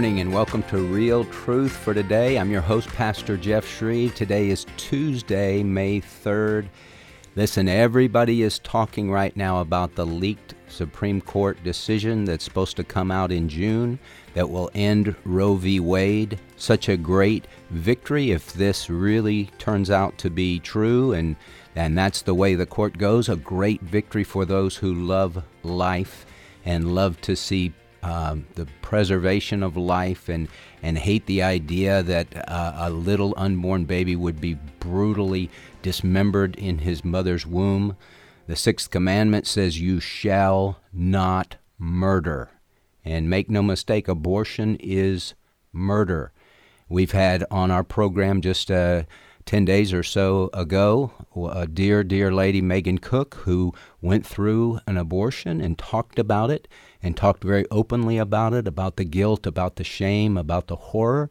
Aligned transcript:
morning 0.00 0.20
and 0.20 0.32
welcome 0.32 0.62
to 0.62 0.78
Real 0.78 1.26
Truth 1.26 1.76
for 1.76 1.92
today. 1.92 2.38
I'm 2.38 2.50
your 2.50 2.62
host, 2.62 2.88
Pastor 2.88 3.36
Jeff 3.36 3.68
Shreve. 3.68 4.14
Today 4.14 4.48
is 4.48 4.64
Tuesday, 4.78 5.62
May 5.62 6.00
3rd. 6.00 6.70
Listen, 7.36 7.68
everybody 7.68 8.40
is 8.40 8.60
talking 8.60 9.10
right 9.10 9.36
now 9.36 9.60
about 9.60 9.94
the 9.94 10.06
leaked 10.06 10.54
Supreme 10.68 11.20
Court 11.20 11.62
decision 11.62 12.24
that's 12.24 12.46
supposed 12.46 12.78
to 12.78 12.82
come 12.82 13.10
out 13.10 13.30
in 13.30 13.46
June 13.46 13.98
that 14.32 14.48
will 14.48 14.70
end 14.74 15.14
Roe 15.26 15.56
v. 15.56 15.80
Wade. 15.80 16.40
Such 16.56 16.88
a 16.88 16.96
great 16.96 17.46
victory 17.68 18.30
if 18.30 18.54
this 18.54 18.88
really 18.88 19.50
turns 19.58 19.90
out 19.90 20.16
to 20.16 20.30
be 20.30 20.60
true 20.60 21.12
and 21.12 21.36
and 21.76 21.98
that's 21.98 22.22
the 22.22 22.34
way 22.34 22.54
the 22.54 22.64
court 22.64 22.96
goes, 22.96 23.28
a 23.28 23.36
great 23.36 23.82
victory 23.82 24.24
for 24.24 24.46
those 24.46 24.76
who 24.76 24.94
love 24.94 25.44
life 25.62 26.24
and 26.64 26.94
love 26.94 27.20
to 27.20 27.36
see 27.36 27.74
um, 28.02 28.46
the 28.54 28.66
preservation 28.82 29.62
of 29.62 29.76
life 29.76 30.28
and, 30.28 30.48
and 30.82 30.98
hate 30.98 31.26
the 31.26 31.42
idea 31.42 32.02
that 32.02 32.48
uh, 32.48 32.72
a 32.76 32.90
little 32.90 33.34
unborn 33.36 33.84
baby 33.84 34.16
would 34.16 34.40
be 34.40 34.54
brutally 34.78 35.50
dismembered 35.82 36.56
in 36.56 36.78
his 36.78 37.04
mother's 37.04 37.46
womb. 37.46 37.96
The 38.46 38.56
sixth 38.56 38.90
commandment 38.90 39.46
says, 39.46 39.80
You 39.80 40.00
shall 40.00 40.80
not 40.92 41.56
murder. 41.78 42.50
And 43.04 43.30
make 43.30 43.50
no 43.50 43.62
mistake, 43.62 44.08
abortion 44.08 44.76
is 44.80 45.34
murder. 45.72 46.32
We've 46.88 47.12
had 47.12 47.44
on 47.50 47.70
our 47.70 47.84
program 47.84 48.40
just 48.40 48.70
uh, 48.70 49.04
10 49.46 49.64
days 49.64 49.92
or 49.92 50.02
so 50.02 50.50
ago 50.52 51.12
a 51.52 51.66
dear, 51.66 52.04
dear 52.04 52.32
lady, 52.32 52.60
Megan 52.60 52.98
Cook, 52.98 53.34
who 53.44 53.72
went 54.02 54.26
through 54.26 54.80
an 54.86 54.96
abortion 54.96 55.60
and 55.60 55.78
talked 55.78 56.18
about 56.18 56.50
it 56.50 56.68
and 57.02 57.16
talked 57.16 57.42
very 57.42 57.66
openly 57.70 58.18
about 58.18 58.52
it, 58.52 58.66
about 58.68 58.96
the 58.96 59.04
guilt, 59.04 59.46
about 59.46 59.76
the 59.76 59.84
shame, 59.84 60.36
about 60.36 60.66
the 60.66 60.76
horror, 60.76 61.30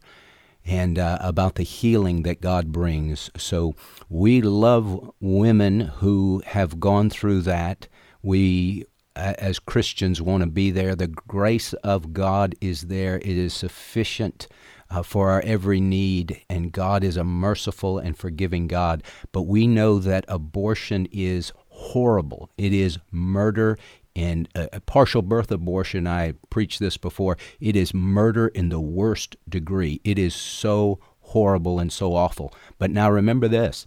and 0.64 0.98
uh, 0.98 1.18
about 1.20 1.54
the 1.54 1.62
healing 1.62 2.22
that 2.22 2.40
God 2.40 2.72
brings. 2.72 3.30
So 3.36 3.74
we 4.08 4.42
love 4.42 5.10
women 5.20 5.80
who 5.80 6.42
have 6.46 6.80
gone 6.80 7.10
through 7.10 7.42
that. 7.42 7.88
We 8.22 8.86
as 9.16 9.58
Christians 9.58 10.22
want 10.22 10.42
to 10.42 10.48
be 10.48 10.70
there. 10.70 10.94
The 10.94 11.08
grace 11.08 11.72
of 11.74 12.12
God 12.12 12.54
is 12.60 12.82
there. 12.82 13.16
It 13.16 13.26
is 13.26 13.52
sufficient 13.52 14.48
uh, 14.88 15.02
for 15.02 15.30
our 15.30 15.40
every 15.42 15.80
need, 15.80 16.42
and 16.48 16.72
God 16.72 17.04
is 17.04 17.16
a 17.16 17.24
merciful 17.24 17.98
and 17.98 18.16
forgiving 18.16 18.66
God. 18.66 19.02
But 19.32 19.42
we 19.42 19.66
know 19.66 19.98
that 19.98 20.24
abortion 20.28 21.06
is 21.12 21.52
horrible. 21.68 22.50
It 22.58 22.72
is 22.72 22.98
murder 23.10 23.78
and 24.16 24.48
a, 24.54 24.80
partial 24.80 25.22
birth 25.22 25.50
abortion, 25.50 26.06
I 26.06 26.34
preached 26.50 26.80
this 26.80 26.96
before, 26.96 27.36
it 27.60 27.76
is 27.76 27.94
murder 27.94 28.48
in 28.48 28.68
the 28.68 28.80
worst 28.80 29.36
degree. 29.48 30.00
It 30.04 30.18
is 30.18 30.34
so 30.34 30.98
horrible 31.20 31.78
and 31.78 31.92
so 31.92 32.14
awful. 32.14 32.52
But 32.78 32.90
now 32.90 33.10
remember 33.10 33.48
this 33.48 33.86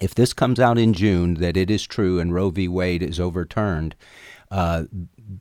if 0.00 0.14
this 0.14 0.32
comes 0.32 0.60
out 0.60 0.78
in 0.78 0.92
June 0.92 1.34
that 1.34 1.56
it 1.56 1.70
is 1.70 1.86
true 1.86 2.18
and 2.18 2.34
Roe 2.34 2.50
v. 2.50 2.68
Wade 2.68 3.02
is 3.02 3.18
overturned, 3.18 3.94
uh, 4.50 4.84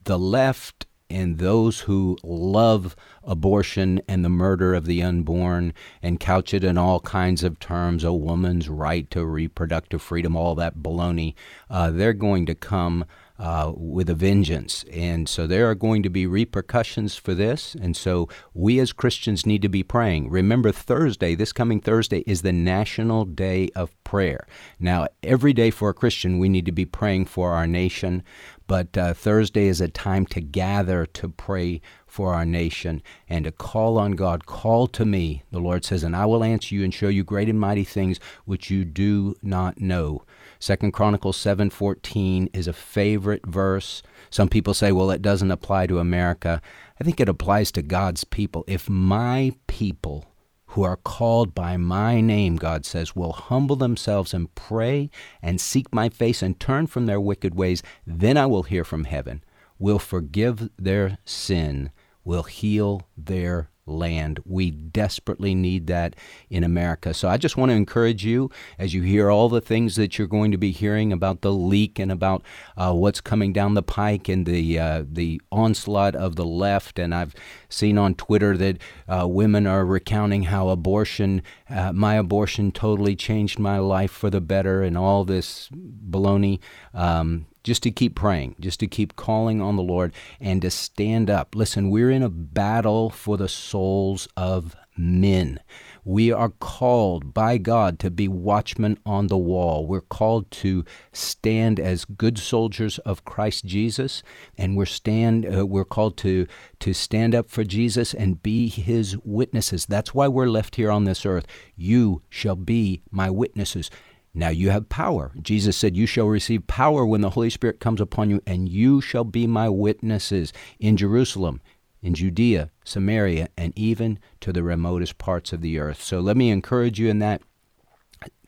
the 0.06 0.18
left 0.18 0.86
and 1.10 1.38
those 1.38 1.82
who 1.82 2.18
love 2.24 2.96
abortion 3.24 4.02
and 4.08 4.26
the 4.26 4.30
murder 4.30 4.74
of 4.74 4.86
the 4.86 5.04
unborn 5.04 5.74
and 6.02 6.20
couch 6.20 6.54
it 6.54 6.64
in 6.64 6.78
all 6.78 7.00
kinds 7.02 7.44
of 7.44 7.60
terms 7.60 8.04
a 8.04 8.12
woman's 8.12 8.70
right 8.70 9.10
to 9.12 9.26
reproductive 9.26 10.02
freedom, 10.02 10.36
all 10.36 10.56
that 10.56 10.78
baloney, 10.78 11.36
uh, 11.70 11.92
they're 11.92 12.14
going 12.14 12.46
to 12.46 12.56
come 12.56 13.06
uh, 13.38 13.72
with 13.76 14.10
a 14.10 14.16
vengeance. 14.16 14.86
And 14.92 15.28
so 15.28 15.46
there 15.48 15.70
are 15.70 15.76
going 15.76 16.04
to 16.04 16.10
be 16.10 16.26
repercussions 16.26 17.16
for 17.16 17.34
this. 17.34 17.76
And 17.76 17.96
so 17.96 18.30
we 18.54 18.80
as 18.80 18.94
Christians 18.94 19.46
need 19.46 19.62
to 19.62 19.70
be 19.70 19.84
praying. 19.84 20.30
Remember, 20.30 20.72
Thursday, 20.72 21.36
this 21.36 21.52
coming 21.52 21.82
Thursday, 21.82 22.24
is 22.26 22.42
the 22.42 22.54
National 22.54 23.26
Day 23.26 23.70
of 23.76 23.92
Prayer. 24.04 24.48
Now, 24.80 25.08
every 25.24 25.54
day 25.54 25.70
for 25.70 25.90
a 25.90 25.94
Christian, 25.94 26.40
we 26.40 26.50
need 26.50 26.66
to 26.66 26.72
be 26.72 26.86
praying 26.86 27.26
for 27.26 27.52
our 27.52 27.68
nation. 27.68 28.24
But 28.68 28.98
uh, 28.98 29.14
Thursday 29.14 29.68
is 29.68 29.82
a 29.82 29.88
time 29.88 30.26
to 30.28 30.42
gather 30.42 31.06
to 31.06 31.30
pray 31.30 31.82
for 32.08 32.34
our 32.34 32.46
nation 32.46 33.04
and 33.28 33.46
to 33.46 33.52
call 33.52 34.00
on 34.00 34.14
God. 34.14 34.46
Call 34.46 34.88
to 34.88 35.06
me, 35.06 35.44
the 35.52 35.60
Lord 35.60 35.84
says, 35.84 36.04
and 36.04 36.16
I 36.16 36.26
will 36.26 36.44
answer 36.44 36.74
you 36.74 36.84
and 36.84 36.94
show 36.94 37.10
you 37.10 37.24
great 37.24 37.50
and 37.50 37.60
mighty 37.60 37.84
things 37.84 38.20
which 38.46 38.72
you 38.72 38.86
do 38.86 39.36
not 39.44 39.80
know. 39.82 40.24
Second 40.60 40.92
Chronicles 40.92 41.38
7:14 41.38 42.50
is 42.54 42.68
a 42.68 42.74
favorite 42.74 43.46
verse. 43.46 44.02
Some 44.30 44.50
people 44.50 44.74
say, 44.74 44.92
well, 44.92 45.12
it 45.12 45.22
doesn't 45.22 45.52
apply 45.52 45.88
to 45.88 46.00
America. 46.00 46.62
I 47.00 47.04
think 47.04 47.20
it 47.20 47.30
applies 47.30 47.72
to 47.74 47.82
God's 47.82 48.24
people. 48.24 48.64
If 48.68 48.90
my 48.90 49.54
people 49.68 50.26
who 50.68 50.84
are 50.84 50.98
called 50.98 51.56
by 51.56 51.78
my 51.78 52.20
name, 52.20 52.58
God 52.58 52.86
says, 52.86 53.16
will 53.16 53.32
humble 53.32 53.76
themselves 53.76 54.34
and 54.34 54.54
pray 54.56 55.10
and 55.42 55.62
seek 55.62 55.94
my 55.94 56.10
face 56.10 56.42
and 56.42 56.60
turn 56.60 56.88
from 56.88 57.06
their 57.06 57.22
wicked 57.22 57.56
ways, 57.56 57.82
then 58.06 58.36
I 58.36 58.46
will 58.46 58.64
hear 58.64 58.84
from 58.84 59.06
heaven, 59.06 59.44
will 59.80 60.00
forgive 60.00 60.70
their 60.78 61.18
sin, 61.24 61.92
will 62.26 62.44
heal 62.44 63.08
their 63.16 63.70
land. 63.86 64.40
We 64.46 64.72
desperately 64.72 65.54
need 65.54 65.88
that 65.88 66.16
in 66.50 66.64
America. 66.64 67.14
So 67.14 67.28
I 67.28 67.38
just 67.38 67.58
want 67.58 67.70
to 67.70 67.76
encourage 67.76 68.26
you 68.26 68.50
as 68.80 68.94
you 68.94 69.02
hear 69.02 69.30
all 69.30 69.50
the 69.50 69.62
things 69.62 69.96
that 69.96 70.18
you're 70.18 70.28
going 70.28 70.52
to 70.52 70.58
be 70.58 70.72
hearing 70.72 71.14
about 71.14 71.42
the 71.42 71.52
leak 71.52 72.00
and 72.00 72.12
about 72.12 72.44
uh, 72.78 72.94
what's 72.94 73.22
coming 73.22 73.54
down 73.54 73.74
the 73.74 73.84
pike 73.84 74.28
and 74.28 74.46
the 74.46 74.80
uh, 74.80 75.04
the 75.08 75.42
onslaught 75.52 76.16
of 76.16 76.36
the 76.36 76.46
left. 76.46 77.00
And 77.00 77.14
I've 77.14 77.36
seen 77.76 77.98
on 77.98 78.16
Twitter 78.16 78.58
that 78.58 78.78
uh, 79.08 79.28
women 79.28 79.68
are 79.68 79.86
recounting 79.86 80.44
how 80.44 80.70
abortion, 80.70 81.42
uh, 81.70 81.92
my 81.92 82.16
abortion, 82.16 82.72
totally 82.72 83.16
changed 83.16 83.60
my 83.60 83.78
life 83.78 84.12
for 84.12 84.30
the 84.30 84.42
better, 84.42 84.82
and 84.82 84.98
all 84.98 85.26
this 85.26 85.70
baloney. 85.70 86.60
Um, 86.94 87.48
just 87.64 87.82
to 87.82 87.90
keep 87.90 88.14
praying, 88.14 88.56
just 88.60 88.80
to 88.80 88.88
keep 88.88 89.16
calling 89.16 89.60
on 89.60 89.76
the 89.76 89.82
Lord 89.82 90.14
and 90.40 90.62
to 90.62 90.70
stand 90.70 91.32
up. 91.32 91.56
Listen, 91.56 91.90
we're 91.90 92.12
in 92.12 92.22
a 92.22 92.30
battle 92.30 93.10
for 93.10 93.38
the 93.38 93.50
souls 93.50 94.28
of 94.38 94.76
men. 94.96 95.60
We 96.06 96.32
are 96.32 96.50
called 96.50 97.34
by 97.34 97.58
God 97.58 97.98
to 98.00 98.12
be 98.12 98.28
watchmen 98.28 99.00
on 99.08 99.26
the 99.26 99.40
wall. 99.40 99.88
We're 99.88 100.02
called 100.02 100.52
to 100.52 100.86
stand 101.12 101.80
as 101.80 102.06
good 102.06 102.38
soldiers 102.38 103.00
of 103.00 103.26
Christ 103.26 103.66
Jesus, 103.66 104.22
and 104.56 104.78
we're 104.78 104.86
stand 104.86 105.46
uh, 105.52 105.66
we're 105.66 105.84
called 105.84 106.16
to 106.18 106.46
to 106.82 106.94
stand 106.94 107.34
up 107.34 107.50
for 107.50 107.64
Jesus 107.64 108.14
and 108.14 108.44
be 108.44 108.70
his 108.70 109.18
witnesses. 109.24 109.88
That's 109.88 110.14
why 110.14 110.28
we're 110.28 110.46
left 110.46 110.76
here 110.76 110.92
on 110.92 111.06
this 111.06 111.26
earth. 111.26 111.48
You 111.76 112.22
shall 112.30 112.56
be 112.56 113.02
my 113.10 113.32
witnesses. 113.32 113.90
Now 114.38 114.50
you 114.50 114.70
have 114.70 114.90
power. 114.90 115.32
Jesus 115.42 115.78
said, 115.78 115.96
You 115.96 116.06
shall 116.06 116.28
receive 116.28 116.68
power 116.68 117.06
when 117.06 117.22
the 117.22 117.30
Holy 117.32 117.50
Spirit 117.50 117.80
comes 117.80 118.02
upon 118.02 118.30
you, 118.30 118.42
and 118.46 118.68
you 118.68 119.00
shall 119.00 119.24
be 119.24 119.48
my 119.48 119.70
witnesses 119.70 120.52
in 120.78 120.98
Jerusalem, 120.98 121.62
in 122.06 122.14
Judea, 122.14 122.70
Samaria, 122.84 123.50
and 123.58 123.74
even 123.76 124.20
to 124.40 124.54
the 124.54 124.62
remotest 124.62 125.18
parts 125.18 125.52
of 125.52 125.62
the 125.62 125.80
earth. 125.80 126.04
So 126.04 126.20
let 126.20 126.38
me 126.38 126.52
encourage 126.52 127.00
you 127.00 127.10
in 127.10 127.18
that. 127.20 127.42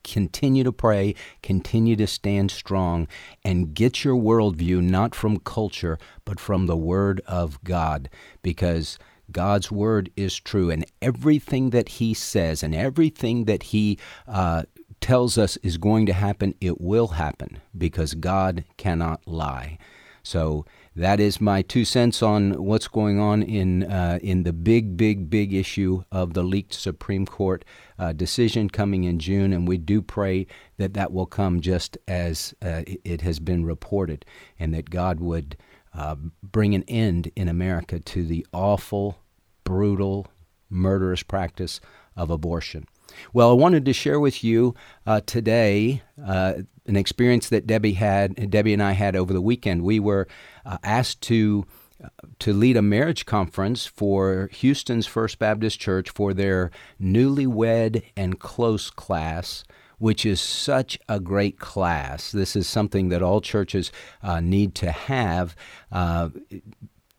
Continue 0.03 0.63
to 0.63 0.71
pray, 0.71 1.15
continue 1.41 1.95
to 1.95 2.05
stand 2.05 2.51
strong, 2.51 3.07
and 3.43 3.73
get 3.73 4.05
your 4.05 4.15
worldview 4.15 4.81
not 4.83 5.15
from 5.15 5.39
culture, 5.39 5.97
but 6.23 6.39
from 6.39 6.67
the 6.67 6.77
Word 6.77 7.19
of 7.27 7.61
God. 7.63 8.09
Because 8.43 8.99
God's 9.31 9.71
word 9.71 10.11
is 10.15 10.39
true, 10.39 10.69
and 10.69 10.85
everything 11.01 11.71
that 11.71 11.89
He 11.89 12.13
says 12.13 12.61
and 12.61 12.75
everything 12.75 13.45
that 13.45 13.63
He 13.63 13.97
uh, 14.27 14.63
tells 15.01 15.35
us 15.37 15.57
is 15.57 15.77
going 15.77 16.05
to 16.05 16.13
happen, 16.13 16.53
it 16.61 16.79
will 16.79 17.07
happen 17.07 17.59
because 17.75 18.13
God 18.13 18.63
cannot 18.77 19.27
lie. 19.27 19.79
So 20.21 20.65
that 20.97 21.19
is 21.19 21.39
my 21.39 21.61
two 21.61 21.85
cents 21.85 22.23
on 22.23 22.53
what's 22.63 22.87
going 22.87 23.19
on 23.19 23.43
in 23.43 23.83
uh, 23.83 24.17
in 24.21 24.43
the 24.43 24.51
big, 24.51 24.97
big, 24.97 25.29
big 25.29 25.53
issue 25.53 26.03
of 26.11 26.33
the 26.33 26.43
leaked 26.43 26.73
Supreme 26.73 27.27
Court 27.27 27.63
uh, 27.99 28.13
decision 28.13 28.67
coming 28.67 29.03
in 29.03 29.19
June, 29.19 29.53
and 29.53 29.67
we 29.67 29.77
do 29.77 30.01
pray 30.01 30.47
that 30.77 30.95
that 30.95 31.13
will 31.13 31.27
come 31.27 31.61
just 31.61 31.99
as 32.07 32.55
uh, 32.63 32.81
it 32.85 33.21
has 33.21 33.39
been 33.39 33.63
reported, 33.63 34.25
and 34.59 34.73
that 34.73 34.89
God 34.89 35.19
would 35.19 35.55
uh, 35.93 36.15
bring 36.41 36.73
an 36.73 36.83
end 36.87 37.31
in 37.35 37.47
America 37.47 37.99
to 37.99 38.25
the 38.25 38.45
awful, 38.51 39.19
brutal, 39.63 40.25
murderous 40.67 41.21
practice 41.21 41.79
of 42.15 42.31
abortion. 42.31 42.87
Well, 43.33 43.51
I 43.51 43.53
wanted 43.53 43.85
to 43.85 43.93
share 43.93 44.19
with 44.19 44.43
you 44.43 44.75
uh, 45.05 45.21
today 45.25 46.01
uh, 46.23 46.55
an 46.85 46.95
experience 46.95 47.49
that 47.49 47.67
Debbie 47.67 47.93
had, 47.93 48.49
Debbie 48.49 48.73
and 48.73 48.83
I 48.83 48.93
had 48.93 49.15
over 49.15 49.33
the 49.33 49.41
weekend. 49.41 49.83
We 49.83 49.99
were 49.99 50.27
uh, 50.67 50.77
asked 50.83 51.21
to 51.21 51.65
uh, 52.03 52.09
to 52.37 52.53
lead 52.53 52.77
a 52.77 52.81
marriage 52.83 53.25
conference 53.25 53.87
for 53.87 54.49
Houston's 54.53 55.07
First 55.07 55.39
Baptist 55.39 55.79
Church 55.79 56.11
for 56.11 56.31
their 56.31 56.69
newlywed 57.01 58.03
and 58.15 58.39
close 58.39 58.91
class 58.91 59.63
which 59.99 60.25
is 60.27 60.39
such 60.39 60.99
a 61.09 61.19
great 61.19 61.59
class. 61.59 62.31
This 62.31 62.55
is 62.55 62.67
something 62.67 63.09
that 63.09 63.23
all 63.23 63.41
churches 63.41 63.91
uh, 64.21 64.39
need 64.39 64.75
to 64.75 64.91
have. 64.91 65.55
Uh, 65.91 66.29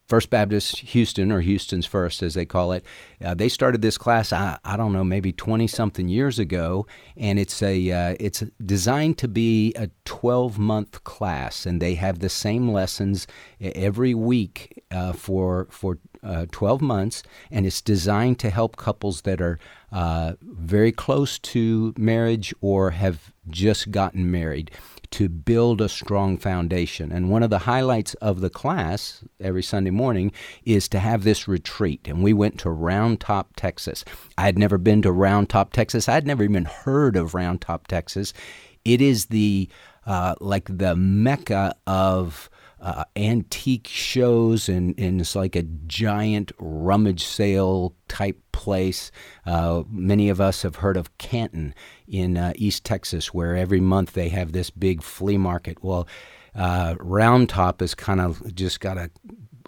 First 0.08 0.31
Baptist 0.31 0.78
Houston, 0.78 1.31
or 1.31 1.43
Houston's 1.43 1.84
First, 1.84 2.22
as 2.22 2.32
they 2.32 2.46
call 2.46 2.72
it, 2.72 2.82
uh, 3.22 3.34
they 3.34 3.49
started 3.49 3.82
this 3.82 3.99
class. 3.99 4.32
I, 4.32 4.58
I 4.64 4.76
don't 4.78 4.93
know, 4.94 5.05
maybe 5.05 5.32
twenty 5.32 5.66
something 5.66 6.08
years 6.08 6.38
ago, 6.38 6.87
and 7.16 7.38
it's 7.38 7.62
a 7.62 7.90
uh, 7.90 8.16
it's 8.19 8.43
designed 8.64 9.19
to 9.19 9.28
be 9.28 9.75
a 9.75 9.90
twelve 10.06 10.58
month 10.58 11.05
class, 11.05 11.66
and 11.66 11.82
they 11.82 11.94
have 11.94 12.20
the 12.20 12.31
same 12.31 12.70
lessons 12.70 13.26
every 13.60 14.14
week 14.14 14.82
uh, 14.90 15.12
for 15.12 15.69
for 15.70 15.99
uh, 16.22 16.46
12 16.50 16.81
months, 16.81 17.22
and 17.50 17.66
it's 17.66 17.81
designed 17.81 18.38
to 18.40 18.50
help 18.50 18.76
couples 18.76 19.22
that 19.22 19.40
are 19.40 19.58
uh, 19.93 20.32
very 20.43 20.90
close 20.90 21.38
to 21.38 21.94
marriage 21.96 22.52
or 22.60 22.90
have 22.90 23.32
just 23.49 23.90
gotten 23.90 24.31
married 24.31 24.70
to 25.10 25.28
build 25.28 25.81
a 25.81 25.88
strong 25.88 26.37
foundation. 26.37 27.10
And 27.12 27.31
one 27.31 27.43
of 27.43 27.50
the 27.50 27.60
highlights 27.60 28.14
of 28.14 28.40
the 28.40 28.50
class 28.50 29.25
every 29.40 29.62
Sunday 29.62 29.90
morning 29.90 30.32
is 30.64 30.88
to 30.88 30.99
have 30.99 31.25
this 31.25 31.49
retreat. 31.49 32.06
And 32.08 32.22
we 32.22 32.32
went 32.32 32.58
to 32.60 32.70
Round 32.70 33.20
Top, 33.20 33.56
Texas. 33.56 34.05
I 34.37 34.43
had 34.43 34.58
never 34.58 34.78
been 34.78 35.02
to 35.02 35.12
Round 35.12 35.49
Top, 35.49 35.72
Texas. 35.72 36.08
I 36.08 36.14
had 36.14 36.26
never 36.26 36.43
even 36.43 36.64
heard 36.64 37.16
of 37.16 37.34
Round 37.34 37.60
Top, 37.60 37.87
Texas. 37.87 38.32
It 38.84 39.00
is 39.00 39.26
the 39.26 39.69
uh, 40.06 40.34
like 40.40 40.64
the 40.78 40.96
mecca 40.96 41.75
of 41.87 42.49
uh, 42.81 43.05
antique 43.17 43.89
shows, 43.89 44.69
and, 44.69 44.99
and 44.99 45.21
it's 45.21 45.35
like 45.35 45.57
a 45.57 45.63
giant 45.63 46.53
rummage 46.59 47.25
sale 47.25 47.95
type 48.09 48.41
place. 48.53 49.11
Uh, 49.47 49.83
many 49.91 50.29
of 50.29 50.41
us 50.41 50.63
have 50.63 50.77
heard 50.77 50.97
of 50.97 51.17
Canton 51.19 51.75
in 52.07 52.37
uh, 52.37 52.53
East 52.57 52.85
Texas, 52.85 53.35
where 53.35 53.57
every 53.57 53.81
month 53.81 54.13
they 54.13 54.29
have 54.29 54.53
this 54.53 54.71
big 54.71 55.03
flea 55.03 55.39
market. 55.39 55.83
Well, 55.83 56.07
uh, 56.55 56.95
Round 57.01 57.49
Top 57.49 57.81
has 57.81 57.95
kind 57.95 58.21
of 58.21 58.55
just 58.55 58.81
got 58.81 58.97
a 58.97 59.11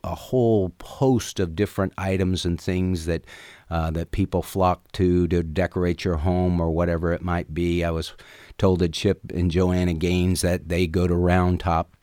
a 0.03 0.15
whole 0.15 0.73
host 0.83 1.41
of 1.41 1.55
different 1.55 1.93
items 1.99 2.45
and 2.45 2.61
things 2.61 3.07
that 3.07 3.25
uh, 3.69 3.91
that 3.91 4.11
people 4.11 4.43
flock 4.43 4.91
to 4.93 5.29
to 5.29 5.43
decorate 5.43 6.05
your 6.05 6.17
home 6.17 6.61
or 6.61 6.71
whatever 6.71 7.13
it 7.13 7.23
might 7.23 7.53
be. 7.53 7.85
I 7.85 7.91
was 7.91 8.15
told 8.59 8.81
that 8.81 8.93
Chip 8.93 9.21
and 9.35 9.51
Joanna 9.51 9.95
Gaines 9.95 10.41
that 10.43 10.69
they 10.69 10.87
go 10.87 11.07
to 11.07 11.15
Round 11.15 11.61
Top 11.61 11.97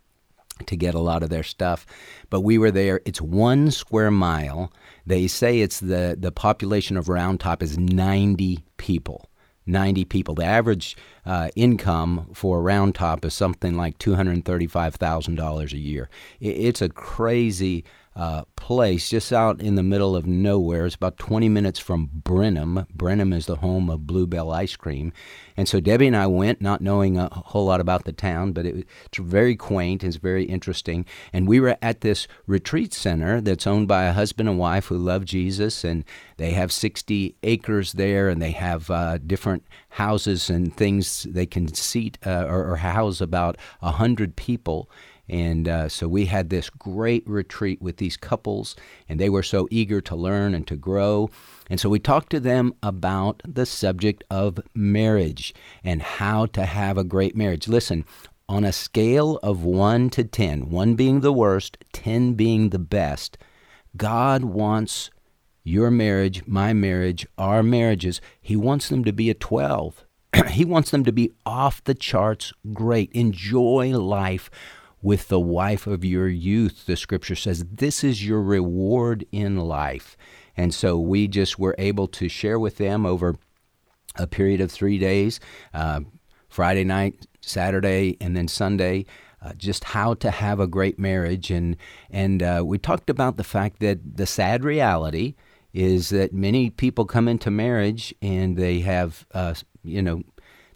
to 0.66 0.76
get 0.76 0.96
a 0.96 1.00
lot 1.00 1.24
of 1.24 1.30
their 1.30 1.44
stuff. 1.44 1.86
But 2.30 2.42
we 2.42 2.58
were 2.58 2.72
there. 2.72 3.02
It's 3.06 3.22
one 3.22 3.72
square 3.72 4.12
mile. 4.12 4.72
They 5.06 5.28
say 5.28 5.60
it's 5.60 5.80
the, 5.80 6.16
the 6.20 6.32
population 6.32 6.98
of 6.98 7.10
Round 7.10 7.40
Top 7.40 7.64
is 7.64 7.78
90 7.78 8.64
people. 8.78 9.30
90 9.68 10.06
people. 10.06 10.36
The 10.36 10.46
average 10.46 10.98
uh, 11.26 11.50
income 11.56 12.30
for 12.34 12.62
Round 12.62 12.96
Top 12.96 13.26
is 13.26 13.34
something 13.34 13.76
like 13.76 14.00
$235,000 14.00 15.74
a 15.74 15.78
year. 15.78 16.10
It's 16.40 16.82
a 16.82 16.90
crazy 16.90 17.84
uh, 18.18 18.44
place 18.56 19.12
just 19.12 19.32
out 19.32 19.62
in 19.62 19.76
the 19.76 19.84
middle 19.84 20.16
of 20.16 20.26
nowhere. 20.26 20.88
It's 20.88 20.96
about 20.96 21.18
20 21.18 21.48
minutes 21.50 21.78
from 21.78 22.10
Brenham. 22.12 22.88
Brenham 22.92 23.32
is 23.32 23.46
the 23.46 23.58
home 23.58 23.92
of 23.92 24.08
Blue 24.08 24.26
Bell 24.26 24.52
Ice 24.52 24.76
Cream. 24.76 25.14
And 25.56 25.70
so 25.70 25.80
Debbie 25.80 26.08
and 26.08 26.16
I 26.16 26.26
went, 26.26 26.60
not 26.60 26.82
knowing 26.82 27.18
a 27.18 27.30
whole 27.30 27.66
lot 27.66 27.80
about 27.80 28.06
the 28.06 28.12
town, 28.12 28.54
but 28.54 28.66
it, 28.66 28.88
it's 29.06 29.20
very 29.20 29.56
quaint, 29.56 30.02
and 30.02 30.12
it's 30.12 30.22
very 30.22 30.46
interesting. 30.46 31.06
And 31.32 31.48
we 31.48 31.60
were 31.60 31.78
at 31.80 32.02
this 32.02 32.28
retreat 32.48 32.92
center 32.92 33.40
that's 33.40 33.68
owned 33.68 33.88
by 33.88 34.06
a 34.06 34.14
husband 34.14 34.50
and 34.50 34.58
wife 34.58 34.88
who 34.88 34.98
love 34.98 35.24
Jesus, 35.24 35.84
and 35.84 36.04
they 36.38 36.52
have 36.52 36.72
60 36.72 37.36
acres 37.44 37.94
there, 37.94 38.30
and 38.30 38.42
they 38.42 38.52
have 38.52 38.90
uh, 38.90 39.20
different 39.20 39.64
houses 39.90 40.50
and 40.50 40.76
things 40.76 41.28
they 41.30 41.46
can 41.46 41.72
seat 41.72 42.18
uh, 42.26 42.46
or, 42.48 42.72
or 42.72 42.76
house 42.78 43.22
about 43.22 43.58
100 43.80 44.36
people. 44.36 44.90
And 45.30 45.68
uh, 45.68 45.90
so 45.90 46.08
we 46.08 46.26
had 46.26 46.50
this 46.50 46.70
great 46.70 47.28
retreat 47.28 47.82
with 47.82 47.98
these 47.98 48.18
couples, 48.18 48.76
and 49.10 49.20
they 49.20 49.30
were 49.30 49.44
so 49.44 49.68
eager 49.70 50.00
to 50.02 50.16
learn 50.16 50.54
and 50.54 50.66
to 50.68 50.76
grow. 50.76 51.30
And 51.70 51.80
so 51.80 51.90
we 51.90 52.00
talked 52.00 52.30
to 52.32 52.40
them 52.40 52.74
about 52.82 53.42
the 53.46 53.66
subject 53.66 54.24
of 54.30 54.60
marriage 54.74 55.54
and 55.84 56.02
how 56.02 56.46
to 56.48 56.66
have 56.66 56.98
a 56.98 57.04
great 57.04 57.36
marriage. 57.36 57.68
Listen, 57.68 58.06
on 58.50 58.64
a 58.64 58.72
scale 58.72 59.38
of 59.44 59.64
1 59.64 60.10
to 60.12 60.24
10, 60.24 60.70
1 60.70 60.96
being 60.96 61.20
the 61.20 61.34
worst, 61.34 61.78
10 61.92 62.34
being 62.34 62.70
the 62.70 62.80
best, 62.80 63.38
God 63.98 64.46
wants 64.46 65.10
your 65.64 65.92
marriage, 65.92 66.48
my 66.48 66.72
marriage, 66.72 67.28
our 67.38 67.62
marriages, 67.62 68.22
He 68.40 68.56
wants 68.56 68.88
them 68.88 69.04
to 69.04 69.12
be 69.12 69.30
a 69.30 69.34
12. 69.34 70.06
he 70.52 70.66
wants 70.66 70.92
them 70.92 71.04
to 71.06 71.12
be 71.12 71.32
off 71.46 71.84
the 71.84 71.94
charts 71.94 72.54
great. 72.74 73.12
Enjoy 73.14 73.98
life 73.98 74.50
with 75.02 75.28
the 75.28 75.40
wife 75.40 75.88
of 75.88 76.04
your 76.04 76.28
youth. 76.28 76.86
The 76.86 76.96
scripture 76.96 77.36
says 77.36 77.66
this 77.72 78.04
is 78.04 78.26
your 78.26 78.42
reward 78.42 79.26
in 79.32 79.58
life. 79.58 80.18
And 80.56 80.74
so 80.74 80.98
we 80.98 81.28
just 81.28 81.60
were 81.60 81.76
able 81.78 82.08
to 82.08 82.28
share 82.28 82.60
with 82.60 82.78
them 82.78 83.06
over 83.06 83.36
a 84.16 84.28
period 84.28 84.62
of 84.62 84.72
three 84.72 84.98
days 84.98 85.40
uh, 85.74 86.02
Friday 86.50 86.84
night, 86.84 87.28
Saturday, 87.42 88.18
and 88.20 88.36
then 88.36 88.48
Sunday. 88.48 89.06
Uh, 89.40 89.54
just 89.54 89.84
how 89.84 90.16
to 90.16 90.32
have 90.32 90.60
a 90.60 90.66
great 90.66 90.98
marriage, 90.98 91.52
and 91.52 91.78
and 92.10 92.42
uh, 92.42 92.64
we 92.66 92.80
talked 92.80 93.08
about 93.08 93.38
the 93.38 93.44
fact 93.44 93.80
that 93.80 94.18
the 94.18 94.26
sad 94.26 94.64
reality 94.64 95.36
is 95.74 96.10
that 96.10 96.34
many 96.34 96.72
people 96.72 97.06
come 97.06 97.28
into 97.28 97.52
marriage 97.52 98.16
and 98.20 98.58
they 98.58 98.80
have, 98.80 99.28
uh, 99.36 99.54
you 99.84 100.02
know, 100.02 100.24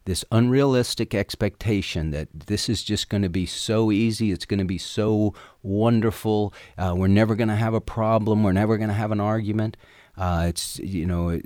this 0.06 0.26
unrealistic 0.32 1.14
expectation 1.14 2.12
that 2.12 2.28
this 2.48 2.70
is 2.70 2.84
just 2.84 3.10
going 3.10 3.24
to 3.24 3.30
be 3.30 3.46
so 3.46 3.92
easy, 3.92 4.32
it's 4.32 4.46
going 4.46 4.60
to 4.60 4.66
be 4.66 4.78
so 4.78 5.34
wonderful, 5.62 6.54
uh, 6.78 6.94
we're 6.96 7.08
never 7.08 7.36
going 7.36 7.50
to 7.50 7.56
have 7.56 7.74
a 7.74 7.82
problem, 7.82 8.44
we're 8.44 8.52
never 8.52 8.78
going 8.78 8.90
to 8.90 8.96
have 8.96 9.12
an 9.12 9.20
argument. 9.20 9.78
Uh, 10.18 10.46
it's 10.48 10.80
you 10.80 11.06
know 11.06 11.40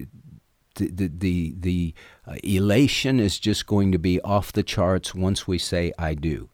the 0.75 0.87
the 0.87 1.07
the, 1.07 1.55
the 1.57 1.93
uh, 2.27 2.35
elation 2.43 3.19
is 3.19 3.39
just 3.39 3.65
going 3.67 3.91
to 3.91 3.99
be 3.99 4.21
off 4.21 4.51
the 4.51 4.63
charts 4.63 5.13
once 5.13 5.47
we 5.47 5.57
say 5.57 5.91
I 5.97 6.13
do. 6.13 6.49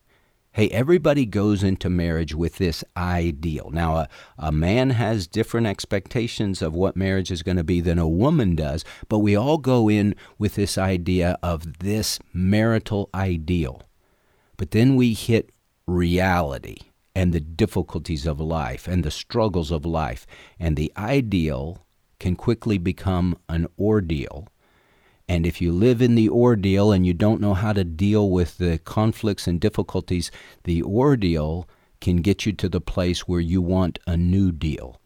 Hey, 0.53 0.67
everybody 0.71 1.25
goes 1.25 1.63
into 1.63 1.89
marriage 1.89 2.35
with 2.35 2.57
this 2.57 2.83
ideal. 2.97 3.69
Now, 3.71 3.95
a, 3.95 4.09
a 4.37 4.51
man 4.51 4.89
has 4.89 5.25
different 5.25 5.65
expectations 5.65 6.61
of 6.61 6.75
what 6.75 6.97
marriage 6.97 7.31
is 7.31 7.41
going 7.41 7.55
to 7.55 7.63
be 7.63 7.79
than 7.79 7.97
a 7.97 8.05
woman 8.05 8.55
does, 8.55 8.83
but 9.07 9.19
we 9.19 9.33
all 9.33 9.57
go 9.57 9.89
in 9.89 10.13
with 10.37 10.55
this 10.55 10.77
idea 10.77 11.39
of 11.41 11.79
this 11.79 12.19
marital 12.33 13.09
ideal. 13.15 13.83
But 14.57 14.71
then 14.71 14.97
we 14.97 15.13
hit 15.13 15.53
reality 15.87 16.79
and 17.15 17.31
the 17.31 17.39
difficulties 17.39 18.25
of 18.25 18.41
life 18.41 18.89
and 18.89 19.05
the 19.05 19.11
struggles 19.11 19.71
of 19.71 19.85
life, 19.85 20.27
and 20.59 20.75
the 20.75 20.91
ideal 20.97 21.85
can 22.19 22.35
quickly 22.35 22.77
become 22.77 23.37
an 23.47 23.67
ordeal 23.79 24.49
and 25.31 25.45
if 25.45 25.61
you 25.61 25.71
live 25.71 26.01
in 26.01 26.15
the 26.15 26.27
ordeal 26.27 26.91
and 26.91 27.05
you 27.07 27.13
don't 27.13 27.39
know 27.39 27.53
how 27.53 27.71
to 27.71 27.85
deal 27.85 28.29
with 28.29 28.57
the 28.57 28.79
conflicts 28.79 29.47
and 29.47 29.61
difficulties, 29.61 30.29
the 30.65 30.83
ordeal 30.83 31.69
can 32.01 32.17
get 32.17 32.45
you 32.45 32.51
to 32.51 32.67
the 32.67 32.81
place 32.81 33.29
where 33.29 33.39
you 33.39 33.61
want 33.61 33.97
a 34.05 34.17
new 34.17 34.51
deal. 34.51 34.99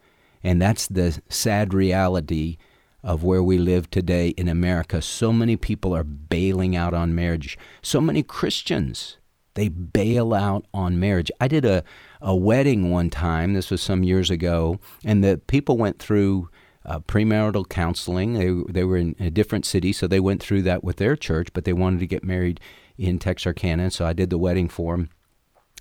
And 0.43 0.59
that's 0.59 0.87
the 0.87 1.21
sad 1.29 1.75
reality 1.75 2.57
of 3.03 3.23
where 3.23 3.43
we 3.43 3.59
live 3.59 3.91
today 3.91 4.29
in 4.29 4.47
America. 4.47 4.99
So 4.99 5.31
many 5.31 5.57
people 5.57 5.95
are 5.95 6.03
bailing 6.03 6.75
out 6.75 6.95
on 6.95 7.13
marriage. 7.13 7.55
So 7.83 8.01
many 8.01 8.23
Christians, 8.23 9.17
they 9.53 9.69
bail 9.69 10.33
out 10.33 10.65
on 10.73 10.99
marriage. 10.99 11.29
I 11.39 11.47
did 11.47 11.65
a, 11.65 11.83
a 12.19 12.35
wedding 12.35 12.89
one 12.89 13.11
time, 13.11 13.53
this 13.53 13.69
was 13.69 13.79
some 13.79 14.03
years 14.03 14.31
ago, 14.31 14.79
and 15.03 15.23
the 15.23 15.39
people 15.45 15.77
went 15.77 15.99
through 15.99 16.49
uh, 16.85 16.99
premarital 16.99 17.67
counseling. 17.67 18.33
They, 18.33 18.71
they 18.71 18.83
were 18.83 18.97
in 18.97 19.15
a 19.19 19.29
different 19.29 19.65
city, 19.65 19.91
so 19.93 20.07
they 20.07 20.19
went 20.19 20.41
through 20.41 20.61
that 20.63 20.83
with 20.83 20.97
their 20.97 21.15
church, 21.15 21.49
but 21.53 21.65
they 21.65 21.73
wanted 21.73 21.99
to 21.99 22.07
get 22.07 22.23
married 22.23 22.59
in 22.97 23.19
Texarkana, 23.19 23.91
so 23.91 24.05
I 24.05 24.13
did 24.13 24.29
the 24.29 24.37
wedding 24.37 24.69
for 24.69 24.95
them. 24.95 25.09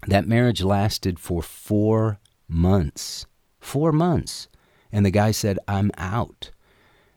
That 0.06 0.26
marriage 0.26 0.62
lasted 0.62 1.18
for 1.18 1.42
four 1.42 2.18
months. 2.48 3.26
Four 3.60 3.92
months. 3.92 4.48
And 4.92 5.04
the 5.04 5.10
guy 5.10 5.30
said, 5.30 5.58
I'm 5.66 5.90
out. 5.96 6.50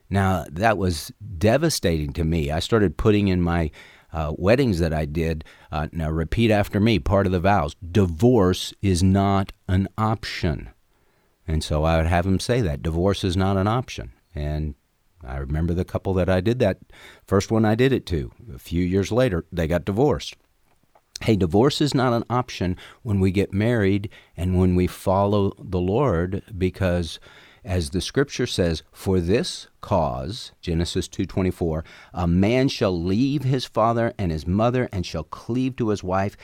Now, 0.10 0.46
that 0.50 0.77
was 0.77 1.12
devastating 1.38 2.13
to 2.13 2.24
me. 2.24 2.50
I 2.50 2.60
started 2.60 2.98
putting 2.98 3.27
in 3.27 3.41
my 3.41 3.72
uh, 4.13 4.34
weddings 4.38 4.79
that 4.79 4.94
I 4.94 5.06
did. 5.06 5.44
Uh, 5.72 5.88
now, 5.91 6.10
repeat 6.10 6.50
after 6.50 6.79
me 6.79 6.98
part 7.00 7.25
of 7.25 7.32
the 7.32 7.39
vows 7.39 7.75
divorce 7.91 8.74
is 8.82 9.03
not 9.03 9.51
an 9.67 9.88
option. 9.98 10.70
And 11.47 11.63
so 11.63 11.83
I 11.83 11.97
would 11.97 12.07
have 12.07 12.25
him 12.25 12.39
say 12.39 12.61
that 12.61 12.81
divorce 12.81 13.23
is 13.23 13.37
not 13.37 13.57
an 13.57 13.67
option. 13.67 14.11
And 14.35 14.75
I 15.23 15.37
remember 15.37 15.73
the 15.73 15.85
couple 15.85 16.13
that 16.15 16.29
I 16.29 16.41
did 16.41 16.59
that 16.59 16.79
first 17.25 17.51
one 17.51 17.65
I 17.65 17.75
did 17.75 17.91
it 17.91 18.05
to. 18.07 18.31
A 18.53 18.59
few 18.59 18.83
years 18.83 19.11
later, 19.11 19.45
they 19.51 19.67
got 19.67 19.85
divorced. 19.85 20.35
Hey, 21.21 21.35
divorce 21.35 21.81
is 21.81 21.95
not 21.95 22.13
an 22.13 22.25
option 22.29 22.77
when 23.01 23.19
we 23.19 23.31
get 23.31 23.53
married 23.53 24.09
and 24.35 24.59
when 24.59 24.75
we 24.75 24.85
follow 24.85 25.53
the 25.57 25.79
Lord 25.79 26.43
because 26.55 27.19
as 27.67 27.89
the 27.89 27.99
scripture 27.99 28.47
says, 28.47 28.81
for 28.93 29.19
this 29.19 29.67
cause, 29.81 30.53
Genesis 30.61 31.09
2:24, 31.09 31.83
a 32.13 32.25
man 32.25 32.69
shall 32.69 32.97
leave 32.97 33.43
his 33.43 33.65
father 33.65 34.13
and 34.17 34.31
his 34.31 34.47
mother 34.47 34.87
and 34.93 35.05
shall 35.05 35.23
cleave 35.23 35.75
to 35.75 35.89
his 35.89 36.01
wife 36.01 36.37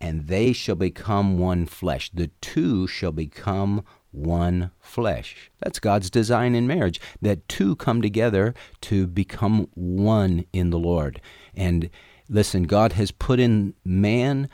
and 0.00 0.26
they 0.28 0.52
shall 0.52 0.74
become 0.74 1.38
one 1.38 1.66
flesh. 1.66 2.10
The 2.12 2.28
two 2.40 2.86
shall 2.86 3.12
become 3.12 3.84
one 4.10 4.70
flesh. 4.80 5.50
That's 5.60 5.78
God's 5.78 6.10
design 6.10 6.54
in 6.54 6.66
marriage, 6.66 7.00
that 7.20 7.48
two 7.48 7.76
come 7.76 8.00
together 8.00 8.54
to 8.82 9.06
become 9.06 9.68
one 9.74 10.44
in 10.52 10.70
the 10.70 10.78
Lord. 10.78 11.20
And 11.54 11.90
listen, 12.28 12.64
God 12.64 12.92
has 12.92 13.10
put 13.10 13.40
in 13.40 13.74
man 13.84 14.48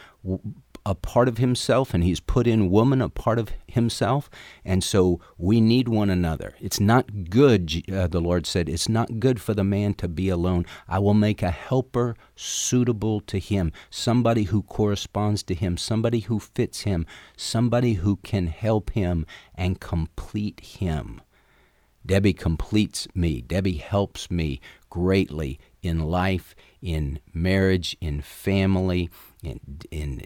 a 0.86 0.94
part 0.94 1.28
of 1.28 1.38
himself 1.38 1.94
and 1.94 2.04
he's 2.04 2.20
put 2.20 2.46
in 2.46 2.70
woman 2.70 3.00
a 3.00 3.08
part 3.08 3.38
of 3.38 3.50
himself. 3.66 4.28
And 4.64 4.84
so 4.84 5.20
we 5.38 5.60
need 5.60 5.88
one 5.88 6.10
another. 6.10 6.54
It's 6.60 6.80
not 6.80 7.30
good, 7.30 7.82
uh, 7.90 8.06
the 8.06 8.20
Lord 8.20 8.46
said, 8.46 8.68
it's 8.68 8.88
not 8.88 9.18
good 9.18 9.40
for 9.40 9.54
the 9.54 9.64
man 9.64 9.94
to 9.94 10.08
be 10.08 10.28
alone. 10.28 10.66
I 10.88 10.98
will 10.98 11.14
make 11.14 11.42
a 11.42 11.50
helper 11.50 12.16
suitable 12.36 13.20
to 13.22 13.38
him, 13.38 13.72
somebody 13.88 14.44
who 14.44 14.62
corresponds 14.62 15.42
to 15.44 15.54
him, 15.54 15.76
somebody 15.76 16.20
who 16.20 16.38
fits 16.38 16.82
him, 16.82 17.06
somebody 17.36 17.94
who 17.94 18.16
can 18.16 18.48
help 18.48 18.90
him 18.90 19.26
and 19.54 19.80
complete 19.80 20.60
him. 20.60 21.20
Debbie 22.06 22.34
completes 22.34 23.08
me. 23.14 23.40
Debbie 23.40 23.78
helps 23.78 24.30
me 24.30 24.60
greatly 24.90 25.58
in 25.82 26.00
life, 26.00 26.54
in 26.82 27.18
marriage, 27.32 27.96
in 28.00 28.20
family, 28.20 29.08
in, 29.46 29.60
in 29.90 30.22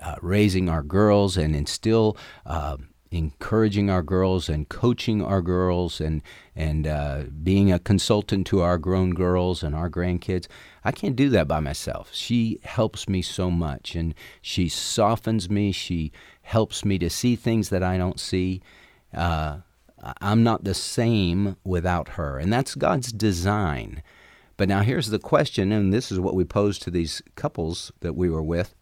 uh, 0.00 0.16
raising 0.20 0.68
our 0.68 0.82
girls 0.82 1.36
and 1.36 1.54
instill 1.54 2.16
uh, 2.46 2.76
encouraging 3.10 3.90
our 3.90 4.02
girls 4.02 4.48
and 4.48 4.68
coaching 4.68 5.22
our 5.22 5.42
girls 5.42 6.00
and 6.00 6.22
and 6.54 6.86
uh, 6.86 7.24
being 7.42 7.72
a 7.72 7.78
consultant 7.78 8.46
to 8.46 8.60
our 8.60 8.78
grown 8.78 9.10
girls 9.10 9.62
and 9.62 9.74
our 9.74 9.90
grandkids. 9.90 10.46
I 10.84 10.92
can't 10.92 11.16
do 11.16 11.28
that 11.30 11.48
by 11.48 11.60
myself. 11.60 12.10
She 12.14 12.60
helps 12.62 13.08
me 13.08 13.22
so 13.22 13.50
much, 13.50 13.94
and 13.94 14.14
she 14.40 14.68
softens 14.68 15.50
me. 15.50 15.72
She 15.72 16.12
helps 16.42 16.84
me 16.84 16.98
to 16.98 17.10
see 17.10 17.36
things 17.36 17.70
that 17.70 17.82
I 17.82 17.98
don't 17.98 18.20
see. 18.20 18.62
Uh, 19.12 19.58
I'm 20.20 20.42
not 20.42 20.64
the 20.64 20.74
same 20.74 21.56
without 21.64 22.10
her, 22.10 22.38
and 22.38 22.52
that's 22.52 22.74
God's 22.74 23.12
design. 23.12 24.02
But 24.60 24.68
now 24.68 24.82
here's 24.82 25.08
the 25.08 25.18
question, 25.18 25.72
and 25.72 25.90
this 25.90 26.12
is 26.12 26.20
what 26.20 26.34
we 26.34 26.44
posed 26.44 26.82
to 26.82 26.90
these 26.90 27.22
couples 27.34 27.92
that 28.00 28.12
we 28.12 28.28
were 28.28 28.42
with. 28.42 28.74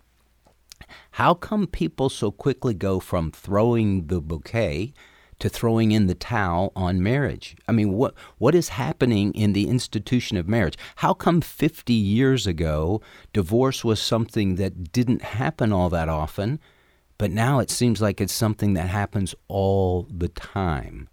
How 1.12 1.34
come 1.34 1.68
people 1.68 2.08
so 2.08 2.32
quickly 2.32 2.74
go 2.74 2.98
from 2.98 3.30
throwing 3.30 4.08
the 4.08 4.20
bouquet 4.20 4.92
to 5.38 5.48
throwing 5.48 5.92
in 5.92 6.08
the 6.08 6.16
towel 6.16 6.72
on 6.74 7.00
marriage? 7.00 7.54
I 7.68 7.70
mean, 7.70 7.92
what 7.92 8.14
what 8.38 8.56
is 8.56 8.70
happening 8.70 9.32
in 9.34 9.52
the 9.52 9.68
institution 9.68 10.36
of 10.36 10.48
marriage? 10.48 10.76
How 10.96 11.14
come 11.14 11.40
50 11.40 11.92
years 11.92 12.44
ago 12.44 13.00
divorce 13.32 13.84
was 13.84 14.00
something 14.00 14.56
that 14.56 14.90
didn't 14.90 15.22
happen 15.22 15.72
all 15.72 15.90
that 15.90 16.08
often, 16.08 16.58
but 17.18 17.30
now 17.30 17.60
it 17.60 17.70
seems 17.70 18.02
like 18.02 18.20
it's 18.20 18.32
something 18.32 18.74
that 18.74 18.88
happens 18.88 19.32
all 19.46 20.08
the 20.10 20.28
time? 20.28 21.08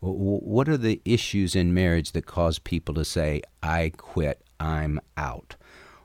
What 0.00 0.68
are 0.68 0.78
the 0.78 1.02
issues 1.04 1.54
in 1.54 1.74
marriage 1.74 2.12
that 2.12 2.24
cause 2.24 2.58
people 2.58 2.94
to 2.94 3.04
say, 3.04 3.42
"I 3.62 3.92
quit, 3.96 4.42
I'm 4.58 4.98
out"? 5.16 5.56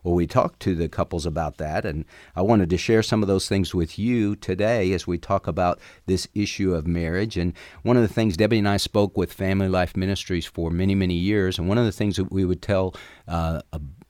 Well, 0.03 0.13
we 0.13 0.27
talked 0.27 0.59
to 0.59 0.75
the 0.75 0.87
couples 0.87 1.25
about 1.25 1.57
that, 1.57 1.83
and 1.83 2.05
I 2.35 2.43
wanted 2.43 2.69
to 2.69 2.77
share 2.77 3.01
some 3.01 3.23
of 3.23 3.27
those 3.27 3.47
things 3.47 3.73
with 3.73 3.97
you 3.97 4.35
today 4.35 4.93
as 4.93 5.07
we 5.07 5.17
talk 5.17 5.47
about 5.47 5.79
this 6.05 6.27
issue 6.35 6.75
of 6.75 6.85
marriage. 6.85 7.37
And 7.37 7.53
one 7.81 7.97
of 7.97 8.03
the 8.03 8.13
things 8.13 8.37
Debbie 8.37 8.59
and 8.59 8.69
I 8.69 8.77
spoke 8.77 9.17
with 9.17 9.33
Family 9.33 9.67
Life 9.67 9.97
Ministries 9.97 10.45
for 10.45 10.69
many, 10.69 10.93
many 10.93 11.15
years, 11.15 11.57
and 11.57 11.67
one 11.67 11.79
of 11.79 11.85
the 11.85 11.91
things 11.91 12.17
that 12.17 12.31
we 12.31 12.45
would 12.45 12.61
tell 12.61 12.93
uh, 13.27 13.61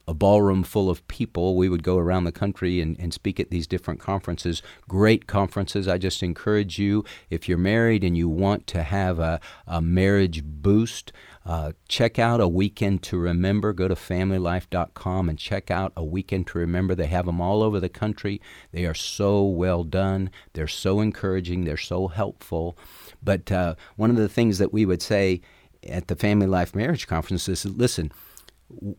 a 0.08 0.14
ballroom 0.14 0.64
full 0.64 0.90
of 0.90 1.08
people. 1.08 1.56
We 1.56 1.70
would 1.70 1.84
go 1.84 1.98
around 1.98 2.26
the 2.26 2.32
country 2.32 2.80
and, 2.80 3.00
and 3.00 3.14
speak 3.14 3.40
at 3.40 3.50
these 3.50 3.68
different 3.68 4.00
conferences, 4.00 4.62
great 4.88 5.28
conferences. 5.28 5.88
I 5.88 5.98
just 5.98 6.22
encourage 6.22 6.78
you, 6.78 7.04
if 7.30 7.50
you're 7.50 7.58
married 7.58 8.04
and 8.04 8.16
you 8.18 8.30
want 8.30 8.68
to 8.68 8.84
have 8.84 9.20
a, 9.20 9.40
a 9.68 9.82
marriage 9.82 10.44
boost, 10.44 11.12
uh, 11.46 11.74
check 11.88 12.18
out 12.18 12.42
A 12.42 12.48
Weekend 12.48 13.04
to 13.04 13.18
Remember. 13.18 13.74
Go 13.74 13.88
to 13.88 13.96
familylife.com 13.96 15.30
and 15.30 15.38
check 15.38 15.70
out 15.70 15.94
A 15.96 16.04
Weekend 16.04 16.48
to 16.48 16.58
Remember. 16.58 16.96
They 16.96 17.08
have 17.08 17.26
them 17.26 17.42
all 17.42 17.62
over 17.62 17.80
the 17.80 17.90
country. 17.90 18.42
They 18.72 18.86
are 18.86 18.96
so 18.96 19.44
well 19.44 19.84
done. 19.84 20.32
They're 20.54 20.68
so 20.68 21.00
encouraging. 21.00 21.66
They're 21.66 21.78
so 21.78 22.08
helpful. 22.08 22.78
But 23.24 23.52
uh, 23.52 23.76
one 23.96 24.10
of 24.10 24.18
the 24.18 24.30
things 24.30 24.58
that 24.58 24.74
we 24.74 24.86
would 24.86 25.02
say 25.02 25.42
at 25.88 26.08
the 26.08 26.16
Family 26.16 26.48
Life 26.48 26.76
Marriage 26.76 27.08
Conference 27.08 27.48
is 27.48 27.66
listen, 27.66 28.12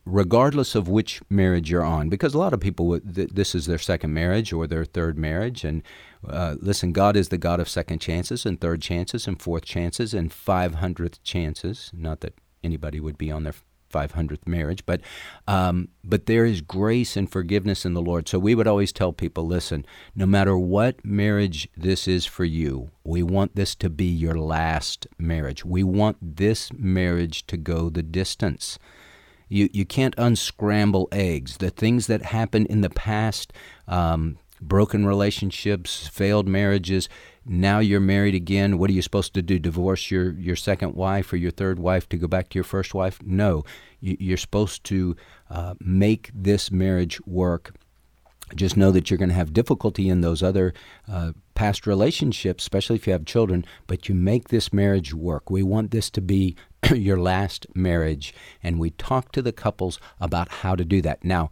regardless 0.05 0.75
of 0.75 0.89
which 0.89 1.21
marriage 1.29 1.71
you're 1.71 1.85
on, 1.85 2.09
because 2.09 2.35
a 2.35 2.39
lot 2.39 2.53
of 2.53 2.61
people, 2.61 2.99
this 3.05 3.55
is 3.55 3.67
their 3.67 3.79
second 3.79 4.13
marriage 4.15 4.53
or 4.53 4.67
their 4.67 4.85
third 4.85 5.19
marriage. 5.19 5.65
And 5.65 5.83
uh, 6.27 6.57
listen, 6.61 6.93
God 6.93 7.17
is 7.17 7.29
the 7.29 7.39
God 7.39 7.61
of 7.61 7.69
second 7.69 8.01
chances 8.01 8.47
and 8.47 8.61
third 8.61 8.81
chances 8.81 9.27
and 9.27 9.41
fourth 9.41 9.65
chances 9.65 10.15
and 10.15 10.31
500th 10.31 11.19
chances. 11.23 11.91
Not 11.93 12.21
that 12.21 12.35
anybody 12.63 13.01
would 13.01 13.19
be 13.19 13.31
on 13.31 13.45
their 13.45 13.55
500th 13.93 14.47
marriage, 14.47 14.85
but 14.85 15.01
um, 15.47 15.89
but 16.05 16.27
there 16.27 16.45
is 16.45 16.61
grace 16.61 17.17
and 17.17 17.31
forgiveness 17.31 17.85
in 17.85 17.95
the 17.95 18.03
Lord. 18.03 18.29
So 18.29 18.39
we 18.39 18.55
would 18.55 18.67
always 18.67 18.93
tell 18.93 19.13
people, 19.13 19.47
listen, 19.47 19.87
no 20.15 20.27
matter 20.27 20.57
what 20.59 21.05
marriage 21.05 21.69
this 21.77 22.07
is 22.07 22.27
for 22.27 22.45
you, 22.45 22.91
we 23.05 23.23
want 23.23 23.57
this 23.57 23.75
to 23.77 23.91
be 23.91 24.07
your 24.07 24.35
last 24.35 25.07
marriage. 25.19 25.65
We 25.65 25.83
want 25.83 26.17
this 26.21 26.73
marriage 26.73 27.47
to 27.47 27.57
go 27.57 27.89
the 27.89 28.03
distance. 28.03 28.79
You, 29.49 29.69
you 29.73 29.85
can't 29.85 30.15
unscramble 30.19 31.09
eggs. 31.13 31.59
The 31.59 31.71
things 31.71 32.07
that 32.09 32.23
happened 32.23 32.67
in 32.67 32.81
the 32.81 32.91
past, 32.91 33.53
um, 33.87 34.39
broken 34.61 35.07
relationships, 35.07 36.09
failed 36.09 36.49
marriages, 36.49 37.09
now 37.45 37.79
you're 37.79 38.01
married 38.01 38.35
again. 38.35 38.79
What 38.79 38.91
are 38.91 38.93
you 38.93 39.03
supposed 39.03 39.35
to 39.35 39.43
do? 39.43 39.59
Divorce 39.59 40.11
your, 40.11 40.33
your 40.33 40.57
second 40.57 40.95
wife 40.95 41.33
or 41.33 41.37
your 41.37 41.53
third 41.53 41.79
wife 41.79 42.09
to 42.09 42.17
go 42.17 42.27
back 42.27 42.49
to 42.49 42.55
your 42.57 42.65
first 42.65 42.93
wife? 42.93 43.21
No. 43.23 43.65
You, 44.01 44.35
are 44.35 44.39
supposed 44.39 44.83
to 44.85 45.17
uh, 45.49 45.75
make 45.81 46.31
this 46.35 46.71
marriage 46.71 47.21
work 47.25 47.73
just 48.55 48.77
know 48.77 48.93
that 48.93 49.11
you're 49.11 49.19
going 49.19 49.29
to 49.29 49.35
have 49.35 49.53
difficulty 49.53 50.09
in 50.09 50.21
those 50.21 50.43
other 50.43 50.73
uh, 51.09 51.33
past 51.55 51.87
relationships, 51.87 52.63
especially 52.63 52.97
if 52.97 53.07
you 53.07 53.13
have 53.13 53.25
children, 53.25 53.65
but 53.87 54.09
you 54.09 54.15
make 54.15 54.49
this 54.49 54.73
marriage 54.73 55.13
work. 55.13 55.51
We 55.51 55.63
want 55.63 55.91
this 55.91 56.11
to 56.11 56.21
be 56.21 56.55
your 56.95 57.19
last 57.19 57.67
marriage. 57.75 58.35
And 58.63 58.79
we 58.79 58.91
talk 58.91 59.33
to 59.33 59.43
the 59.43 59.53
couples 59.53 59.99
about 60.21 60.49
how 60.49 60.75
to 60.77 60.85
do 60.85 61.01
that. 61.03 61.25
Now, 61.25 61.51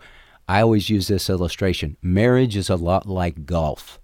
I 0.48 0.60
always 0.60 0.90
use 0.90 1.08
this 1.08 1.30
illustration 1.30 1.96
marriage 2.02 2.56
is 2.56 2.68
a 2.68 2.76
lot 2.76 3.06
like 3.06 3.46
golf. 3.46 3.98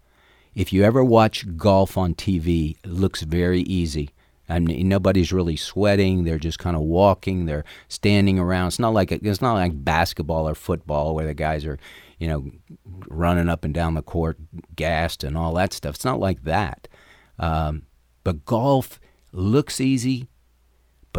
If 0.54 0.72
you 0.72 0.82
ever 0.82 1.04
watch 1.04 1.56
golf 1.56 1.96
on 1.96 2.14
TV, 2.14 2.76
it 2.82 2.90
looks 2.90 3.22
very 3.22 3.60
easy. 3.62 4.10
I 4.48 4.58
mean, 4.58 4.88
nobody's 4.88 5.32
really 5.32 5.56
sweating. 5.56 6.24
They're 6.24 6.38
just 6.38 6.58
kind 6.58 6.74
of 6.74 6.82
walking. 6.82 7.46
They're 7.46 7.64
standing 7.88 8.38
around. 8.38 8.68
It's 8.68 8.78
not 8.80 8.92
like 8.92 9.12
it's 9.12 9.40
not 9.40 9.54
like 9.54 9.84
basketball 9.84 10.48
or 10.48 10.56
football 10.56 11.14
where 11.14 11.26
the 11.26 11.34
guys 11.34 11.64
are, 11.64 11.78
you 12.18 12.26
know, 12.26 12.50
running 13.08 13.48
up 13.48 13.64
and 13.64 13.72
down 13.72 13.94
the 13.94 14.02
court, 14.02 14.38
gassed 14.74 15.22
and 15.22 15.36
all 15.36 15.54
that 15.54 15.72
stuff. 15.72 15.94
It's 15.94 16.04
not 16.04 16.18
like 16.18 16.42
that. 16.42 16.88
Um, 17.38 17.82
but 18.24 18.44
golf 18.44 18.98
looks 19.32 19.80
easy 19.80 20.29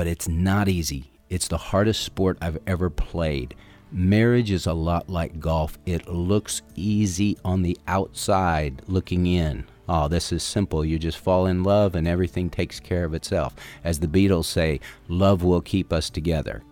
but 0.01 0.07
it's 0.07 0.27
not 0.27 0.67
easy. 0.67 1.11
It's 1.29 1.47
the 1.47 1.59
hardest 1.59 2.01
sport 2.01 2.39
I've 2.41 2.57
ever 2.65 2.89
played. 2.89 3.53
Marriage 3.91 4.49
is 4.49 4.65
a 4.65 4.73
lot 4.73 5.11
like 5.11 5.39
golf. 5.39 5.77
It 5.85 6.07
looks 6.07 6.63
easy 6.73 7.37
on 7.45 7.61
the 7.61 7.77
outside 7.85 8.81
looking 8.87 9.27
in. 9.27 9.63
Oh, 9.87 10.07
this 10.07 10.31
is 10.31 10.41
simple. 10.41 10.83
You 10.83 10.97
just 10.97 11.19
fall 11.19 11.45
in 11.45 11.61
love 11.61 11.93
and 11.93 12.07
everything 12.07 12.49
takes 12.49 12.79
care 12.79 13.03
of 13.03 13.13
itself. 13.13 13.53
As 13.83 13.99
the 13.99 14.07
Beatles 14.07 14.45
say, 14.45 14.79
love 15.07 15.43
will 15.43 15.61
keep 15.61 15.93
us 15.93 16.09
together. 16.09 16.63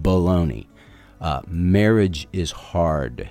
Baloney. 0.00 0.68
Uh, 1.20 1.40
marriage 1.48 2.28
is 2.32 2.52
hard, 2.52 3.28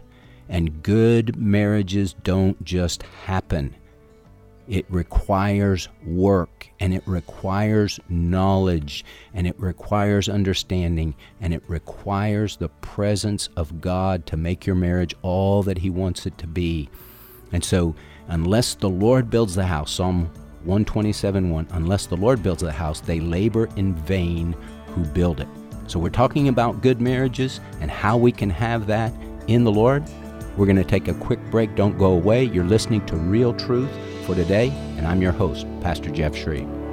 and 0.50 0.84
good 0.84 1.38
marriages 1.38 2.16
don't 2.22 2.62
just 2.66 3.04
happen. 3.24 3.74
It 4.68 4.86
requires 4.90 5.88
work 6.06 6.57
and 6.80 6.94
it 6.94 7.04
requires 7.06 8.00
knowledge 8.10 9.04
and 9.34 9.48
it 9.48 9.60
requires 9.60 10.30
understanding 10.30 11.16
and 11.42 11.54
it 11.54 11.64
requires 11.68 12.58
the 12.58 12.70
presence 12.70 13.50
of 13.56 13.82
God 13.82 14.26
to 14.28 14.38
make 14.38 14.66
your 14.66 14.76
marriage 14.76 15.16
all 15.22 15.64
that 15.64 15.80
He 15.80 15.90
wants 15.90 16.26
it 16.26 16.38
to 16.40 16.48
be. 16.48 16.90
And 17.52 17.64
so, 17.64 17.96
unless 18.28 18.76
the 18.76 18.90
Lord 18.90 19.30
builds 19.30 19.56
the 19.56 19.66
house, 19.66 19.92
Psalm 19.92 20.26
127 20.66 21.50
1, 21.50 21.68
unless 21.72 22.06
the 22.06 22.18
Lord 22.18 22.44
builds 22.44 22.62
the 22.62 22.72
house, 22.72 23.00
they 23.00 23.20
labor 23.20 23.70
in 23.76 23.96
vain 23.96 24.54
who 24.88 25.04
build 25.06 25.40
it. 25.40 25.48
So, 25.88 26.00
we're 26.00 26.10
talking 26.10 26.50
about 26.50 26.82
good 26.82 27.00
marriages 27.00 27.60
and 27.80 27.90
how 27.90 28.18
we 28.18 28.32
can 28.32 28.50
have 28.50 28.88
that 28.88 29.14
in 29.48 29.64
the 29.64 29.72
Lord. 29.72 30.04
We're 30.58 30.66
going 30.66 30.76
to 30.76 30.84
take 30.84 31.08
a 31.08 31.14
quick 31.14 31.40
break. 31.52 31.76
Don't 31.76 31.98
go 31.98 32.12
away. 32.14 32.44
You're 32.44 32.66
listening 32.66 33.06
to 33.06 33.16
Real 33.16 33.54
Truth 33.54 33.92
for 34.28 34.36
today, 34.36 34.68
and 34.98 35.08
I'm 35.08 35.22
your 35.22 35.32
host, 35.32 35.66
Pastor 35.80 36.12
Jeff 36.12 36.36
Shreve. 36.36 36.87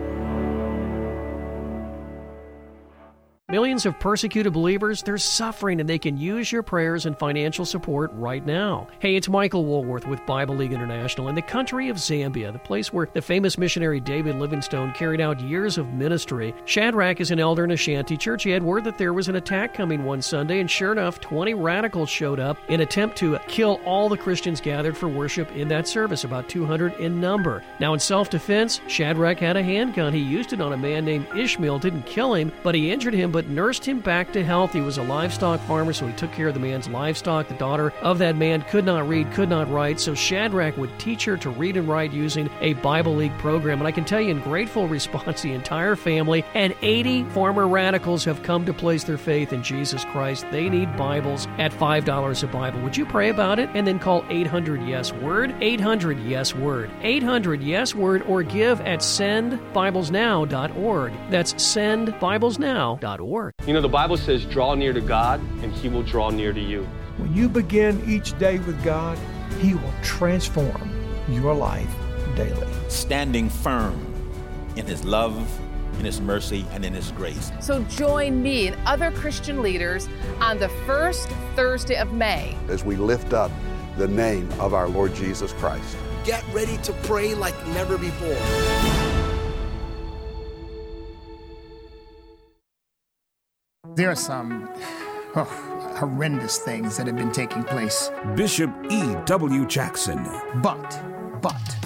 Millions 3.51 3.85
of 3.85 4.01
persecuted 4.01 4.55
believers, 4.55 5.03
they're 5.03 5.19
suffering 5.19 5.79
and 5.79 5.87
they 5.87 5.99
can 5.99 6.17
use 6.17 6.51
your 6.51 6.63
prayers 6.63 7.05
and 7.05 7.19
financial 7.19 7.67
support 7.67 8.11
right 8.15 8.47
now. 8.47 8.89
Hey, 9.01 9.17
it's 9.17 9.29
Michael 9.29 9.67
Woolworth 9.67 10.07
with 10.07 10.25
Bible 10.25 10.57
League 10.57 10.73
International 10.73 11.29
in 11.29 11.35
the 11.35 11.43
country 11.43 11.91
of 11.91 11.99
Zambia, 11.99 12.55
the 12.55 12.59
place 12.59 12.91
where 12.91 13.11
the 13.13 13.21
famous 13.21 13.59
missionary 13.59 14.01
David 14.01 14.37
Livingstone 14.37 14.95
carried 14.95 15.21
out 15.21 15.43
years 15.43 15.77
of 15.77 15.93
ministry. 15.93 16.55
Shadrach 16.65 17.21
is 17.21 17.31
an 17.31 17.39
elder 17.39 17.65
in 17.65 17.73
a 17.73 17.77
shanty 17.77 18.17
church. 18.17 18.45
He 18.45 18.51
had 18.51 18.63
word 18.63 18.85
that 18.85 18.97
there 18.97 19.13
was 19.13 19.29
an 19.29 19.37
attack 19.37 19.75
coming 19.75 20.05
one 20.05 20.23
Sunday, 20.23 20.61
and 20.61 20.71
sure 20.71 20.93
enough, 20.93 21.21
20 21.21 21.53
radicals 21.53 22.09
showed 22.09 22.41
up 22.41 22.57
in 22.69 22.81
attempt 22.81 23.19
to 23.19 23.39
kill 23.47 23.79
all 23.85 24.09
the 24.09 24.17
Christians 24.17 24.59
gathered 24.63 24.97
for 24.97 25.07
worship 25.07 25.55
in 25.55 25.69
that 25.69 25.87
service, 25.87 26.25
about 26.25 26.49
200 26.49 26.95
in 26.95 27.21
number. 27.21 27.63
Now, 27.79 27.93
in 27.93 28.01
self 28.01 28.31
defense, 28.31 28.81
Shadrach 28.89 29.39
had 29.39 29.59
a 29.59 29.63
handgun. 29.63 30.15
He 30.15 30.21
used 30.21 30.55
it 30.55 30.63
on 30.63 30.73
a 30.73 30.79
man 30.79 31.05
named 31.05 31.27
Ishmael, 31.37 31.81
didn't 31.81 32.07
kill 32.07 32.33
him, 32.33 32.51
but 32.63 32.75
he 32.75 32.91
injured 32.91 33.13
him, 33.13 33.34
but 33.35 33.49
nursed 33.49 33.85
him 33.85 33.99
back 33.99 34.33
to 34.33 34.45
health. 34.45 34.73
He 34.73 34.81
was 34.81 34.97
a 34.97 35.03
livestock 35.03 35.59
farmer, 35.63 35.93
so 35.93 36.07
he 36.07 36.13
took 36.13 36.31
care 36.31 36.47
of 36.47 36.55
the 36.55 36.61
man's 36.61 36.89
livestock. 36.89 37.49
The 37.49 37.55
daughter 37.55 37.93
of 38.01 38.19
that 38.19 38.37
man 38.37 38.63
could 38.71 38.85
not 38.85 39.09
read, 39.09 39.33
could 39.33 39.49
not 39.49 39.69
write, 39.69 39.99
so 39.99 40.15
Shadrach 40.15 40.77
would 40.77 40.97
teach 41.01 41.25
her 41.25 41.37
to 41.39 41.51
read 41.51 41.77
and 41.77 41.89
write 41.89 42.13
using 42.13 42.49
a 42.61 42.75
Bible 42.75 43.17
League 43.17 43.37
program. 43.39 43.81
And 43.81 43.89
I 43.89 43.91
can 43.91 44.05
tell 44.05 44.21
you, 44.21 44.31
in 44.31 44.41
grateful 44.41 44.87
response, 44.99 45.43
the 45.43 45.51
entire 45.51 45.97
family 45.97 46.45
and 46.55 46.77
80 46.81 47.25
former 47.31 47.67
radicals 47.67 48.25
have 48.25 48.45
come 48.45 48.65
to 48.67 48.73
place 48.73 49.03
their 49.03 49.19
faith 49.19 49.53
in 49.53 49.65
Jesus 49.65 50.05
Christ. 50.05 50.47
They 50.53 50.69
need 50.69 50.97
Bibles 50.97 51.49
at 51.59 51.73
$5 51.73 52.43
a 52.43 52.47
Bible. 52.47 52.81
Would 52.83 52.97
you 52.97 53.05
pray 53.05 53.31
about 53.31 53.59
it 53.59 53.69
and 53.75 53.85
then 53.85 53.99
call 53.99 54.25
800 54.29 54.87
Yes 54.87 55.13
Word? 55.13 55.53
800 55.61 56.21
Yes 56.21 56.55
Word. 56.55 56.89
800 57.03 57.65
Yes 57.65 57.97
Word 57.97 58.23
or 58.29 58.45
give 58.45 58.81
at 58.83 59.01
sendbiblesnow.org. 59.01 61.13
That's 61.31 61.55
sendbiblesnow.org. 61.55 63.24
You 63.67 63.73
know, 63.73 63.81
the 63.81 63.89
Bible 63.89 64.17
says, 64.17 64.45
draw 64.45 64.75
near 64.75 64.93
to 64.93 65.01
God, 65.01 65.41
and 65.63 65.73
He 65.73 65.89
will 65.89 66.03
draw 66.03 66.31
near 66.31 66.53
to 66.53 66.61
you. 66.61 66.87
When 67.17 67.35
you 67.35 67.49
begin 67.49 68.03
each 68.09 68.39
day 68.39 68.59
with 68.59 68.83
God, 68.85 69.19
He 69.61 69.75
will 69.75 69.95
transform 70.03 70.91
your 71.29 71.55
life 71.55 71.89
daily. 72.37 72.67
Standing 72.89 73.49
firm 73.49 74.05
in 74.77 74.87
His 74.87 75.05
love, 75.05 75.37
in 75.99 76.05
His 76.05 76.21
mercy, 76.21 76.67
and 76.73 76.85
in 76.85 76.93
His 76.93 77.13
grace. 77.13 77.53
So 77.61 77.83
join 77.85 78.43
me 78.43 78.69
and 78.69 78.77
other 78.87 79.11
Christian 79.13 79.63
leaders 79.63 80.09
on 80.41 80.59
the 80.59 80.69
first 80.87 81.29
Thursday 81.55 81.97
of 81.97 82.13
May 82.13 82.57
as 82.69 82.85
we 82.85 82.97
lift 82.97 83.33
up 83.33 83.51
the 83.97 84.09
name 84.09 84.51
of 84.61 84.75
our 84.75 84.89
Lord 84.89 85.15
Jesus 85.15 85.53
Christ. 85.55 85.97
Get 86.25 86.45
ready 86.53 86.77
to 86.79 86.93
pray 87.05 87.35
like 87.35 87.55
never 87.69 87.97
before. 87.97 89.14
There 93.93 94.11
are 94.11 94.17
some 94.17 94.69
oh, 95.37 95.45
horrendous 95.99 96.59
things 96.59 96.97
that 96.97 97.07
have 97.07 97.17
been 97.17 97.31
taking 97.31 97.63
place. 97.63 98.11
Bishop 98.35 98.71
E.W. 98.91 99.67
Jackson. 99.67 100.25
But, 100.63 101.01
but, 101.41 101.77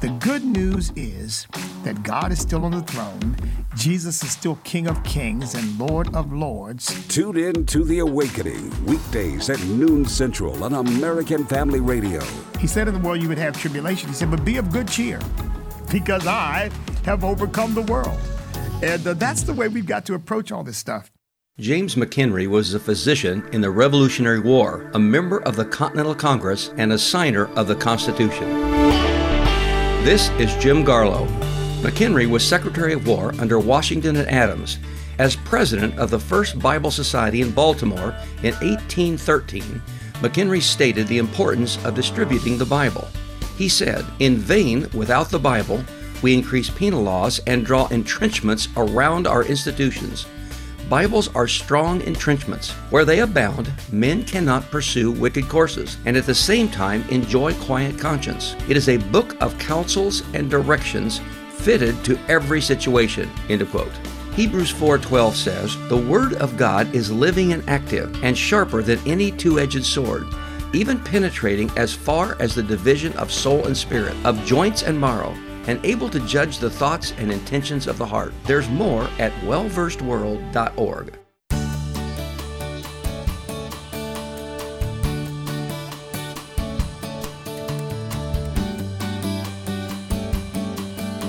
the 0.00 0.10
good 0.20 0.44
news 0.44 0.92
is 0.94 1.48
that 1.82 2.02
God 2.02 2.30
is 2.30 2.40
still 2.40 2.64
on 2.66 2.72
the 2.72 2.82
throne. 2.82 3.36
Jesus 3.74 4.22
is 4.22 4.30
still 4.30 4.56
King 4.62 4.86
of 4.86 5.02
Kings 5.02 5.54
and 5.54 5.78
Lord 5.78 6.14
of 6.14 6.32
Lords. 6.32 7.04
Tune 7.08 7.38
in 7.38 7.66
to 7.66 7.84
The 7.84 7.98
Awakening, 8.00 8.84
weekdays 8.84 9.50
at 9.50 9.60
noon 9.64 10.04
central 10.04 10.62
on 10.62 10.74
American 10.74 11.46
Family 11.46 11.80
Radio. 11.80 12.22
He 12.60 12.66
said 12.66 12.86
in 12.86 12.94
the 12.94 13.00
world 13.00 13.20
you 13.20 13.28
would 13.28 13.38
have 13.38 13.58
tribulation. 13.58 14.10
He 14.10 14.14
said, 14.14 14.30
but 14.30 14.44
be 14.44 14.58
of 14.58 14.70
good 14.70 14.88
cheer, 14.88 15.18
because 15.90 16.26
I 16.26 16.70
have 17.04 17.24
overcome 17.24 17.74
the 17.74 17.82
world. 17.82 18.20
And 18.82 19.04
uh, 19.06 19.14
that's 19.14 19.42
the 19.42 19.54
way 19.54 19.68
we've 19.68 19.86
got 19.86 20.04
to 20.06 20.14
approach 20.14 20.52
all 20.52 20.62
this 20.62 20.76
stuff. 20.76 21.10
James 21.58 21.94
McHenry 21.94 22.46
was 22.46 22.74
a 22.74 22.78
physician 22.78 23.42
in 23.50 23.62
the 23.62 23.70
Revolutionary 23.70 24.40
War, 24.40 24.90
a 24.92 24.98
member 24.98 25.38
of 25.44 25.56
the 25.56 25.64
Continental 25.64 26.14
Congress, 26.14 26.70
and 26.76 26.92
a 26.92 26.98
signer 26.98 27.46
of 27.54 27.66
the 27.66 27.74
Constitution. 27.74 28.46
This 30.04 30.28
is 30.32 30.54
Jim 30.56 30.84
Garlow. 30.84 31.26
McHenry 31.80 32.28
was 32.28 32.46
Secretary 32.46 32.92
of 32.92 33.06
War 33.06 33.32
under 33.38 33.58
Washington 33.58 34.16
and 34.16 34.28
Adams. 34.28 34.78
As 35.18 35.34
president 35.34 35.98
of 35.98 36.10
the 36.10 36.20
First 36.20 36.58
Bible 36.58 36.90
Society 36.90 37.40
in 37.40 37.52
Baltimore 37.52 38.14
in 38.42 38.52
1813, 38.56 39.80
McHenry 40.16 40.60
stated 40.60 41.06
the 41.06 41.16
importance 41.16 41.82
of 41.86 41.94
distributing 41.94 42.58
the 42.58 42.66
Bible. 42.66 43.08
He 43.56 43.70
said, 43.70 44.04
In 44.18 44.36
vain, 44.36 44.90
without 44.92 45.30
the 45.30 45.38
Bible, 45.38 45.82
we 46.20 46.34
increase 46.34 46.68
penal 46.68 47.02
laws 47.02 47.40
and 47.46 47.64
draw 47.64 47.88
entrenchments 47.88 48.68
around 48.76 49.26
our 49.26 49.42
institutions. 49.42 50.26
Bibles 50.88 51.34
are 51.34 51.48
strong 51.48 52.00
entrenchments. 52.02 52.70
Where 52.90 53.04
they 53.04 53.18
abound, 53.18 53.72
men 53.90 54.22
cannot 54.22 54.70
pursue 54.70 55.10
wicked 55.10 55.48
courses 55.48 55.96
and 56.06 56.16
at 56.16 56.26
the 56.26 56.34
same 56.34 56.68
time 56.68 57.04
enjoy 57.08 57.54
quiet 57.54 57.98
conscience. 57.98 58.54
It 58.68 58.76
is 58.76 58.88
a 58.88 58.98
book 58.98 59.34
of 59.40 59.58
counsels 59.58 60.22
and 60.32 60.48
directions 60.48 61.20
fitted 61.50 62.04
to 62.04 62.16
every 62.28 62.60
situation. 62.60 63.28
End 63.48 63.62
of 63.62 63.70
quote. 63.72 63.90
Hebrews 64.36 64.70
4:12 64.70 65.34
says, 65.34 65.76
"The 65.88 65.96
word 65.96 66.34
of 66.34 66.56
God 66.56 66.94
is 66.94 67.10
living 67.10 67.52
and 67.52 67.68
active 67.68 68.16
and 68.22 68.38
sharper 68.38 68.80
than 68.80 69.00
any 69.06 69.32
two-edged 69.32 69.84
sword, 69.84 70.26
even 70.72 71.00
penetrating 71.00 71.68
as 71.76 71.94
far 71.94 72.36
as 72.38 72.54
the 72.54 72.62
division 72.62 73.12
of 73.14 73.32
soul 73.32 73.64
and 73.64 73.76
spirit, 73.76 74.14
of 74.22 74.44
joints 74.46 74.82
and 74.82 75.00
marrow." 75.00 75.34
And 75.66 75.84
able 75.84 76.08
to 76.10 76.20
judge 76.20 76.58
the 76.58 76.70
thoughts 76.70 77.12
and 77.18 77.30
intentions 77.30 77.86
of 77.86 77.98
the 77.98 78.06
heart. 78.06 78.32
There's 78.44 78.68
more 78.68 79.04
at 79.18 79.32
wellversedworld.org. 79.42 81.18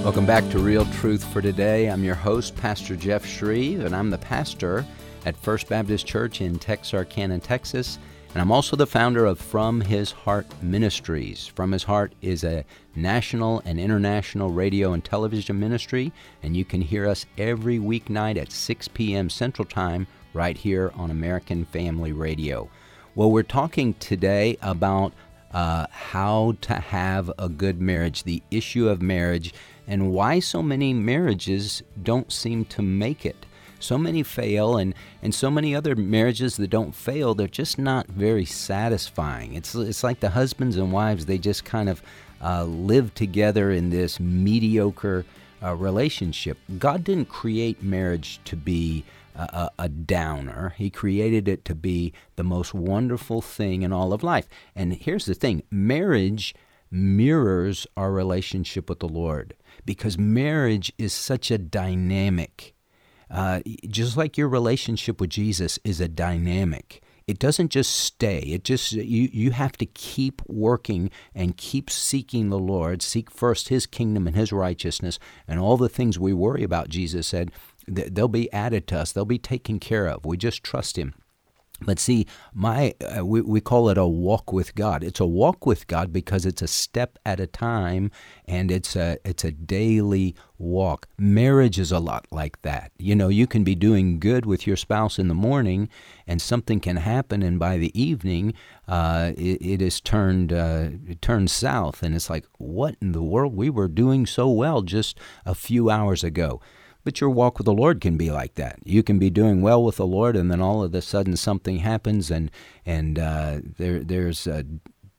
Welcome 0.03 0.25
back 0.25 0.49
to 0.51 0.59
Real 0.59 0.85
Truth 0.85 1.25
for 1.33 1.41
Today. 1.41 1.89
I'm 1.89 2.01
your 2.01 2.15
host, 2.15 2.55
Pastor 2.55 2.95
Jeff 2.95 3.25
Shreve, 3.25 3.83
and 3.83 3.93
I'm 3.93 4.09
the 4.09 4.17
pastor 4.17 4.85
at 5.25 5.35
First 5.35 5.67
Baptist 5.67 6.07
Church 6.07 6.39
in 6.39 6.57
Texarkana, 6.57 7.39
Texas. 7.39 7.99
And 8.33 8.41
I'm 8.41 8.51
also 8.51 8.75
the 8.75 8.85
founder 8.85 9.25
of 9.25 9.39
From 9.39 9.81
His 9.81 10.11
Heart 10.11 10.45
Ministries. 10.61 11.47
From 11.47 11.71
His 11.71 11.83
Heart 11.83 12.13
is 12.21 12.43
a 12.43 12.65
national 12.95 13.61
and 13.65 13.79
international 13.79 14.51
radio 14.51 14.93
and 14.93 15.03
television 15.03 15.59
ministry, 15.59 16.11
and 16.43 16.55
you 16.55 16.65
can 16.65 16.81
hear 16.81 17.07
us 17.07 17.25
every 17.37 17.79
weeknight 17.79 18.37
at 18.37 18.51
6 18.51 18.89
p.m. 18.89 19.29
Central 19.29 19.65
Time 19.65 20.07
right 20.33 20.57
here 20.57 20.91
on 20.95 21.09
American 21.09 21.65
Family 21.65 22.11
Radio. 22.11 22.69
Well, 23.15 23.31
we're 23.31 23.43
talking 23.43 23.95
today 23.95 24.57
about 24.61 25.13
uh, 25.51 25.87
how 25.89 26.55
to 26.61 26.75
have 26.75 27.31
a 27.39 27.49
good 27.49 27.81
marriage, 27.81 28.23
the 28.23 28.43
issue 28.51 28.89
of 28.89 29.01
marriage, 29.01 29.53
and 29.87 30.11
why 30.11 30.39
so 30.39 30.61
many 30.61 30.93
marriages 30.93 31.81
don't 32.03 32.31
seem 32.31 32.65
to 32.65 32.81
make 32.81 33.25
it. 33.25 33.45
So 33.79 33.97
many 33.97 34.23
fail, 34.23 34.77
and, 34.77 34.93
and 35.21 35.33
so 35.33 35.49
many 35.51 35.75
other 35.75 35.95
marriages 35.95 36.57
that 36.57 36.69
don't 36.69 36.95
fail, 36.95 37.33
they're 37.33 37.47
just 37.47 37.77
not 37.77 38.07
very 38.07 38.45
satisfying. 38.45 39.53
It's, 39.53 39.75
it's 39.75 40.03
like 40.03 40.19
the 40.19 40.29
husbands 40.29 40.77
and 40.77 40.91
wives, 40.91 41.25
they 41.25 41.37
just 41.37 41.65
kind 41.65 41.89
of 41.89 42.01
uh, 42.41 42.63
live 42.63 43.13
together 43.13 43.71
in 43.71 43.89
this 43.89 44.19
mediocre 44.19 45.25
uh, 45.63 45.75
relationship. 45.75 46.57
God 46.77 47.03
didn't 47.03 47.29
create 47.29 47.81
marriage 47.81 48.39
to 48.45 48.55
be 48.55 49.03
a, 49.37 49.69
a, 49.77 49.89
downer. 49.89 50.73
He 50.77 50.89
created 50.89 51.47
it 51.47 51.63
to 51.65 51.75
be 51.75 52.13
the 52.35 52.43
most 52.43 52.73
wonderful 52.73 53.41
thing 53.41 53.83
in 53.83 53.93
all 53.93 54.13
of 54.13 54.23
life. 54.23 54.47
And 54.75 54.93
here's 54.93 55.25
the 55.25 55.35
thing 55.35 55.63
marriage 55.69 56.55
mirrors 56.89 57.85
our 57.95 58.11
relationship 58.11 58.89
with 58.89 58.99
the 58.99 59.07
Lord 59.07 59.53
because 59.85 60.17
marriage 60.17 60.91
is 60.97 61.13
such 61.13 61.51
a 61.51 61.57
dynamic. 61.57 62.73
Uh, 63.29 63.61
just 63.87 64.17
like 64.17 64.37
your 64.37 64.47
relationship 64.47 65.19
with 65.19 65.29
Jesus 65.29 65.79
is 65.83 65.99
a 65.99 66.07
dynamic. 66.07 67.01
It 67.27 67.39
doesn't 67.39 67.69
just 67.69 67.93
stay. 67.93 68.39
It 68.39 68.63
just 68.63 68.93
you 68.93 69.29
you 69.33 69.51
have 69.51 69.73
to 69.73 69.85
keep 69.85 70.41
working 70.47 71.11
and 71.35 71.57
keep 71.57 71.89
seeking 71.89 72.49
the 72.49 72.59
Lord. 72.59 73.01
Seek 73.01 73.29
first 73.29 73.67
His 73.67 73.85
kingdom 73.85 74.27
and 74.27 74.35
His 74.35 74.53
righteousness, 74.53 75.19
and 75.45 75.59
all 75.59 75.75
the 75.75 75.89
things 75.89 76.17
we 76.17 76.31
worry 76.31 76.63
about. 76.63 76.87
Jesus 76.87 77.27
said 77.27 77.51
they'll 77.85 78.29
be 78.29 78.51
added 78.53 78.87
to 78.87 78.99
us. 78.99 79.11
They'll 79.11 79.25
be 79.25 79.39
taken 79.39 79.77
care 79.79 80.07
of. 80.07 80.25
We 80.25 80.37
just 80.37 80.63
trust 80.63 80.97
Him. 80.97 81.15
But 81.81 81.99
see, 81.99 82.25
my 82.53 82.95
uh, 83.17 83.25
we, 83.25 83.41
we 83.41 83.61
call 83.61 83.89
it 83.89 83.97
a 83.97 84.07
walk 84.07 84.51
with 84.51 84.73
God. 84.73 85.03
It's 85.03 85.19
a 85.19 85.27
walk 85.27 85.65
with 85.65 85.85
God 85.87 86.11
because 86.11 86.45
it's 86.45 86.61
a 86.61 86.67
step 86.67 87.19
at 87.25 87.39
a 87.39 87.45
time 87.45 88.09
and 88.45 88.71
it's 88.71 88.95
a 88.95 89.17
it's 89.23 89.43
a 89.43 89.51
daily 89.51 90.35
walk. 90.57 91.07
Marriage 91.19 91.77
is 91.77 91.91
a 91.91 91.99
lot 91.99 92.25
like 92.31 92.59
that. 92.63 92.91
You 92.97 93.15
know, 93.15 93.27
you 93.27 93.45
can 93.45 93.63
be 93.63 93.75
doing 93.75 94.19
good 94.19 94.45
with 94.45 94.65
your 94.65 94.75
spouse 94.75 95.19
in 95.19 95.27
the 95.27 95.35
morning 95.35 95.87
and 96.25 96.41
something 96.41 96.79
can 96.79 96.97
happen 96.97 97.43
and 97.43 97.59
by 97.59 97.77
the 97.77 97.99
evening 97.99 98.55
uh, 98.87 99.33
it, 99.37 99.61
it 99.61 99.81
is 99.81 100.01
turned 100.01 100.51
uh, 100.51 100.89
it 101.07 101.21
turned 101.21 101.51
south 101.51 102.01
and 102.01 102.15
it's 102.15 102.29
like 102.29 102.45
what 102.57 102.95
in 103.01 103.11
the 103.11 103.23
world 103.23 103.55
we 103.55 103.69
were 103.69 103.87
doing 103.87 104.25
so 104.25 104.49
well 104.49 104.81
just 104.81 105.19
a 105.45 105.53
few 105.53 105.91
hours 105.91 106.23
ago. 106.23 106.59
But 107.07 107.21
your 107.21 107.29
walk 107.29 107.57
with 107.57 107.63
the 107.63 107.73
Lord 107.73 108.01
can 108.01 108.17
be 108.17 108.31
like 108.31 108.55
that. 108.55 108.79
You 108.83 109.01
can 109.01 109.17
be 109.17 109.29
doing 109.29 109.61
well 109.61 109.81
with 109.81 109.95
the 109.95 110.05
Lord, 110.05 110.35
and 110.35 110.51
then 110.51 110.59
all 110.59 110.83
of 110.83 110.93
a 110.93 111.01
sudden 111.01 111.37
something 111.37 111.77
happens, 111.77 112.29
and 112.29 112.51
and 112.85 113.17
uh, 113.17 113.61
there 113.77 114.03
there's 114.03 114.45
a, 114.45 114.65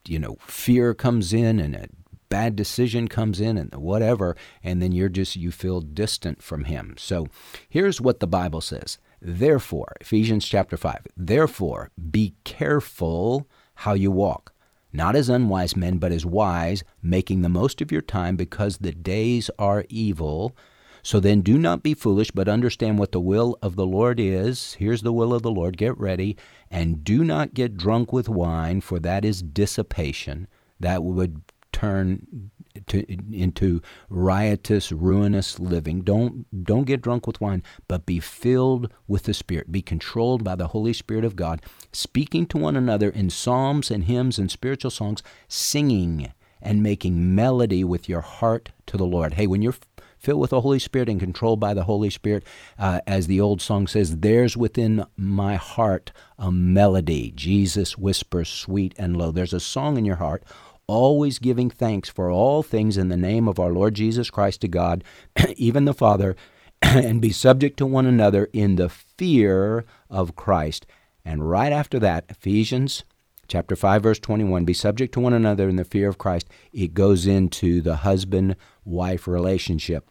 you 0.06 0.18
know 0.18 0.36
fear 0.42 0.92
comes 0.92 1.32
in, 1.32 1.58
and 1.58 1.74
a 1.74 1.88
bad 2.28 2.56
decision 2.56 3.08
comes 3.08 3.40
in, 3.40 3.56
and 3.56 3.74
whatever, 3.74 4.36
and 4.62 4.82
then 4.82 4.92
you're 4.92 5.08
just 5.08 5.34
you 5.34 5.50
feel 5.50 5.80
distant 5.80 6.42
from 6.42 6.64
Him. 6.64 6.94
So 6.98 7.28
here's 7.70 8.02
what 8.02 8.20
the 8.20 8.26
Bible 8.26 8.60
says. 8.60 8.98
Therefore, 9.22 9.96
Ephesians 9.98 10.46
chapter 10.46 10.76
five. 10.76 11.06
Therefore, 11.16 11.90
be 12.10 12.34
careful 12.44 13.48
how 13.76 13.94
you 13.94 14.10
walk 14.10 14.52
not 14.92 15.16
as 15.16 15.30
unwise 15.30 15.74
men, 15.74 15.96
but 15.96 16.12
as 16.12 16.26
wise, 16.26 16.84
making 17.02 17.40
the 17.40 17.48
most 17.48 17.80
of 17.80 17.90
your 17.90 18.02
time 18.02 18.36
because 18.36 18.76
the 18.76 18.92
days 18.92 19.50
are 19.58 19.86
evil. 19.88 20.54
So 21.02 21.20
then 21.20 21.40
do 21.40 21.58
not 21.58 21.82
be 21.82 21.94
foolish, 21.94 22.30
but 22.30 22.48
understand 22.48 22.98
what 22.98 23.12
the 23.12 23.20
will 23.20 23.56
of 23.62 23.76
the 23.76 23.86
Lord 23.86 24.20
is. 24.20 24.74
Here's 24.74 25.02
the 25.02 25.12
will 25.12 25.32
of 25.32 25.42
the 25.42 25.50
Lord. 25.50 25.76
Get 25.76 25.96
ready. 25.98 26.36
And 26.70 27.04
do 27.04 27.24
not 27.24 27.54
get 27.54 27.76
drunk 27.76 28.12
with 28.12 28.28
wine, 28.28 28.80
for 28.80 28.98
that 29.00 29.24
is 29.24 29.42
dissipation. 29.42 30.48
That 30.80 31.02
would 31.02 31.42
turn 31.72 32.50
to, 32.86 33.04
into 33.32 33.80
riotous, 34.08 34.92
ruinous 34.92 35.58
living. 35.58 36.02
Don't 36.02 36.64
don't 36.64 36.84
get 36.84 37.02
drunk 37.02 37.26
with 37.26 37.40
wine, 37.40 37.62
but 37.86 38.06
be 38.06 38.20
filled 38.20 38.92
with 39.06 39.24
the 39.24 39.34
Spirit. 39.34 39.72
Be 39.72 39.82
controlled 39.82 40.44
by 40.44 40.54
the 40.54 40.68
Holy 40.68 40.92
Spirit 40.92 41.24
of 41.24 41.36
God, 41.36 41.62
speaking 41.92 42.46
to 42.46 42.58
one 42.58 42.76
another 42.76 43.10
in 43.10 43.30
psalms 43.30 43.90
and 43.90 44.04
hymns 44.04 44.38
and 44.38 44.50
spiritual 44.50 44.90
songs, 44.90 45.22
singing 45.48 46.32
and 46.60 46.82
making 46.82 47.34
melody 47.34 47.84
with 47.84 48.08
your 48.08 48.20
heart 48.20 48.70
to 48.86 48.96
the 48.96 49.06
Lord. 49.06 49.34
Hey, 49.34 49.46
when 49.46 49.62
you're 49.62 49.76
filled 50.18 50.40
with 50.40 50.50
the 50.50 50.60
Holy 50.60 50.78
Spirit 50.78 51.08
and 51.08 51.20
controlled 51.20 51.60
by 51.60 51.74
the 51.74 51.84
Holy 51.84 52.10
Spirit, 52.10 52.44
uh, 52.78 53.00
as 53.06 53.26
the 53.26 53.40
old 53.40 53.60
song 53.60 53.86
says, 53.86 54.18
there's 54.18 54.56
within 54.56 55.04
my 55.16 55.56
heart 55.56 56.12
a 56.38 56.50
melody. 56.50 57.32
Jesus 57.34 57.96
whispers 57.96 58.48
sweet 58.48 58.94
and 58.98 59.16
low. 59.16 59.30
There's 59.30 59.52
a 59.52 59.60
song 59.60 59.96
in 59.96 60.04
your 60.04 60.16
heart, 60.16 60.42
always 60.86 61.38
giving 61.38 61.70
thanks 61.70 62.08
for 62.08 62.30
all 62.30 62.62
things 62.62 62.96
in 62.96 63.08
the 63.08 63.16
name 63.16 63.48
of 63.48 63.58
our 63.58 63.70
Lord 63.70 63.94
Jesus 63.94 64.30
Christ 64.30 64.60
to 64.62 64.68
God, 64.68 65.04
even 65.56 65.84
the 65.84 65.94
Father, 65.94 66.36
and 66.82 67.20
be 67.20 67.30
subject 67.30 67.76
to 67.78 67.86
one 67.86 68.06
another 68.06 68.48
in 68.52 68.76
the 68.76 68.88
fear 68.88 69.84
of 70.10 70.36
Christ. 70.36 70.86
And 71.24 71.48
right 71.48 71.72
after 71.72 71.98
that, 71.98 72.24
Ephesians 72.28 73.04
chapter 73.48 73.74
5 73.74 74.02
verse 74.02 74.18
21 74.18 74.64
be 74.66 74.74
subject 74.74 75.14
to 75.14 75.20
one 75.20 75.32
another 75.32 75.68
in 75.68 75.76
the 75.76 75.84
fear 75.84 76.06
of 76.06 76.18
Christ 76.18 76.48
it 76.70 76.92
goes 76.92 77.26
into 77.26 77.80
the 77.80 77.96
husband 77.96 78.54
wife 78.88 79.28
relationship. 79.28 80.10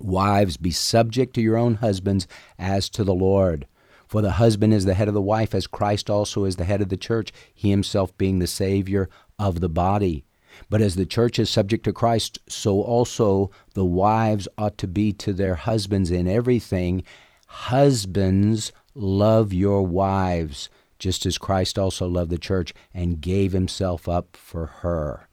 Wives 0.00 0.56
be 0.56 0.70
subject 0.70 1.34
to 1.34 1.40
your 1.40 1.56
own 1.56 1.76
husbands 1.76 2.26
as 2.58 2.88
to 2.90 3.04
the 3.04 3.14
Lord. 3.14 3.66
For 4.06 4.22
the 4.22 4.32
husband 4.32 4.72
is 4.72 4.84
the 4.84 4.94
head 4.94 5.08
of 5.08 5.14
the 5.14 5.20
wife 5.20 5.54
as 5.54 5.66
Christ 5.66 6.08
also 6.08 6.44
is 6.44 6.56
the 6.56 6.64
head 6.64 6.80
of 6.80 6.88
the 6.88 6.96
church 6.96 7.32
he 7.54 7.70
himself 7.70 8.16
being 8.16 8.38
the 8.38 8.46
savior 8.46 9.10
of 9.38 9.60
the 9.60 9.68
body. 9.68 10.24
But 10.70 10.80
as 10.80 10.96
the 10.96 11.06
church 11.06 11.38
is 11.38 11.50
subject 11.50 11.84
to 11.84 11.92
Christ 11.92 12.38
so 12.48 12.80
also 12.80 13.50
the 13.74 13.84
wives 13.84 14.48
ought 14.56 14.78
to 14.78 14.88
be 14.88 15.12
to 15.14 15.32
their 15.32 15.56
husbands 15.56 16.10
in 16.10 16.26
everything. 16.26 17.04
Husbands 17.46 18.72
love 18.94 19.52
your 19.52 19.86
wives 19.86 20.70
just 20.98 21.26
as 21.26 21.38
Christ 21.38 21.78
also 21.78 22.08
loved 22.08 22.30
the 22.30 22.38
church 22.38 22.74
and 22.92 23.20
gave 23.20 23.52
himself 23.52 24.08
up 24.08 24.36
for 24.36 24.66
her. 24.66 25.27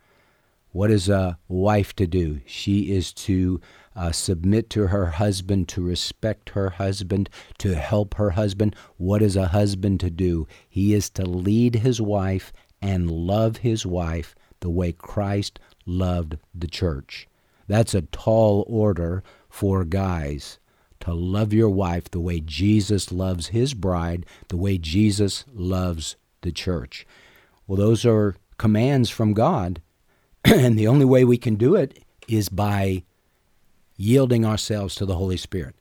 What 0.75 0.91
is 0.91 1.07
a 1.07 1.39
wife 1.47 1.95
to 1.95 2.05
do? 2.05 2.41
She 2.45 2.91
is 2.91 3.13
to 3.13 3.61
uh, 3.95 4.11
submit 4.11 4.69
to 4.71 4.87
her 4.87 5.05
husband, 5.05 5.69
to 5.69 5.81
respect 5.81 6.49
her 6.49 6.71
husband, 6.71 7.29
to 7.59 7.75
help 7.75 8.15
her 8.15 8.31
husband. 8.31 8.75
What 8.97 9.21
is 9.21 9.37
a 9.37 9.47
husband 9.47 10.01
to 10.01 10.09
do? 10.09 10.49
He 10.67 10.93
is 10.93 11.09
to 11.11 11.23
lead 11.23 11.75
his 11.75 12.01
wife 12.01 12.51
and 12.81 13.09
love 13.09 13.55
his 13.59 13.85
wife 13.85 14.35
the 14.59 14.69
way 14.69 14.91
Christ 14.91 15.61
loved 15.85 16.39
the 16.53 16.67
church. 16.67 17.29
That's 17.69 17.93
a 17.93 18.01
tall 18.01 18.65
order 18.67 19.23
for 19.47 19.85
guys 19.85 20.59
to 20.99 21.13
love 21.13 21.53
your 21.53 21.69
wife 21.69 22.11
the 22.11 22.19
way 22.19 22.41
Jesus 22.41 23.13
loves 23.13 23.47
his 23.47 23.73
bride, 23.73 24.25
the 24.49 24.57
way 24.57 24.77
Jesus 24.77 25.45
loves 25.53 26.17
the 26.41 26.51
church. 26.51 27.07
Well, 27.65 27.77
those 27.77 28.05
are 28.05 28.35
commands 28.57 29.09
from 29.09 29.31
God, 29.31 29.81
and 30.53 30.77
the 30.77 30.87
only 30.87 31.05
way 31.05 31.25
we 31.25 31.37
can 31.37 31.55
do 31.55 31.75
it 31.75 32.03
is 32.27 32.49
by 32.49 33.03
yielding 33.97 34.45
ourselves 34.45 34.93
to 34.95 35.05
the 35.05 35.15
Holy 35.15 35.37
Spirit. 35.37 35.75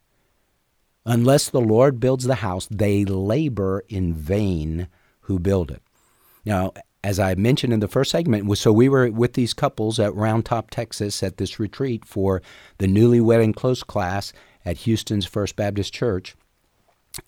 Unless 1.05 1.51
the 1.51 1.61
Lord 1.61 2.01
builds 2.01 2.25
the 2.25 2.37
house, 2.37 2.67
they 2.71 3.05
labor 3.05 3.85
in 3.89 4.15
vain 4.15 4.89
who 5.21 5.39
build 5.39 5.71
it. 5.71 5.83
Now, 6.47 6.73
as 7.03 7.21
I 7.21 7.35
mentioned 7.35 7.75
in 7.75 7.81
the 7.81 7.89
first 7.89 8.11
segment, 8.11 8.57
so 8.57 8.73
we 8.73 8.89
were 8.89 9.11
with 9.11 9.35
these 9.35 9.53
couples 9.53 10.01
at 10.01 10.15
Round 10.15 10.47
Top, 10.47 10.71
Texas, 10.71 11.23
at 11.23 11.37
this 11.37 11.61
retreat 11.61 12.07
for 12.07 12.41
the 12.79 12.87
newlywed 12.87 13.45
and 13.45 13.55
close 13.55 13.83
class, 13.83 14.33
at 14.65 14.79
Houston's 14.79 15.27
First 15.27 15.57
Baptist 15.57 15.93
Church. 15.93 16.35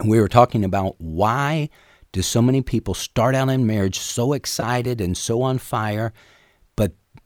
And 0.01 0.09
we 0.09 0.19
were 0.19 0.29
talking 0.29 0.65
about 0.65 0.95
why 0.99 1.69
do 2.13 2.23
so 2.23 2.41
many 2.41 2.63
people 2.63 2.95
start 2.95 3.35
out 3.35 3.51
in 3.51 3.67
marriage 3.67 3.99
so 3.99 4.33
excited 4.33 5.03
and 5.03 5.15
so 5.15 5.43
on 5.43 5.59
fire, 5.59 6.15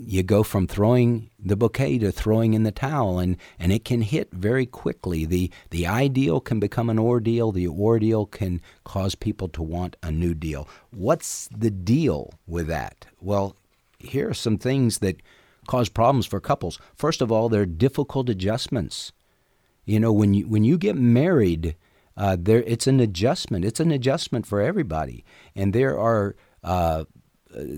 you 0.02 0.22
go 0.22 0.42
from 0.42 0.66
throwing 0.66 1.30
the 1.38 1.56
bouquet 1.56 1.98
to 1.98 2.10
throwing 2.10 2.54
in 2.54 2.62
the 2.62 2.72
towel 2.72 3.18
and, 3.18 3.36
and 3.58 3.70
it 3.70 3.84
can 3.84 4.00
hit 4.00 4.32
very 4.32 4.64
quickly. 4.64 5.26
The 5.26 5.50
the 5.70 5.86
ideal 5.86 6.40
can 6.40 6.58
become 6.58 6.88
an 6.88 6.98
ordeal. 6.98 7.52
The 7.52 7.68
ordeal 7.68 8.26
can 8.26 8.62
cause 8.84 9.14
people 9.14 9.48
to 9.48 9.62
want 9.62 9.96
a 10.02 10.10
new 10.10 10.34
deal. 10.34 10.68
What's 10.90 11.48
the 11.48 11.70
deal 11.70 12.32
with 12.46 12.66
that? 12.68 13.06
Well, 13.20 13.56
here 13.98 14.30
are 14.30 14.34
some 14.34 14.56
things 14.56 14.98
that 14.98 15.20
cause 15.66 15.90
problems 15.90 16.26
for 16.26 16.40
couples. 16.40 16.78
First 16.96 17.20
of 17.20 17.30
all, 17.30 17.48
there 17.48 17.62
are 17.62 17.66
difficult 17.66 18.30
adjustments. 18.30 19.12
You 19.84 20.00
know, 20.00 20.12
when 20.12 20.32
you 20.32 20.48
when 20.48 20.64
you 20.64 20.78
get 20.78 20.96
married, 20.96 21.76
uh, 22.16 22.36
there 22.40 22.62
it's 22.62 22.86
an 22.86 23.00
adjustment. 23.00 23.66
It's 23.66 23.80
an 23.80 23.90
adjustment 23.90 24.46
for 24.46 24.60
everybody, 24.60 25.24
and 25.54 25.72
there 25.72 25.98
are. 25.98 26.36
Uh, 26.62 27.04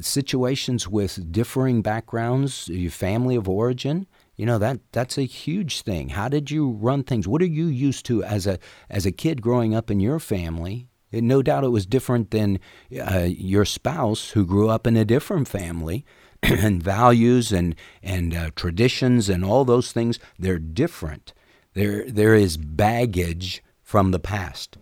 situations 0.01 0.89
with 0.89 1.33
differing 1.33 1.83
backgrounds, 1.83 2.69
your 2.69 2.91
family 2.91 3.37
of 3.37 3.49
origin, 3.49 4.07
you 4.37 4.47
know 4.47 4.59
that 4.59 4.81
that's 4.93 5.19
a 5.19 5.23
huge 5.23 5.83
thing. 5.83 6.11
How 6.11 6.29
did 6.29 6.51
you 6.51 6.71
run 6.71 7.05
things? 7.05 7.29
What 7.29 7.43
are 7.43 7.47
you 7.47 7.67
used 7.67 8.07
to 8.07 8.25
as 8.25 8.47
a 8.47 8.59
as 8.89 9.07
a 9.07 9.13
kid 9.13 9.43
growing 9.43 9.75
up 9.75 9.91
in 9.91 10.01
your 10.01 10.19
family? 10.19 10.89
And 11.13 11.29
no 11.29 11.43
doubt 11.43 11.65
it 11.65 11.69
was 11.69 11.85
different 11.85 12.31
than 12.31 12.59
uh, 12.99 13.29
your 13.29 13.67
spouse 13.67 14.31
who 14.31 14.47
grew 14.47 14.71
up 14.71 14.87
in 14.87 14.97
a 14.97 15.05
different 15.05 15.47
family, 15.47 16.07
and 16.43 16.83
values 16.83 17.53
and 17.53 17.75
and 18.03 18.35
uh, 18.35 18.51
traditions 18.57 19.29
and 19.29 19.45
all 19.45 19.65
those 19.65 19.93
things 19.93 20.19
they're 20.39 20.59
different. 20.59 21.33
There, 21.75 22.05
there 22.11 22.35
is 22.35 22.57
baggage 22.57 23.63
from 23.83 24.11
the 24.11 24.19
past. 24.19 24.77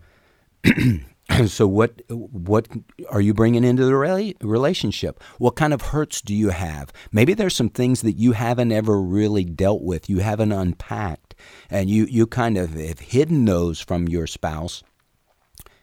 so 1.47 1.67
what 1.67 2.01
what 2.09 2.67
are 3.09 3.21
you 3.21 3.33
bringing 3.33 3.63
into 3.63 3.85
the 3.85 3.95
relationship? 4.41 5.21
What 5.37 5.55
kind 5.55 5.73
of 5.73 5.81
hurts 5.81 6.21
do 6.21 6.33
you 6.33 6.49
have? 6.49 6.91
Maybe 7.11 7.33
there's 7.33 7.55
some 7.55 7.69
things 7.69 8.01
that 8.01 8.13
you 8.13 8.33
haven't 8.33 8.71
ever 8.71 9.01
really 9.01 9.43
dealt 9.43 9.81
with 9.81 10.09
you 10.09 10.19
haven't 10.19 10.51
unpacked 10.51 11.35
and 11.69 11.89
you 11.89 12.05
you 12.05 12.27
kind 12.27 12.57
of 12.57 12.73
have 12.73 12.99
hidden 12.99 13.45
those 13.45 13.79
from 13.79 14.07
your 14.07 14.27
spouse. 14.27 14.83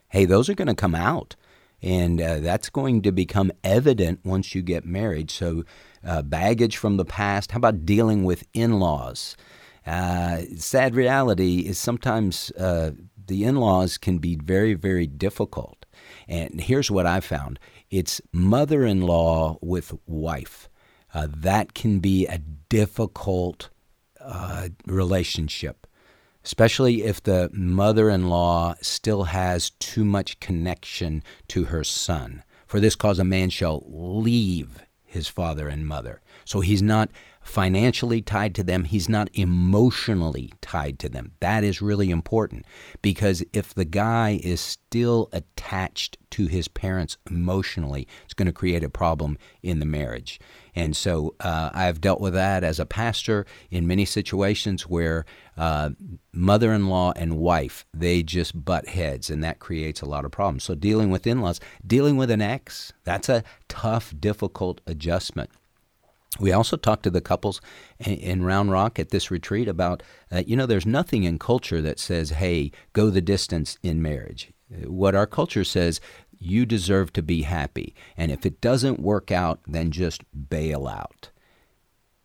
Hey 0.08 0.24
those 0.24 0.48
are 0.48 0.54
going 0.54 0.68
to 0.68 0.74
come 0.74 0.94
out 0.94 1.36
and 1.80 2.20
uh, 2.20 2.40
that's 2.40 2.70
going 2.70 3.02
to 3.02 3.12
become 3.12 3.52
evident 3.62 4.20
once 4.24 4.54
you 4.54 4.62
get 4.62 4.84
married. 4.84 5.30
So 5.30 5.64
uh, 6.04 6.22
baggage 6.22 6.76
from 6.76 6.96
the 6.96 7.04
past 7.04 7.52
how 7.52 7.58
about 7.58 7.86
dealing 7.86 8.24
with 8.24 8.44
in-laws? 8.54 9.36
Uh, 9.86 10.42
sad 10.56 10.94
reality 10.94 11.60
is 11.60 11.78
sometimes 11.78 12.50
uh, 12.52 12.90
the 13.28 13.44
in 13.44 13.56
laws 13.56 13.98
can 13.98 14.18
be 14.18 14.36
very, 14.36 14.74
very 14.74 15.06
difficult. 15.06 15.86
And 16.26 16.60
here's 16.60 16.90
what 16.90 17.06
I 17.06 17.20
found 17.20 17.58
it's 17.90 18.20
mother 18.32 18.84
in 18.84 19.02
law 19.02 19.58
with 19.62 19.94
wife. 20.06 20.68
Uh, 21.14 21.28
that 21.30 21.72
can 21.74 22.00
be 22.00 22.26
a 22.26 22.38
difficult 22.38 23.70
uh, 24.20 24.68
relationship, 24.86 25.86
especially 26.44 27.04
if 27.04 27.22
the 27.22 27.48
mother 27.52 28.10
in 28.10 28.28
law 28.28 28.74
still 28.82 29.24
has 29.24 29.70
too 29.70 30.04
much 30.04 30.38
connection 30.40 31.22
to 31.48 31.64
her 31.64 31.82
son. 31.82 32.42
For 32.66 32.80
this 32.80 32.94
cause, 32.94 33.18
a 33.18 33.24
man 33.24 33.48
shall 33.48 33.84
leave 33.86 34.80
his 35.04 35.28
father 35.28 35.68
and 35.68 35.86
mother. 35.86 36.20
So 36.44 36.60
he's 36.60 36.82
not 36.82 37.08
financially 37.48 38.20
tied 38.20 38.54
to 38.54 38.62
them, 38.62 38.84
he's 38.84 39.08
not 39.08 39.30
emotionally 39.32 40.52
tied 40.60 40.98
to 40.98 41.08
them. 41.08 41.32
That 41.40 41.64
is 41.64 41.80
really 41.80 42.10
important 42.10 42.66
because 43.00 43.42
if 43.54 43.72
the 43.72 43.86
guy 43.86 44.38
is 44.44 44.60
still 44.60 45.30
attached 45.32 46.18
to 46.32 46.46
his 46.46 46.68
parents 46.68 47.16
emotionally, 47.30 48.06
it's 48.24 48.34
going 48.34 48.46
to 48.46 48.52
create 48.52 48.84
a 48.84 48.90
problem 48.90 49.38
in 49.62 49.80
the 49.80 49.86
marriage. 49.86 50.38
And 50.74 50.94
so 50.94 51.34
uh, 51.40 51.70
I've 51.72 52.02
dealt 52.02 52.20
with 52.20 52.34
that 52.34 52.62
as 52.64 52.78
a 52.78 52.86
pastor 52.86 53.46
in 53.70 53.86
many 53.86 54.04
situations 54.04 54.86
where 54.86 55.24
uh, 55.56 55.90
mother-in-law 56.32 57.14
and 57.16 57.38
wife 57.38 57.86
they 57.94 58.22
just 58.22 58.62
butt 58.62 58.88
heads, 58.88 59.30
and 59.30 59.42
that 59.42 59.58
creates 59.58 60.02
a 60.02 60.06
lot 60.06 60.26
of 60.26 60.30
problems. 60.30 60.64
So 60.64 60.74
dealing 60.74 61.10
with 61.10 61.26
in-laws, 61.26 61.60
dealing 61.86 62.18
with 62.18 62.30
an 62.30 62.42
ex, 62.42 62.92
that's 63.04 63.30
a 63.30 63.42
tough, 63.68 64.12
difficult 64.20 64.82
adjustment. 64.86 65.50
We 66.38 66.52
also 66.52 66.76
talked 66.76 67.02
to 67.04 67.10
the 67.10 67.20
couples 67.20 67.60
in 67.98 68.44
Round 68.44 68.70
Rock 68.70 68.98
at 68.98 69.10
this 69.10 69.30
retreat 69.30 69.66
about, 69.66 70.02
uh, 70.30 70.42
you 70.46 70.56
know, 70.56 70.66
there's 70.66 70.86
nothing 70.86 71.24
in 71.24 71.38
culture 71.38 71.80
that 71.82 71.98
says, 71.98 72.30
hey, 72.30 72.70
go 72.92 73.10
the 73.10 73.20
distance 73.20 73.78
in 73.82 74.02
marriage. 74.02 74.52
What 74.84 75.14
our 75.14 75.26
culture 75.26 75.64
says, 75.64 76.00
you 76.38 76.66
deserve 76.66 77.12
to 77.14 77.22
be 77.22 77.42
happy. 77.42 77.94
And 78.16 78.30
if 78.30 78.46
it 78.46 78.60
doesn't 78.60 79.00
work 79.00 79.32
out, 79.32 79.60
then 79.66 79.90
just 79.90 80.22
bail 80.48 80.86
out. 80.86 81.30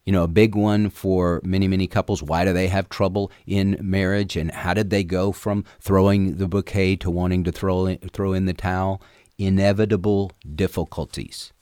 You 0.05 0.11
know, 0.11 0.23
a 0.23 0.27
big 0.27 0.53
one 0.53 0.89
for 0.89 1.39
many, 1.43 1.67
many 1.67 1.87
couples 1.87 2.21
why 2.21 2.43
do 2.43 2.51
they 2.51 2.67
have 2.67 2.89
trouble 2.89 3.31
in 3.47 3.77
marriage? 3.81 4.35
And 4.35 4.51
how 4.51 4.73
did 4.73 4.89
they 4.89 5.03
go 5.03 5.31
from 5.31 5.63
throwing 5.79 6.37
the 6.37 6.47
bouquet 6.47 6.97
to 6.97 7.09
wanting 7.09 7.43
to 7.45 7.51
throw 7.51 7.85
in, 7.85 7.97
throw 8.09 8.33
in 8.33 8.45
the 8.45 8.53
towel? 8.53 9.01
Inevitable 9.37 10.31
difficulties. 10.55 11.53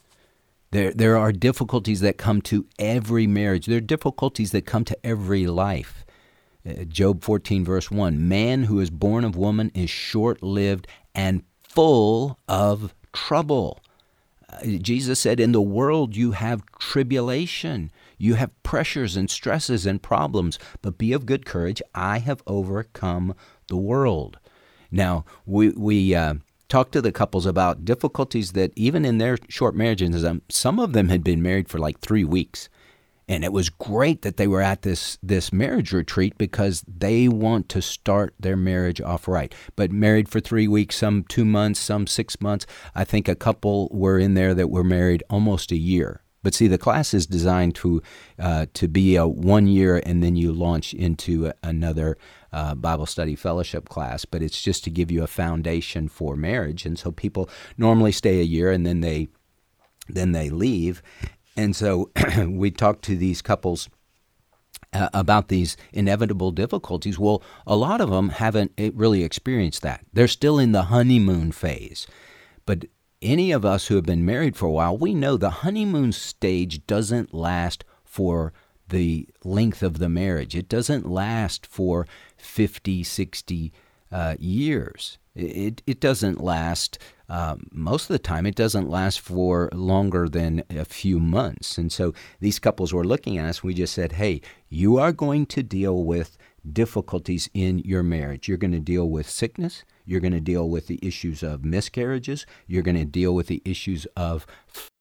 There, 0.72 0.90
there 0.90 1.18
are 1.18 1.32
difficulties 1.32 2.00
that 2.00 2.16
come 2.16 2.40
to 2.42 2.66
every 2.78 3.26
marriage. 3.26 3.66
There 3.66 3.76
are 3.76 3.80
difficulties 3.80 4.52
that 4.52 4.64
come 4.64 4.86
to 4.86 5.06
every 5.06 5.46
life. 5.46 6.04
Uh, 6.66 6.84
Job 6.84 7.22
14, 7.22 7.62
verse 7.62 7.90
1 7.90 8.26
Man 8.26 8.64
who 8.64 8.80
is 8.80 8.88
born 8.88 9.24
of 9.24 9.36
woman 9.36 9.70
is 9.74 9.90
short 9.90 10.42
lived 10.42 10.88
and 11.14 11.42
full 11.62 12.38
of 12.48 12.94
trouble. 13.12 13.82
Uh, 14.48 14.78
Jesus 14.80 15.20
said, 15.20 15.40
In 15.40 15.52
the 15.52 15.60
world 15.60 16.16
you 16.16 16.30
have 16.32 16.64
tribulation, 16.78 17.90
you 18.16 18.34
have 18.34 18.62
pressures 18.62 19.14
and 19.14 19.30
stresses 19.30 19.84
and 19.84 20.02
problems, 20.02 20.58
but 20.80 20.96
be 20.96 21.12
of 21.12 21.26
good 21.26 21.44
courage. 21.44 21.82
I 21.94 22.18
have 22.20 22.42
overcome 22.46 23.34
the 23.68 23.76
world. 23.76 24.38
Now, 24.90 25.26
we, 25.44 25.68
we, 25.70 26.14
uh, 26.14 26.34
talked 26.72 26.92
to 26.92 27.02
the 27.02 27.12
couples 27.12 27.44
about 27.44 27.84
difficulties 27.84 28.52
that 28.52 28.72
even 28.76 29.04
in 29.04 29.18
their 29.18 29.36
short 29.46 29.74
marriages, 29.74 30.24
um, 30.24 30.40
some 30.48 30.78
of 30.78 30.94
them 30.94 31.10
had 31.10 31.22
been 31.22 31.42
married 31.42 31.68
for 31.68 31.78
like 31.78 32.00
three 32.00 32.24
weeks. 32.24 32.70
And 33.28 33.44
it 33.44 33.52
was 33.52 33.68
great 33.68 34.22
that 34.22 34.38
they 34.38 34.46
were 34.46 34.62
at 34.62 34.80
this 34.80 35.18
this 35.22 35.52
marriage 35.52 35.92
retreat 35.92 36.38
because 36.38 36.82
they 36.88 37.28
want 37.28 37.68
to 37.68 37.82
start 37.82 38.34
their 38.40 38.56
marriage 38.56 39.02
off 39.02 39.28
right. 39.28 39.54
But 39.76 39.92
married 39.92 40.30
for 40.30 40.40
three 40.40 40.66
weeks, 40.66 40.96
some 40.96 41.24
two 41.28 41.44
months, 41.44 41.78
some 41.78 42.06
six 42.06 42.40
months. 42.40 42.66
I 42.94 43.04
think 43.04 43.28
a 43.28 43.36
couple 43.36 43.90
were 43.92 44.18
in 44.18 44.32
there 44.32 44.54
that 44.54 44.70
were 44.70 44.82
married 44.82 45.22
almost 45.28 45.72
a 45.72 45.76
year. 45.76 46.22
But 46.42 46.54
see, 46.54 46.68
the 46.68 46.78
class 46.78 47.14
is 47.14 47.26
designed 47.26 47.74
to 47.76 48.02
uh, 48.38 48.66
to 48.72 48.88
be 48.88 49.16
a 49.16 49.26
one 49.26 49.66
year, 49.66 50.02
and 50.04 50.22
then 50.22 50.36
you 50.36 50.52
launch 50.52 50.94
into 50.94 51.52
another 51.62 52.16
uh, 52.52 52.74
Bible 52.74 53.06
study 53.06 53.34
fellowship 53.34 53.88
class, 53.88 54.24
but 54.24 54.42
it's 54.42 54.60
just 54.60 54.84
to 54.84 54.90
give 54.90 55.10
you 55.10 55.22
a 55.22 55.28
foundation 55.28 56.08
for 56.08 56.36
marriage. 56.36 56.84
And 56.84 56.98
so 56.98 57.10
people 57.10 57.48
normally 57.78 58.12
stay 58.12 58.40
a 58.40 58.44
year 58.44 58.70
and 58.70 58.86
then 58.86 59.00
they 59.00 59.28
then 60.08 60.32
they 60.32 60.50
leave. 60.50 61.02
And 61.56 61.76
so 61.76 62.10
we 62.46 62.70
talk 62.70 63.00
to 63.02 63.16
these 63.16 63.40
couples 63.40 63.88
uh, 64.92 65.08
about 65.14 65.48
these 65.48 65.76
inevitable 65.92 66.50
difficulties. 66.50 67.18
Well, 67.18 67.42
a 67.66 67.76
lot 67.76 68.00
of 68.00 68.10
them 68.10 68.30
haven't 68.30 68.72
eh, 68.76 68.90
really 68.94 69.22
experienced 69.22 69.82
that. 69.82 70.04
They're 70.12 70.28
still 70.28 70.58
in 70.58 70.72
the 70.72 70.84
honeymoon 70.84 71.52
phase. 71.52 72.06
But 72.66 72.86
any 73.20 73.52
of 73.52 73.64
us 73.64 73.86
who 73.86 73.94
have 73.94 74.04
been 74.04 74.24
married 74.24 74.56
for 74.56 74.66
a 74.66 74.72
while, 74.72 74.98
we 74.98 75.14
know 75.14 75.36
the 75.36 75.50
honeymoon 75.50 76.12
stage 76.12 76.86
doesn't 76.86 77.32
last 77.32 77.84
for 78.04 78.52
the 78.88 79.28
length 79.44 79.82
of 79.82 79.98
the 79.98 80.08
marriage. 80.08 80.54
It 80.54 80.68
doesn't 80.68 81.08
last 81.08 81.66
for 81.66 82.06
50, 82.42 83.02
60 83.02 83.72
uh, 84.10 84.36
years. 84.38 85.18
It, 85.34 85.82
it 85.86 86.00
doesn't 86.00 86.42
last, 86.42 86.98
um, 87.28 87.66
most 87.72 88.04
of 88.04 88.08
the 88.08 88.18
time, 88.18 88.44
it 88.44 88.54
doesn't 88.54 88.90
last 88.90 89.20
for 89.20 89.70
longer 89.72 90.28
than 90.28 90.62
a 90.68 90.84
few 90.84 91.18
months. 91.18 91.78
And 91.78 91.90
so 91.90 92.12
these 92.40 92.58
couples 92.58 92.92
were 92.92 93.04
looking 93.04 93.38
at 93.38 93.46
us. 93.46 93.62
We 93.62 93.72
just 93.72 93.94
said, 93.94 94.12
hey, 94.12 94.42
you 94.68 94.98
are 94.98 95.12
going 95.12 95.46
to 95.46 95.62
deal 95.62 96.04
with 96.04 96.36
difficulties 96.70 97.48
in 97.54 97.78
your 97.78 98.02
marriage. 98.02 98.46
You're 98.46 98.58
going 98.58 98.72
to 98.72 98.80
deal 98.80 99.08
with 99.08 99.28
sickness. 99.28 99.84
You're 100.04 100.20
going 100.20 100.32
to 100.32 100.40
deal 100.40 100.68
with 100.68 100.86
the 100.86 100.98
issues 101.02 101.42
of 101.42 101.64
miscarriages. 101.64 102.44
You're 102.66 102.82
going 102.82 102.96
to 102.96 103.04
deal 103.04 103.34
with 103.34 103.46
the 103.46 103.62
issues 103.64 104.06
of 104.16 104.46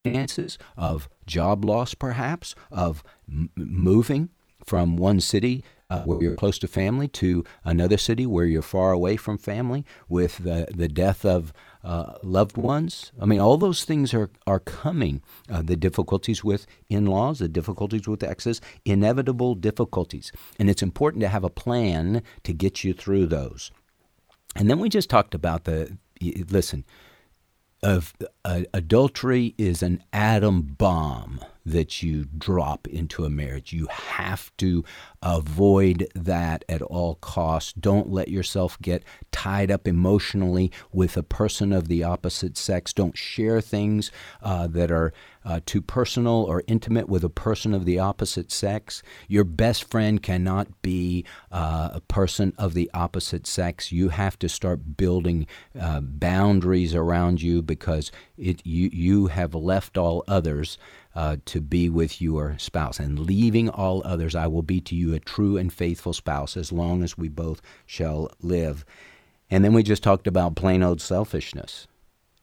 finances, 0.03 0.57
of 0.77 1.09
job 1.25 1.65
loss, 1.65 1.93
perhaps, 1.93 2.55
of 2.71 3.03
m- 3.27 3.49
moving 3.55 4.29
from 4.65 4.95
one 4.95 5.19
city 5.19 5.63
uh, 5.91 6.03
where 6.03 6.23
you're 6.23 6.35
close 6.35 6.57
to 6.57 6.67
family 6.67 7.07
to 7.09 7.43
another 7.65 7.97
city 7.97 8.25
where 8.25 8.45
you're 8.45 8.61
far 8.61 8.93
away 8.93 9.17
from 9.17 9.37
family 9.37 9.85
with 10.07 10.37
the, 10.37 10.67
the 10.73 10.87
death 10.87 11.25
of 11.25 11.51
uh, 11.83 12.13
loved 12.23 12.55
ones. 12.55 13.11
I 13.19 13.25
mean, 13.25 13.41
all 13.41 13.57
those 13.57 13.83
things 13.83 14.13
are, 14.13 14.29
are 14.47 14.61
coming. 14.61 15.21
Uh, 15.51 15.61
the 15.61 15.75
difficulties 15.75 16.43
with 16.45 16.65
in 16.89 17.07
laws, 17.07 17.39
the 17.39 17.49
difficulties 17.49 18.07
with 18.07 18.23
exes, 18.23 18.61
inevitable 18.85 19.53
difficulties. 19.53 20.31
And 20.57 20.69
it's 20.69 20.81
important 20.81 21.21
to 21.23 21.27
have 21.27 21.43
a 21.43 21.49
plan 21.49 22.23
to 22.43 22.53
get 22.53 22.85
you 22.85 22.93
through 22.93 23.25
those. 23.25 23.69
And 24.55 24.69
then 24.69 24.79
we 24.79 24.87
just 24.87 25.09
talked 25.09 25.35
about 25.35 25.65
the 25.65 25.97
listen, 26.49 26.85
of 27.83 28.13
uh, 28.45 28.61
adultery 28.73 29.55
is 29.57 29.81
an 29.83 30.03
atom 30.13 30.61
bomb 30.77 31.41
that 31.65 32.01
you 32.01 32.25
drop 32.37 32.87
into 32.87 33.25
a 33.25 33.29
marriage. 33.29 33.73
You 33.73 33.87
have 33.87 34.55
to 34.57 34.83
avoid 35.21 36.07
that 36.15 36.65
at 36.67 36.81
all 36.81 37.15
costs. 37.15 37.73
Don't 37.73 38.09
let 38.09 38.27
yourself 38.27 38.77
get 38.81 39.03
tied 39.31 39.71
up 39.71 39.87
emotionally 39.87 40.71
with 40.91 41.17
a 41.17 41.23
person 41.23 41.71
of 41.71 41.87
the 41.87 42.03
opposite 42.03 42.57
sex. 42.57 42.93
Don't 42.93 43.17
share 43.17 43.61
things 43.61 44.11
uh, 44.41 44.67
that 44.67 44.91
are 44.91 45.13
uh, 45.43 45.59
too 45.65 45.81
personal 45.81 46.43
or 46.43 46.63
intimate 46.67 47.09
with 47.09 47.23
a 47.23 47.29
person 47.29 47.73
of 47.73 47.85
the 47.85 47.99
opposite 47.99 48.51
sex. 48.51 49.01
Your 49.27 49.43
best 49.43 49.89
friend 49.89 50.21
cannot 50.21 50.81
be 50.81 51.25
uh, 51.51 51.89
a 51.93 52.01
person 52.01 52.53
of 52.57 52.73
the 52.73 52.89
opposite 52.93 53.47
sex. 53.47 53.91
You 53.91 54.09
have 54.09 54.37
to 54.39 54.49
start 54.49 54.97
building 54.97 55.47
uh, 55.79 56.01
boundaries 56.01 56.93
around 56.93 57.41
you 57.41 57.61
because 57.61 58.11
it 58.37 58.65
you 58.65 58.89
you 58.91 59.27
have 59.27 59.53
left 59.55 59.97
all 59.97 60.23
others 60.27 60.77
uh, 61.15 61.37
to 61.45 61.61
be 61.61 61.89
with 61.89 62.21
your 62.21 62.55
spouse. 62.57 62.99
And 62.99 63.19
leaving 63.19 63.69
all 63.69 64.01
others, 64.05 64.35
I 64.35 64.47
will 64.47 64.61
be 64.61 64.81
to 64.81 64.95
you 64.95 65.13
a 65.13 65.19
true 65.19 65.57
and 65.57 65.71
faithful 65.71 66.13
spouse 66.13 66.55
as 66.55 66.71
long 66.71 67.03
as 67.03 67.17
we 67.17 67.27
both 67.27 67.61
shall 67.85 68.31
live. 68.41 68.85
And 69.49 69.63
then 69.65 69.73
we 69.73 69.83
just 69.83 70.03
talked 70.03 70.27
about 70.27 70.55
plain 70.55 70.83
old 70.83 71.01
selfishness. 71.01 71.87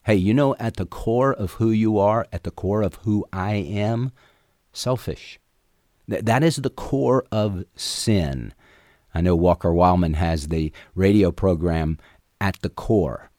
Hey, 0.04 0.16
you 0.16 0.32
know, 0.32 0.54
at 0.56 0.76
the 0.76 0.86
core 0.86 1.32
of 1.34 1.52
who 1.52 1.70
you 1.70 1.98
are, 1.98 2.26
at 2.32 2.44
the 2.44 2.50
core 2.50 2.82
of 2.82 2.96
who 2.96 3.26
I 3.32 3.54
am, 3.54 4.12
selfish. 4.72 5.38
Th- 6.08 6.24
that 6.24 6.42
is 6.42 6.56
the 6.56 6.70
core 6.70 7.24
of 7.32 7.64
sin. 7.74 8.54
I 9.14 9.20
know 9.20 9.36
Walker 9.36 9.70
Wildmon 9.70 10.14
has 10.14 10.48
the 10.48 10.72
radio 10.94 11.30
program 11.30 11.98
At 12.40 12.60
the 12.60 12.68
Core 12.68 13.30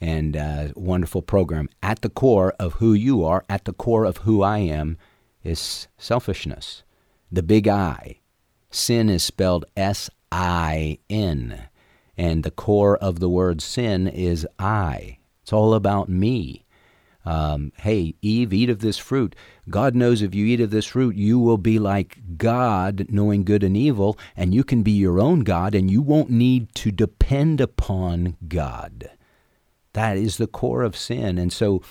and 0.00 0.36
uh, 0.36 0.68
wonderful 0.74 1.22
program. 1.22 1.68
At 1.82 2.02
the 2.02 2.08
core 2.08 2.54
of 2.58 2.74
who 2.74 2.92
you 2.92 3.24
are, 3.24 3.44
at 3.48 3.64
the 3.64 3.72
core 3.72 4.04
of 4.04 4.18
who 4.18 4.42
I 4.42 4.58
am, 4.58 4.98
is 5.42 5.88
selfishness. 5.96 6.82
The 7.30 7.42
big 7.42 7.68
I. 7.68 8.20
Sin 8.70 9.08
is 9.08 9.24
spelled 9.24 9.64
S 9.76 10.10
I 10.30 10.98
N. 11.08 11.68
And 12.16 12.42
the 12.42 12.50
core 12.50 12.96
of 12.96 13.20
the 13.20 13.28
word 13.28 13.60
sin 13.60 14.06
is 14.08 14.46
I. 14.58 15.18
It's 15.42 15.52
all 15.52 15.74
about 15.74 16.08
me. 16.08 16.64
Um, 17.24 17.72
hey, 17.78 18.14
Eve, 18.22 18.52
eat 18.52 18.70
of 18.70 18.78
this 18.78 18.98
fruit. 18.98 19.34
God 19.68 19.96
knows 19.96 20.22
if 20.22 20.34
you 20.34 20.46
eat 20.46 20.60
of 20.60 20.70
this 20.70 20.86
fruit, 20.86 21.16
you 21.16 21.40
will 21.40 21.58
be 21.58 21.78
like 21.78 22.18
God, 22.36 23.06
knowing 23.08 23.42
good 23.42 23.64
and 23.64 23.76
evil, 23.76 24.16
and 24.36 24.54
you 24.54 24.62
can 24.62 24.84
be 24.84 24.92
your 24.92 25.18
own 25.20 25.40
God, 25.40 25.74
and 25.74 25.90
you 25.90 26.02
won't 26.02 26.30
need 26.30 26.72
to 26.76 26.92
depend 26.92 27.60
upon 27.60 28.36
God. 28.46 29.10
That 29.96 30.16
is 30.16 30.36
the 30.36 30.46
core 30.60 30.84
of 30.84 30.94
sin. 30.96 31.38
And 31.42 31.52
so 31.52 31.82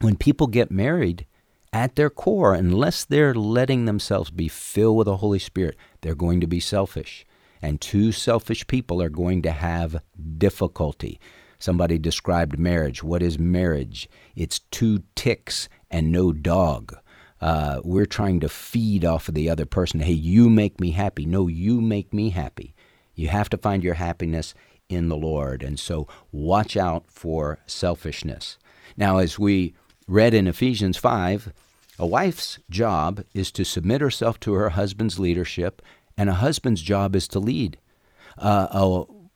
when 0.00 0.16
people 0.16 0.48
get 0.48 0.70
married, 0.70 1.26
at 1.72 1.94
their 1.94 2.10
core, 2.10 2.54
unless 2.54 3.04
they're 3.04 3.34
letting 3.34 3.84
themselves 3.84 4.30
be 4.32 4.48
filled 4.48 4.96
with 4.98 5.06
the 5.06 5.18
Holy 5.18 5.38
Spirit, 5.38 5.76
they're 6.00 6.16
going 6.26 6.40
to 6.40 6.48
be 6.48 6.58
selfish. 6.60 7.24
And 7.62 7.80
two 7.80 8.10
selfish 8.10 8.66
people 8.66 9.00
are 9.00 9.08
going 9.22 9.42
to 9.42 9.52
have 9.52 10.02
difficulty. 10.38 11.20
Somebody 11.60 11.98
described 11.98 12.58
marriage. 12.58 13.04
What 13.04 13.22
is 13.22 13.38
marriage? 13.38 14.08
It's 14.34 14.58
two 14.70 15.04
ticks 15.14 15.68
and 15.90 16.10
no 16.10 16.32
dog. 16.32 16.98
uh, 17.40 17.80
we're 17.84 18.06
trying 18.06 18.40
to 18.40 18.48
feed 18.48 19.04
off 19.04 19.28
of 19.28 19.34
the 19.34 19.48
other 19.48 19.66
person. 19.66 20.00
Hey, 20.00 20.12
you 20.12 20.50
make 20.50 20.80
me 20.80 20.90
happy. 20.90 21.24
No, 21.24 21.48
you 21.48 21.80
make 21.80 22.12
me 22.12 22.30
happy. 22.30 22.74
You 23.14 23.28
have 23.28 23.48
to 23.50 23.58
find 23.58 23.82
your 23.82 23.94
happiness 23.94 24.54
in 24.90 25.08
the 25.08 25.16
Lord. 25.16 25.62
And 25.62 25.78
so 25.78 26.06
watch 26.32 26.76
out 26.76 27.04
for 27.08 27.60
selfishness. 27.66 28.58
Now, 28.96 29.18
as 29.18 29.38
we 29.38 29.74
read 30.06 30.34
in 30.34 30.46
Ephesians 30.46 30.96
5, 30.96 31.52
a 31.98 32.06
wife's 32.06 32.58
job 32.68 33.24
is 33.32 33.52
to 33.52 33.64
submit 33.64 34.00
herself 34.00 34.40
to 34.40 34.54
her 34.54 34.70
husband's 34.70 35.18
leadership, 35.18 35.80
and 36.16 36.28
a 36.28 36.34
husband's 36.34 36.82
job 36.82 37.14
is 37.14 37.28
to 37.28 37.38
lead. 37.38 37.78
Uh, 38.36 38.66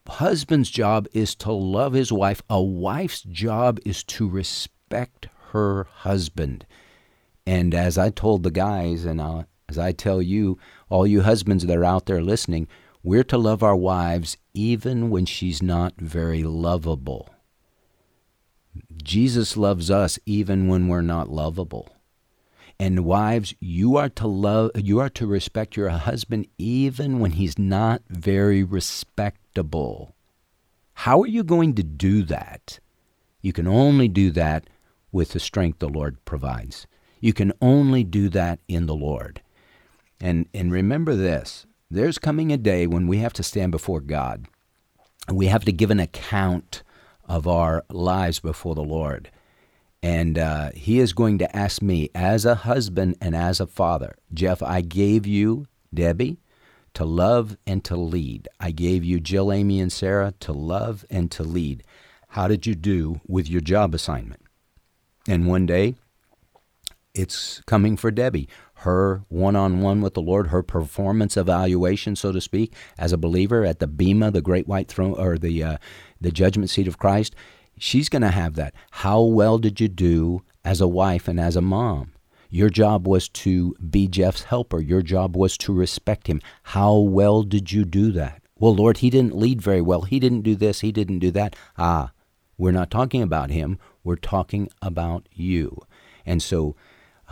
a 0.07 0.11
husband's 0.11 0.71
job 0.71 1.07
is 1.13 1.35
to 1.37 1.53
love 1.53 1.93
his 1.93 2.11
wife. 2.11 2.43
A 2.51 2.61
wife's 2.61 3.23
job 3.23 3.79
is 3.85 4.03
to 4.05 4.29
respect 4.29 5.29
her 5.53 5.85
husband. 5.85 6.67
And 7.47 7.75
as 7.75 7.97
I 7.97 8.11
told 8.11 8.43
the 8.43 8.51
guys, 8.51 9.05
and 9.05 9.21
I'll, 9.21 9.47
as 9.69 9.79
I 9.79 9.93
tell 9.93 10.21
you, 10.21 10.59
all 10.89 11.07
you 11.07 11.23
husbands 11.23 11.67
that 11.67 11.77
are 11.77 11.85
out 11.85 12.07
there 12.07 12.23
listening, 12.23 12.67
we're 13.03 13.25
to 13.25 13.39
love 13.39 13.63
our 13.63 13.77
wives 13.77 14.37
even 14.55 15.11
when 15.11 15.27
she's 15.27 15.63
not 15.63 15.95
very 15.99 16.45
lovable. 16.45 17.29
Jesus 19.03 19.57
loves 19.57 19.91
us 19.91 20.19
even 20.25 20.69
when 20.69 20.89
we're 20.89 21.03
not 21.03 21.29
lovable. 21.29 21.95
And 22.79 23.05
wives, 23.05 23.55
you 23.61 23.97
are 23.97 24.09
to 24.11 24.27
love 24.27 24.73
you 24.75 24.99
are 24.99 25.11
to 25.11 25.27
respect 25.27 25.77
your 25.77 25.91
husband 25.91 26.49
even 26.59 27.21
when 27.21 27.33
he's 27.33 27.59
not 27.59 28.03
very 28.09 28.65
respectable. 28.65 30.15
How 30.95 31.21
are 31.23 31.27
you 31.27 31.45
going 31.45 31.75
to 31.75 31.83
do 31.83 32.23
that? 32.25 32.81
You 33.43 33.53
can 33.53 33.69
only 33.69 34.09
do 34.09 34.31
that 34.33 34.69
with 35.13 35.33
the 35.33 35.41
strength 35.41 35.79
the 35.79 35.89
Lord 35.89 36.25
provides. 36.25 36.87
You 37.21 37.33
can 37.33 37.53
only 37.61 38.03
do 38.03 38.29
that 38.31 38.59
in 38.67 38.87
the 38.87 38.95
Lord. 38.95 39.41
And 40.21 40.49
and 40.53 40.73
remember 40.73 41.15
this, 41.15 41.67
there's 41.95 42.19
coming 42.19 42.53
a 42.53 42.57
day 42.57 42.87
when 42.87 43.07
we 43.07 43.19
have 43.19 43.33
to 43.35 43.43
stand 43.43 43.73
before 43.73 44.01
God. 44.01 44.47
We 45.33 45.47
have 45.47 45.65
to 45.65 45.73
give 45.73 45.91
an 45.91 46.01
account 46.01 46.83
of 47.27 47.47
our 47.47 47.85
lives 47.89 48.41
before 48.41 48.75
the 48.75 48.83
Lord. 48.83 49.31
And 50.03 50.39
uh, 50.39 50.71
he 50.75 50.99
is 50.99 51.13
going 51.15 51.39
to 51.39 51.57
ask 51.57 51.81
me, 51.81 52.11
as 52.15 52.45
a 52.45 52.57
husband 52.57 53.17
and 53.21 53.35
as 53.35 53.59
a 53.59 53.67
father, 53.67 54.17
Jeff, 54.35 54.63
I 54.63 54.83
gave 54.83 55.27
you, 55.27 55.67
Debbie, 55.95 56.37
to 56.93 57.05
love 57.05 57.57
and 57.67 57.83
to 57.85 57.97
lead. 57.97 58.49
I 58.61 58.71
gave 58.71 59.03
you, 59.03 59.19
Jill, 59.19 59.51
Amy, 59.51 59.81
and 59.81 59.91
Sarah, 59.91 60.35
to 60.41 60.53
love 60.53 61.05
and 61.09 61.31
to 61.31 61.43
lead. 61.43 61.85
How 62.29 62.49
did 62.49 62.67
you 62.67 62.75
do 62.75 63.21
with 63.27 63.49
your 63.49 63.63
job 63.63 63.95
assignment? 63.95 64.43
And 65.27 65.47
one 65.47 65.65
day, 65.65 65.95
it's 67.15 67.63
coming 67.67 67.97
for 67.97 68.11
Debbie. 68.11 68.49
Her 68.79 69.23
one 69.29 69.57
on 69.57 69.81
one 69.81 70.01
with 70.01 70.15
the 70.15 70.23
Lord, 70.23 70.49
her 70.49 70.63
performance 70.63 71.37
evaluation, 71.37 72.17
so 72.17 72.33
to 72.33 72.41
speak, 72.41 72.75
as 72.99 73.13
a 73.13 73.19
believer 73.19 73.65
at 73.65 73.79
the 73.79 73.87
Bema, 73.87 74.31
the 74.31 74.43
great 74.43 74.69
white 74.69 74.89
throne, 74.89 75.15
or 75.15 75.39
the, 75.39 75.63
uh, 75.63 75.77
the 76.21 76.33
judgment 76.33 76.71
seat 76.71 76.89
of 76.89 76.99
Christ 76.99 77.35
she's 77.79 78.09
going 78.09 78.23
to 78.23 78.31
have 78.31 78.55
that. 78.55 78.75
How 78.91 79.23
well 79.23 79.59
did 79.59 79.81
you 79.81 79.89
do 79.89 80.43
as 80.65 80.81
a 80.81 80.89
wife 80.89 81.29
and 81.29 81.41
as 81.41 81.57
a 81.57 81.63
mom? 81.63 82.13
Your 82.51 82.71
job 82.71 83.07
was 83.07 83.29
to 83.31 83.75
be 83.91 84.07
Jeff's 84.07 84.45
helper. 84.45 84.81
Your 84.81 85.03
job 85.03 85.37
was 85.37 85.59
to 85.59 85.73
respect 85.73 86.29
him. 86.29 86.41
How 86.63 86.97
well 86.97 87.43
did 87.43 87.73
you 87.73 87.85
do 87.85 88.13
that? 88.13 88.43
Well, 88.59 88.75
Lord, 88.75 88.99
he 88.99 89.11
didn't 89.11 89.37
lead 89.37 89.61
very 89.61 89.81
well. 89.81 90.03
He 90.03 90.21
didn't 90.21 90.43
do 90.43 90.55
this. 90.55 90.81
He 90.81 90.93
didn't 90.93 91.19
do 91.19 91.33
that. 91.33 91.57
Ah, 91.77 92.13
we're 92.57 92.71
not 92.71 92.91
talking 92.91 93.23
about 93.23 93.51
him. 93.51 93.79
We're 94.05 94.17
talking 94.17 94.69
about 94.81 95.29
you. 95.33 95.81
And 96.25 96.41
so, 96.41 96.77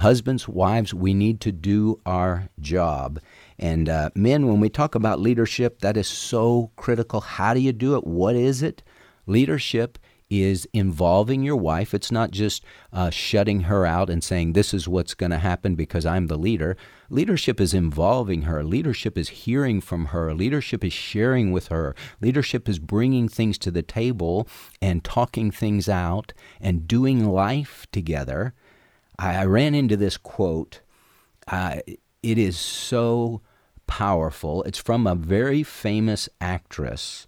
husbands, 0.03 0.47
wives, 0.49 0.93
we 0.93 1.15
need 1.15 1.41
to 1.41 1.53
do 1.53 2.01
our 2.05 2.49
job. 2.61 3.21
And 3.59 3.89
uh, 3.89 4.11
men, 4.15 4.49
when 4.49 4.61
we 4.61 4.69
talk 4.69 4.95
about 4.95 5.21
leadership, 5.21 5.79
that 5.79 5.97
is 5.97 6.09
so 6.09 6.71
critical. 6.77 7.21
How 7.21 7.55
do 7.55 7.61
you 7.61 7.73
do 7.73 7.97
it? 7.97 8.07
What 8.07 8.35
is 8.35 8.63
it? 8.63 8.83
Leadership 9.27 9.99
is 10.29 10.67
involving 10.73 11.43
your 11.43 11.57
wife. 11.57 11.95
It's 11.95 12.11
not 12.11 12.31
just 12.31 12.65
uh, 12.93 13.11
shutting 13.11 13.63
her 13.63 13.85
out 13.85 14.11
and 14.11 14.25
saying, 14.25 14.55
This 14.55 14.73
is 14.75 14.89
what's 14.89 15.15
going 15.15 15.31
to 15.31 15.39
happen 15.39 15.75
because 15.75 16.07
I'm 16.07 16.27
the 16.27 16.39
leader. 16.39 16.77
Leadership 17.11 17.61
is 17.61 17.75
involving 17.75 18.43
her. 18.43 18.65
Leadership 18.65 19.19
is 19.19 19.29
hearing 19.29 19.81
from 19.81 20.07
her. 20.07 20.33
Leadership 20.35 20.83
is 20.83 20.93
sharing 20.93 21.53
with 21.53 21.69
her. 21.69 21.95
Leadership 22.21 22.69
is 22.69 22.79
bringing 22.79 23.29
things 23.29 23.59
to 23.59 23.71
the 23.71 23.83
table 23.83 24.49
and 24.81 25.05
talking 25.05 25.51
things 25.51 25.89
out 25.89 26.33
and 26.61 26.89
doing 26.89 27.27
life 27.29 27.87
together. 27.93 28.55
I, 29.19 29.37
I 29.37 29.45
ran 29.45 29.75
into 29.75 29.97
this 29.97 30.17
quote. 30.17 30.81
Uh, 31.47 31.79
it 32.23 32.39
is 32.39 32.59
so 32.59 33.41
powerful. 33.87 34.63
It's 34.63 34.79
from 34.79 35.07
a 35.07 35.15
very 35.15 35.63
famous 35.63 36.29
actress 36.41 37.27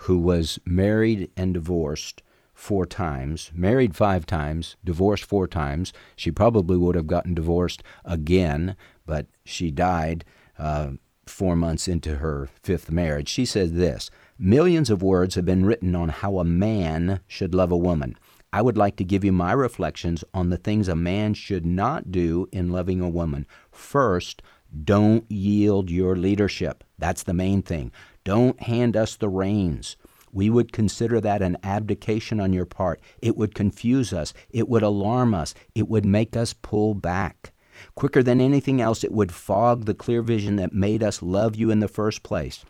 who 0.00 0.18
was 0.18 0.58
married 0.64 1.30
and 1.36 1.54
divorced 1.54 2.22
four 2.54 2.86
times, 2.86 3.50
married 3.54 3.94
five 3.94 4.24
times, 4.24 4.76
divorced 4.84 5.24
four 5.24 5.46
times. 5.46 5.92
She 6.16 6.30
probably 6.30 6.76
would 6.76 6.94
have 6.94 7.06
gotten 7.06 7.34
divorced 7.34 7.82
again, 8.04 8.76
but 9.04 9.26
she 9.44 9.70
died 9.70 10.24
uh, 10.58 10.92
four 11.26 11.54
months 11.54 11.86
into 11.86 12.16
her 12.16 12.48
fifth 12.62 12.90
marriage. 12.90 13.28
She 13.28 13.44
said 13.44 13.74
this 13.74 14.10
Millions 14.38 14.90
of 14.90 15.02
words 15.02 15.34
have 15.34 15.44
been 15.44 15.64
written 15.64 15.94
on 15.94 16.08
how 16.08 16.38
a 16.38 16.44
man 16.44 17.20
should 17.26 17.54
love 17.54 17.70
a 17.70 17.76
woman. 17.76 18.16
I 18.52 18.62
would 18.62 18.76
like 18.76 18.96
to 18.96 19.04
give 19.04 19.24
you 19.24 19.32
my 19.32 19.52
reflections 19.52 20.24
on 20.32 20.50
the 20.50 20.56
things 20.56 20.88
a 20.88 20.96
man 20.96 21.34
should 21.34 21.66
not 21.66 22.10
do 22.10 22.48
in 22.52 22.70
loving 22.70 23.00
a 23.00 23.08
woman. 23.08 23.46
First, 23.70 24.42
don't 24.84 25.30
yield 25.30 25.90
your 25.90 26.16
leadership. 26.16 26.84
That's 26.98 27.22
the 27.22 27.34
main 27.34 27.62
thing. 27.62 27.92
Don't 28.24 28.60
hand 28.62 28.96
us 28.96 29.16
the 29.16 29.28
reins 29.28 29.96
we 30.36 30.50
would 30.50 30.70
consider 30.70 31.18
that 31.18 31.40
an 31.40 31.56
abdication 31.62 32.40
on 32.40 32.52
your 32.52 32.66
part. 32.66 33.00
It 33.22 33.38
would 33.38 33.54
confuse 33.54 34.12
us. 34.12 34.34
It 34.50 34.68
would 34.68 34.82
alarm 34.82 35.32
us. 35.32 35.54
It 35.74 35.88
would 35.88 36.04
make 36.04 36.36
us 36.36 36.52
pull 36.52 36.94
back. 36.94 37.52
Quicker 37.94 38.22
than 38.22 38.40
anything 38.40 38.78
else, 38.78 39.02
it 39.02 39.12
would 39.12 39.32
fog 39.32 39.86
the 39.86 39.94
clear 39.94 40.20
vision 40.20 40.56
that 40.56 40.74
made 40.74 41.02
us 41.02 41.22
love 41.22 41.56
you 41.56 41.70
in 41.70 41.80
the 41.80 41.88
first 41.88 42.22
place. 42.22 42.66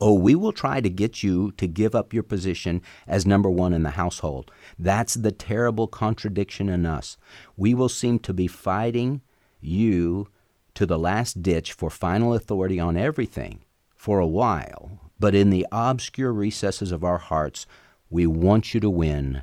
Oh, 0.00 0.14
we 0.14 0.34
will 0.34 0.52
try 0.52 0.80
to 0.80 0.90
get 0.90 1.22
you 1.22 1.52
to 1.52 1.66
give 1.66 1.94
up 1.94 2.12
your 2.12 2.22
position 2.22 2.82
as 3.06 3.26
number 3.26 3.50
one 3.50 3.72
in 3.72 3.82
the 3.82 3.90
household. 3.90 4.50
That's 4.78 5.14
the 5.14 5.32
terrible 5.32 5.86
contradiction 5.86 6.68
in 6.68 6.86
us. 6.86 7.16
We 7.56 7.74
will 7.74 7.88
seem 7.88 8.18
to 8.20 8.32
be 8.32 8.46
fighting 8.46 9.22
you 9.60 10.28
to 10.74 10.86
the 10.86 10.98
last 10.98 11.42
ditch 11.42 11.72
for 11.72 11.90
final 11.90 12.34
authority 12.34 12.80
on 12.80 12.96
everything 12.96 13.64
for 13.94 14.18
a 14.18 14.26
while, 14.26 15.12
but 15.18 15.34
in 15.34 15.50
the 15.50 15.66
obscure 15.70 16.32
recesses 16.32 16.92
of 16.92 17.04
our 17.04 17.18
hearts, 17.18 17.66
we 18.08 18.26
want 18.26 18.72
you 18.72 18.80
to 18.80 18.90
win. 18.90 19.42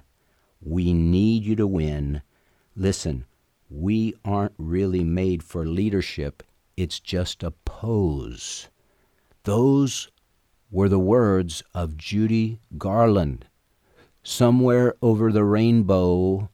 We 0.62 0.94
need 0.94 1.44
you 1.44 1.56
to 1.58 1.68
win. 1.68 2.22
Listen, 2.76 3.26
we 3.70 4.16
aren't 4.26 4.54
really 4.58 5.04
made 5.04 5.44
for 5.44 5.66
leadership, 5.66 6.42
it's 6.76 7.00
just 7.00 7.44
a 7.44 7.52
pose. 7.52 8.70
Those 9.44 10.10
were 10.72 10.90
the 10.90 11.00
words 11.00 11.64
of 11.74 11.98
Judy 11.98 12.60
Garland. 12.78 13.46
Somewhere 14.24 14.96
over 15.02 15.32
the 15.32 15.44
rainbow, 15.44 16.50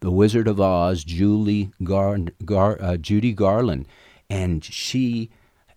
the 0.00 0.10
Wizard 0.10 0.48
of 0.48 0.60
Oz, 0.60 1.04
Julie 1.04 1.70
Gar, 1.84 2.18
Gar, 2.44 2.76
uh, 2.80 2.96
Judy 2.96 3.32
Garland, 3.32 3.86
and 4.28 4.64
she 4.64 5.30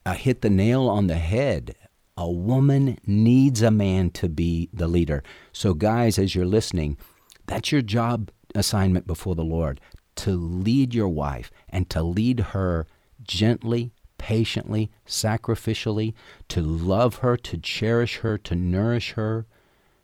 uh, 0.05 0.13
hit 0.13 0.41
the 0.41 0.49
nail 0.49 0.87
on 0.89 1.07
the 1.07 1.15
head 1.15 1.75
a 2.17 2.29
woman 2.29 2.97
needs 3.05 3.61
a 3.61 3.71
man 3.71 4.09
to 4.09 4.29
be 4.29 4.69
the 4.73 4.87
leader. 4.87 5.23
So, 5.51 5.73
guys, 5.73 6.17
as 6.17 6.33
you're 6.33 6.45
listening, 6.45 6.97
that's 7.45 7.71
your 7.71 7.81
job 7.81 8.31
assignment 8.53 9.05
before 9.05 9.35
the 9.35 9.43
Lord 9.43 9.81
to 10.17 10.31
lead 10.31 10.93
your 10.93 11.09
wife 11.09 11.51
and 11.67 11.89
to 11.89 12.01
lead 12.01 12.39
her 12.39 12.87
gently, 13.21 13.91
patiently, 14.17 14.91
sacrificially, 15.07 16.13
to 16.49 16.61
love 16.61 17.15
her, 17.17 17.37
to 17.37 17.57
cherish 17.57 18.17
her, 18.17 18.37
to 18.39 18.55
nourish 18.55 19.13
her. 19.13 19.45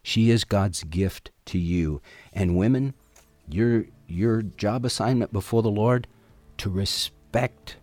She 0.04 0.30
is 0.30 0.44
God's 0.44 0.84
gift 0.84 1.32
to 1.46 1.58
you. 1.58 2.02
And 2.34 2.58
women, 2.58 2.94
your 3.48 3.86
your 4.08 4.42
job 4.42 4.86
assignment 4.86 5.32
before 5.32 5.62
the 5.62 5.72
Lord 5.72 6.08
to 6.58 6.70
respect 6.70 7.78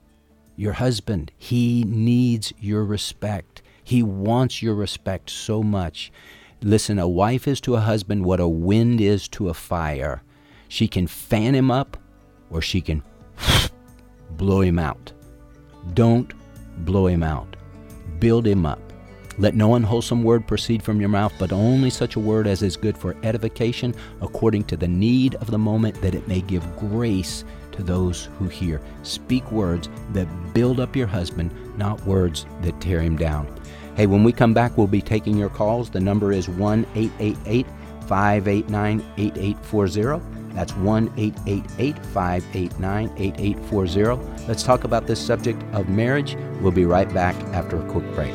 your 0.56 0.74
husband. 0.74 1.32
He 1.36 1.84
needs 1.84 2.52
your 2.58 2.84
respect. 2.84 3.62
He 3.82 4.02
wants 4.02 4.62
your 4.62 4.74
respect 4.74 5.30
so 5.30 5.62
much. 5.62 6.12
Listen, 6.60 6.98
a 6.98 7.08
wife 7.08 7.46
is 7.46 7.60
to 7.62 7.76
a 7.76 7.80
husband 7.80 8.24
what 8.24 8.40
a 8.40 8.48
wind 8.48 9.00
is 9.00 9.28
to 9.28 9.48
a 9.48 9.54
fire. 9.54 10.22
She 10.68 10.88
can 10.88 11.06
fan 11.06 11.54
him 11.54 11.70
up 11.70 11.96
or 12.50 12.60
she 12.60 12.80
can 12.80 13.02
blow 14.30 14.60
him 14.60 14.78
out. 14.78 15.12
Don't 15.94 16.32
blow 16.84 17.06
him 17.06 17.22
out. 17.22 17.56
Build 18.18 18.46
him 18.46 18.66
up. 18.66 18.80
Let 19.38 19.54
no 19.54 19.76
unwholesome 19.76 20.24
word 20.24 20.48
proceed 20.48 20.82
from 20.82 20.98
your 20.98 21.08
mouth, 21.08 21.32
but 21.38 21.52
only 21.52 21.90
such 21.90 22.16
a 22.16 22.20
word 22.20 22.48
as 22.48 22.62
is 22.62 22.76
good 22.76 22.98
for 22.98 23.16
edification 23.22 23.94
according 24.20 24.64
to 24.64 24.76
the 24.76 24.88
need 24.88 25.36
of 25.36 25.52
the 25.52 25.58
moment, 25.58 26.00
that 26.02 26.16
it 26.16 26.26
may 26.26 26.40
give 26.40 26.76
grace 26.76 27.44
to 27.72 27.84
those 27.84 28.28
who 28.38 28.48
hear. 28.48 28.80
Speak 29.04 29.50
words 29.52 29.88
that 30.12 30.26
build 30.54 30.80
up 30.80 30.96
your 30.96 31.06
husband, 31.06 31.54
not 31.78 32.04
words 32.04 32.46
that 32.62 32.80
tear 32.80 33.00
him 33.00 33.16
down. 33.16 33.46
Hey, 33.94 34.06
when 34.06 34.24
we 34.24 34.32
come 34.32 34.54
back, 34.54 34.76
we'll 34.76 34.88
be 34.88 35.00
taking 35.00 35.36
your 35.36 35.48
calls. 35.48 35.88
The 35.88 36.00
number 36.00 36.32
is 36.32 36.48
1 36.48 36.84
888 36.96 37.66
589 38.08 39.04
8840. 39.16 40.37
That's 40.58 40.74
1 40.74 41.12
888 41.16 42.04
589 42.06 43.12
8840. 43.16 44.46
Let's 44.48 44.64
talk 44.64 44.82
about 44.82 45.06
this 45.06 45.24
subject 45.24 45.62
of 45.72 45.88
marriage. 45.88 46.36
We'll 46.60 46.72
be 46.72 46.84
right 46.84 47.08
back 47.14 47.36
after 47.54 47.80
a 47.80 47.88
quick 47.88 48.12
break. 48.16 48.34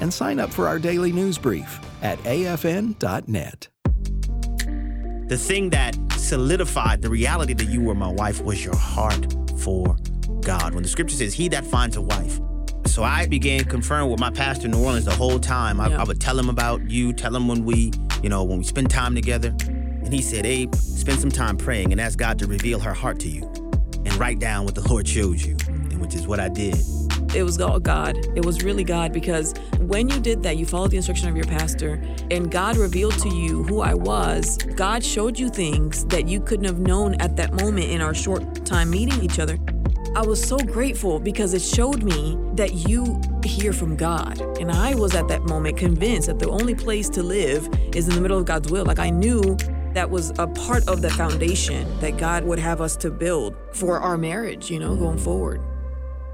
and 0.00 0.12
sign 0.12 0.38
up 0.38 0.52
for 0.52 0.68
our 0.68 0.78
daily 0.78 1.12
news 1.12 1.38
brief 1.38 1.80
at 2.02 2.18
afn.net. 2.20 3.68
The 5.28 5.36
thing 5.36 5.70
that 5.70 5.96
solidified 6.16 7.02
the 7.02 7.10
reality 7.10 7.52
that 7.54 7.66
you 7.66 7.80
were 7.82 7.94
my 7.94 8.10
wife 8.10 8.42
was 8.42 8.64
your 8.64 8.76
heart 8.76 9.34
for 9.58 9.96
God. 10.42 10.74
When 10.74 10.82
the 10.82 10.88
scripture 10.88 11.16
says, 11.16 11.34
He 11.34 11.48
that 11.48 11.64
finds 11.64 11.96
a 11.96 12.00
wife. 12.02 12.40
So 12.86 13.02
I 13.02 13.26
began 13.26 13.64
conferring 13.64 14.10
with 14.10 14.20
my 14.20 14.30
pastor 14.30 14.66
in 14.66 14.70
New 14.70 14.84
Orleans 14.84 15.04
the 15.04 15.14
whole 15.14 15.40
time. 15.40 15.80
I, 15.80 15.88
yeah. 15.88 16.00
I 16.00 16.04
would 16.04 16.20
tell 16.20 16.38
him 16.38 16.48
about 16.48 16.88
you, 16.88 17.12
tell 17.12 17.34
him 17.34 17.48
when 17.48 17.64
we, 17.64 17.92
you 18.22 18.28
know, 18.28 18.44
when 18.44 18.58
we 18.58 18.64
spend 18.64 18.90
time 18.90 19.14
together. 19.14 19.54
And 19.66 20.12
he 20.12 20.22
said, 20.22 20.46
Abe, 20.46 20.72
spend 20.74 21.18
some 21.18 21.30
time 21.30 21.56
praying 21.56 21.90
and 21.90 22.00
ask 22.00 22.18
God 22.18 22.38
to 22.38 22.46
reveal 22.46 22.78
her 22.78 22.94
heart 22.94 23.18
to 23.20 23.28
you 23.28 23.42
and 24.04 24.14
write 24.14 24.38
down 24.38 24.64
what 24.64 24.76
the 24.76 24.88
Lord 24.88 25.08
shows 25.08 25.44
you, 25.44 25.56
and 25.66 26.00
which 26.00 26.14
is 26.14 26.28
what 26.28 26.38
I 26.38 26.48
did 26.48 26.76
it 27.36 27.42
was 27.42 27.58
God. 27.58 28.16
It 28.34 28.44
was 28.44 28.62
really 28.62 28.82
God 28.82 29.12
because 29.12 29.54
when 29.80 30.08
you 30.08 30.20
did 30.20 30.42
that, 30.42 30.56
you 30.56 30.64
followed 30.64 30.90
the 30.90 30.96
instruction 30.96 31.28
of 31.28 31.36
your 31.36 31.44
pastor, 31.44 32.02
and 32.30 32.50
God 32.50 32.76
revealed 32.76 33.18
to 33.18 33.28
you 33.28 33.62
who 33.62 33.80
I 33.80 33.94
was. 33.94 34.56
God 34.56 35.04
showed 35.04 35.38
you 35.38 35.50
things 35.50 36.06
that 36.06 36.26
you 36.26 36.40
couldn't 36.40 36.64
have 36.64 36.78
known 36.78 37.14
at 37.16 37.36
that 37.36 37.52
moment 37.52 37.90
in 37.90 38.00
our 38.00 38.14
short 38.14 38.64
time 38.64 38.90
meeting 38.90 39.22
each 39.22 39.38
other. 39.38 39.58
I 40.14 40.22
was 40.22 40.42
so 40.42 40.56
grateful 40.56 41.20
because 41.20 41.52
it 41.52 41.60
showed 41.60 42.02
me 42.02 42.38
that 42.54 42.88
you 42.88 43.20
hear 43.44 43.74
from 43.74 43.96
God. 43.96 44.40
And 44.58 44.72
I 44.72 44.94
was 44.94 45.14
at 45.14 45.28
that 45.28 45.42
moment 45.42 45.76
convinced 45.76 46.28
that 46.28 46.38
the 46.38 46.48
only 46.48 46.74
place 46.74 47.10
to 47.10 47.22
live 47.22 47.68
is 47.94 48.08
in 48.08 48.14
the 48.14 48.20
middle 48.22 48.38
of 48.38 48.46
God's 48.46 48.72
will. 48.72 48.86
Like 48.86 48.98
I 48.98 49.10
knew 49.10 49.58
that 49.92 50.08
was 50.08 50.30
a 50.38 50.46
part 50.46 50.88
of 50.88 51.02
the 51.02 51.10
foundation 51.10 51.86
that 52.00 52.16
God 52.16 52.44
would 52.44 52.58
have 52.58 52.80
us 52.80 52.96
to 52.96 53.10
build 53.10 53.56
for 53.72 53.98
our 53.98 54.16
marriage, 54.16 54.70
you 54.70 54.78
know, 54.78 54.96
going 54.96 55.18
forward. 55.18 55.60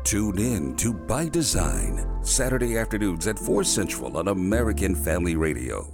Tune 0.05 0.39
in 0.39 0.77
to 0.77 0.93
By 0.93 1.29
Design, 1.29 2.05
Saturday 2.23 2.77
afternoons 2.77 3.29
at 3.29 3.39
4 3.39 3.63
Central 3.63 4.17
on 4.17 4.29
American 4.29 4.97
Family 4.97 5.37
Radio. 5.37 5.89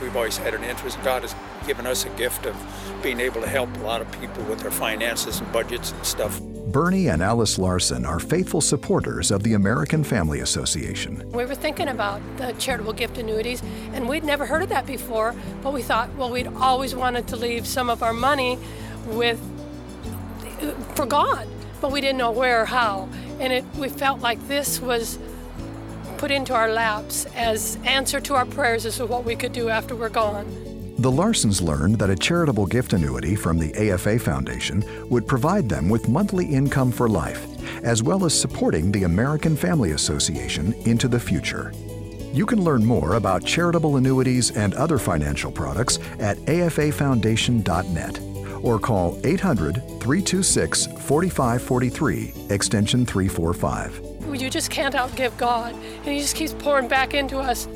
We've 0.00 0.14
always 0.14 0.36
had 0.38 0.54
an 0.54 0.62
interest. 0.62 0.96
God 1.02 1.22
has 1.22 1.34
given 1.66 1.86
us 1.86 2.06
a 2.06 2.08
gift 2.10 2.46
of 2.46 2.56
being 3.02 3.18
able 3.18 3.40
to 3.40 3.48
help 3.48 3.74
a 3.76 3.80
lot 3.80 4.00
of 4.00 4.10
people 4.20 4.44
with 4.44 4.60
their 4.60 4.70
finances 4.70 5.40
and 5.40 5.52
budgets 5.52 5.90
and 5.90 6.06
stuff. 6.06 6.40
Bernie 6.40 7.08
and 7.08 7.20
Alice 7.20 7.58
Larson 7.58 8.06
are 8.06 8.20
faithful 8.20 8.60
supporters 8.60 9.30
of 9.30 9.42
the 9.42 9.54
American 9.54 10.04
Family 10.04 10.40
Association. 10.40 11.30
We 11.32 11.44
were 11.44 11.54
thinking 11.54 11.88
about 11.88 12.22
the 12.36 12.52
charitable 12.58 12.92
gift 12.92 13.18
annuities, 13.18 13.62
and 13.92 14.08
we'd 14.08 14.24
never 14.24 14.46
heard 14.46 14.62
of 14.62 14.68
that 14.68 14.86
before, 14.86 15.34
but 15.62 15.72
we 15.72 15.82
thought, 15.82 16.14
well, 16.14 16.30
we'd 16.30 16.48
always 16.48 16.94
wanted 16.94 17.26
to 17.28 17.36
leave 17.36 17.66
some 17.66 17.90
of 17.90 18.02
our 18.02 18.12
money 18.12 18.58
with 19.08 19.40
for 20.94 21.04
God 21.04 21.46
but 21.80 21.92
we 21.92 22.00
didn't 22.00 22.18
know 22.18 22.30
where 22.30 22.62
or 22.62 22.66
how. 22.66 23.08
And 23.40 23.52
it, 23.52 23.64
we 23.76 23.88
felt 23.88 24.20
like 24.20 24.46
this 24.48 24.80
was 24.80 25.18
put 26.18 26.30
into 26.30 26.54
our 26.54 26.70
laps 26.70 27.26
as 27.34 27.78
answer 27.84 28.20
to 28.20 28.34
our 28.34 28.46
prayers 28.46 28.86
as 28.86 28.96
to 28.96 29.06
what 29.06 29.24
we 29.24 29.36
could 29.36 29.52
do 29.52 29.68
after 29.68 29.94
we're 29.94 30.08
gone. 30.08 30.46
The 30.98 31.10
Larsons 31.10 31.60
learned 31.60 31.98
that 31.98 32.08
a 32.08 32.16
charitable 32.16 32.64
gift 32.64 32.94
annuity 32.94 33.36
from 33.36 33.58
the 33.58 33.74
AFA 33.74 34.18
Foundation 34.18 34.82
would 35.10 35.28
provide 35.28 35.68
them 35.68 35.90
with 35.90 36.08
monthly 36.08 36.46
income 36.46 36.90
for 36.90 37.06
life, 37.06 37.46
as 37.82 38.02
well 38.02 38.24
as 38.24 38.38
supporting 38.38 38.90
the 38.90 39.02
American 39.02 39.56
Family 39.56 39.90
Association 39.90 40.72
into 40.86 41.06
the 41.06 41.20
future. 41.20 41.72
You 42.32 42.46
can 42.46 42.64
learn 42.64 42.82
more 42.82 43.14
about 43.14 43.44
charitable 43.44 43.96
annuities 43.96 44.56
and 44.56 44.72
other 44.74 44.98
financial 44.98 45.52
products 45.52 45.98
at 46.18 46.38
afafoundation.net 46.38 48.35
or 48.62 48.78
call 48.78 49.18
800 49.24 49.74
326 50.00 50.86
4543, 50.86 52.34
extension 52.50 53.06
345. 53.06 54.02
You 54.34 54.50
just 54.50 54.70
can't 54.70 54.94
outgive 54.94 55.36
God, 55.38 55.72
and 55.74 56.04
He 56.04 56.20
just 56.20 56.36
keeps 56.36 56.52
pouring 56.52 56.88
back 56.88 57.14
into 57.14 57.38
us. 57.38 57.66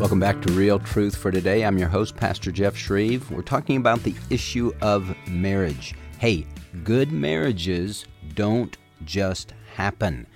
Welcome 0.00 0.20
back 0.20 0.42
to 0.42 0.52
Real 0.52 0.78
Truth 0.80 1.16
for 1.16 1.30
Today. 1.30 1.64
I'm 1.64 1.78
your 1.78 1.88
host, 1.88 2.14
Pastor 2.16 2.50
Jeff 2.50 2.76
Shreve. 2.76 3.30
We're 3.30 3.42
talking 3.42 3.76
about 3.76 4.02
the 4.02 4.14
issue 4.28 4.72
of 4.82 5.14
marriage. 5.28 5.94
Hey, 6.18 6.46
good 6.82 7.10
marriages 7.10 8.04
don't 8.34 8.76
just 9.04 9.54
happen. 9.74 10.26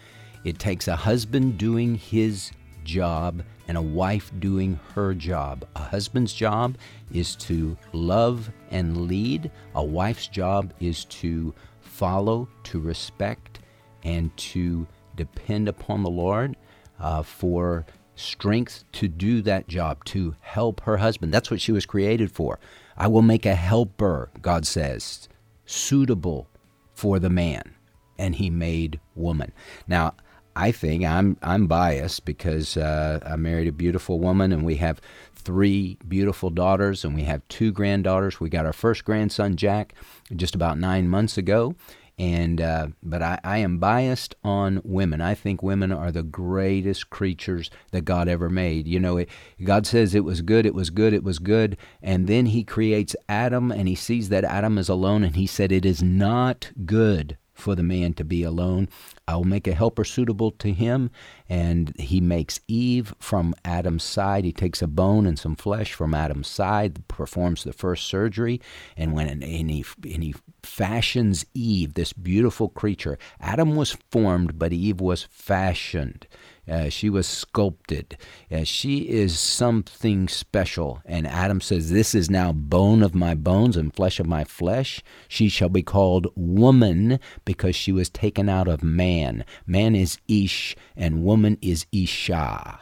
It 0.45 0.59
takes 0.59 0.89
a 0.89 0.97
husband 0.97 1.59
doing 1.59 1.97
his 1.97 2.53
job 2.85 3.43
and 3.69 3.77
a 3.77 3.83
wife 3.83 4.33
doing 4.39 4.81
her 4.95 5.15
job. 5.15 5.67
A 5.77 5.81
husband's 5.81 6.33
job 6.33 6.77
is 7.13 7.37
to 7.37 7.77
love 7.93 8.51
and 8.71 9.07
lead, 9.09 9.51
a 9.75 9.85
wife's 9.85 10.27
job 10.27 10.73
is 10.81 11.05
to 11.07 11.55
follow, 11.81 12.49
to 12.65 12.81
respect, 12.81 13.61
and 14.03 14.35
to 14.37 14.87
depend 15.17 15.69
upon 15.69 16.03
the 16.03 16.11
Lord 16.11 16.57
uh, 16.99 17.23
for 17.23 17.85
strength 18.15 18.85
to 18.93 19.07
do 19.07 19.43
that 19.43 19.69
job, 19.69 20.05
to 20.07 20.35
help 20.41 20.81
her 20.81 20.97
husband. 20.97 21.33
That's 21.33 21.51
what 21.51 21.61
she 21.61 21.73
was 21.73 21.87
created 21.87 22.33
for. 22.33 22.59
I 22.97 23.07
will 23.07 23.23
make 23.23 23.47
a 23.47 23.55
helper, 23.55 24.31
God 24.41 24.67
says, 24.67 25.29
suitable 25.67 26.49
for 26.95 27.19
the 27.19 27.31
man 27.31 27.75
and 28.19 28.35
he 28.35 28.51
made 28.51 29.01
woman. 29.15 29.53
Now, 29.87 30.15
I 30.59 30.73
think 30.73 31.05
I'm 31.05 31.37
I'm 31.41 31.69
biased 31.69 32.25
because 32.25 32.77
uh, 32.77 33.21
I 33.25 33.37
married 33.37 33.69
a 33.69 33.73
beautiful 33.73 34.19
woman 34.19 34.53
and 34.53 34.65
we 34.65 34.75
have 34.77 35.01
three 35.33 35.99
beautiful 36.07 36.51
daughters 36.51 37.05
and 37.05 37.15
we 37.15 37.23
have 37.23 37.47
two 37.47 37.71
granddaughters. 37.71 38.41
We 38.41 38.49
got 38.49 38.67
our 38.67 38.73
first 38.73 39.05
grandson 39.05 39.57
Jack 39.57 39.95
just 40.35 40.57
about 40.57 40.77
nine 40.77 41.09
months 41.09 41.39
ago, 41.39 41.77
and 42.19 42.61
uh, 42.61 42.89
but 43.05 43.23
I, 43.23 43.39
I 43.45 43.59
am 43.59 43.79
biased 43.79 44.35
on 44.43 44.81
women. 44.83 45.21
I 45.21 45.35
think 45.35 45.63
women 45.63 45.93
are 45.93 46.11
the 46.11 46.25
greatest 46.25 47.09
creatures 47.09 47.71
that 47.93 48.05
God 48.05 48.29
ever 48.29 48.51
made. 48.51 48.89
You 48.89 48.99
know, 48.99 49.19
it, 49.19 49.29
God 49.63 49.87
says 49.87 50.13
it 50.13 50.25
was 50.25 50.43
good, 50.43 50.67
it 50.67 50.75
was 50.75 50.91
good, 50.91 51.13
it 51.13 51.23
was 51.23 51.39
good, 51.39 51.77
and 52.03 52.27
then 52.27 52.47
He 52.47 52.65
creates 52.65 53.15
Adam 53.29 53.71
and 53.71 53.87
He 53.87 53.95
sees 53.95 54.29
that 54.31 54.45
Adam 54.45 54.77
is 54.77 54.89
alone 54.89 55.23
and 55.23 55.37
He 55.37 55.47
said 55.47 55.71
it 55.71 55.87
is 55.87 56.03
not 56.03 56.73
good 56.85 57.39
for 57.59 57.75
the 57.75 57.83
man 57.83 58.15
to 58.15 58.25
be 58.25 58.43
alone. 58.43 58.89
I'll 59.27 59.45
make 59.45 59.67
a 59.67 59.75
helper 59.75 60.05
suitable 60.05 60.53
to 60.53 60.73
him. 60.73 61.11
And 61.49 61.95
he 61.99 62.21
makes 62.21 62.61
Eve 62.69 63.15
from 63.19 63.55
Adam's 63.65 64.05
side. 64.05 64.45
He 64.45 64.53
takes 64.53 64.81
a 64.81 64.87
bone 64.87 65.27
and 65.27 65.39
some 65.39 65.57
flesh 65.57 65.93
from 65.93 66.15
Adam's 66.15 66.49
side, 66.49 67.07
performs 67.09 67.65
the 67.65 67.73
first 67.73 68.07
surgery, 68.07 68.61
and 68.97 69.13
when 69.13 69.29
and 69.29 69.71
he, 69.71 69.85
and 70.05 70.23
he 70.23 70.35
fashions 70.63 71.45
Eve, 71.55 71.95
this 71.95 72.13
beautiful 72.13 72.69
creature. 72.69 73.19
Adam 73.41 73.77
was 73.77 73.97
formed, 74.11 74.59
but 74.59 74.73
Eve 74.73 75.01
was 75.01 75.25
fashioned. 75.25 76.27
Uh, 76.69 76.89
she 76.89 77.09
was 77.09 77.27
sculpted. 77.27 78.17
Uh, 78.51 78.65
she 78.65 79.09
is 79.09 79.39
something 79.39 80.29
special. 80.29 81.01
And 81.05 81.27
Adam 81.27 81.61
says, 81.61 81.91
This 81.91 82.15
is 82.15 82.31
now 82.31 82.53
bone 82.53 83.03
of 83.03 83.15
my 83.15 83.35
bones 83.35 83.77
and 83.77 83.95
flesh 83.95 84.21
of 84.21 84.27
my 84.27 84.45
flesh. 84.45 85.03
She 85.29 85.49
shall 85.49 85.69
be 85.69 85.83
called 85.83 86.29
woman 86.37 87.19
because 87.45 87.75
she 87.75 87.93
was 87.93 88.11
taken 88.11 88.49
out 88.49 88.69
of 88.69 88.83
man. 88.83 89.45
Man 89.67 89.95
is 89.95 90.19
Ish 90.29 90.77
and 90.97 91.25
woman 91.25 91.59
is 91.63 91.87
Isha. 91.93 92.81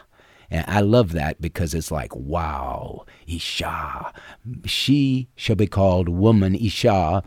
And 0.51 0.65
I 0.69 0.81
love 0.81 1.13
that 1.13 1.41
because 1.41 1.75
it's 1.75 1.91
like, 1.91 2.15
wow, 2.15 3.05
Isha. 3.27 4.13
She 4.65 5.29
shall 5.35 5.57
be 5.57 5.67
called 5.67 6.09
woman, 6.09 6.55
Isha, 6.55 7.23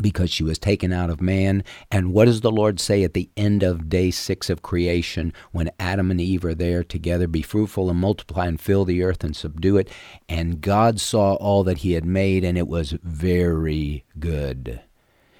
because 0.00 0.30
she 0.30 0.44
was 0.44 0.58
taken 0.58 0.92
out 0.92 1.10
of 1.10 1.20
man. 1.20 1.64
And 1.90 2.12
what 2.12 2.26
does 2.26 2.40
the 2.40 2.52
Lord 2.52 2.80
say 2.80 3.02
at 3.02 3.14
the 3.14 3.30
end 3.36 3.62
of 3.62 3.88
day 3.88 4.10
six 4.10 4.48
of 4.48 4.62
creation 4.62 5.32
when 5.52 5.70
Adam 5.78 6.10
and 6.10 6.20
Eve 6.20 6.44
are 6.44 6.54
there 6.54 6.84
together? 6.84 7.26
Be 7.26 7.42
fruitful 7.42 7.90
and 7.90 7.98
multiply 7.98 8.46
and 8.46 8.60
fill 8.60 8.84
the 8.84 9.02
earth 9.02 9.24
and 9.24 9.34
subdue 9.34 9.76
it. 9.76 9.88
And 10.28 10.60
God 10.60 11.00
saw 11.00 11.34
all 11.34 11.64
that 11.64 11.78
he 11.78 11.92
had 11.92 12.04
made, 12.04 12.44
and 12.44 12.56
it 12.56 12.68
was 12.68 12.94
very 13.02 14.04
good. 14.18 14.80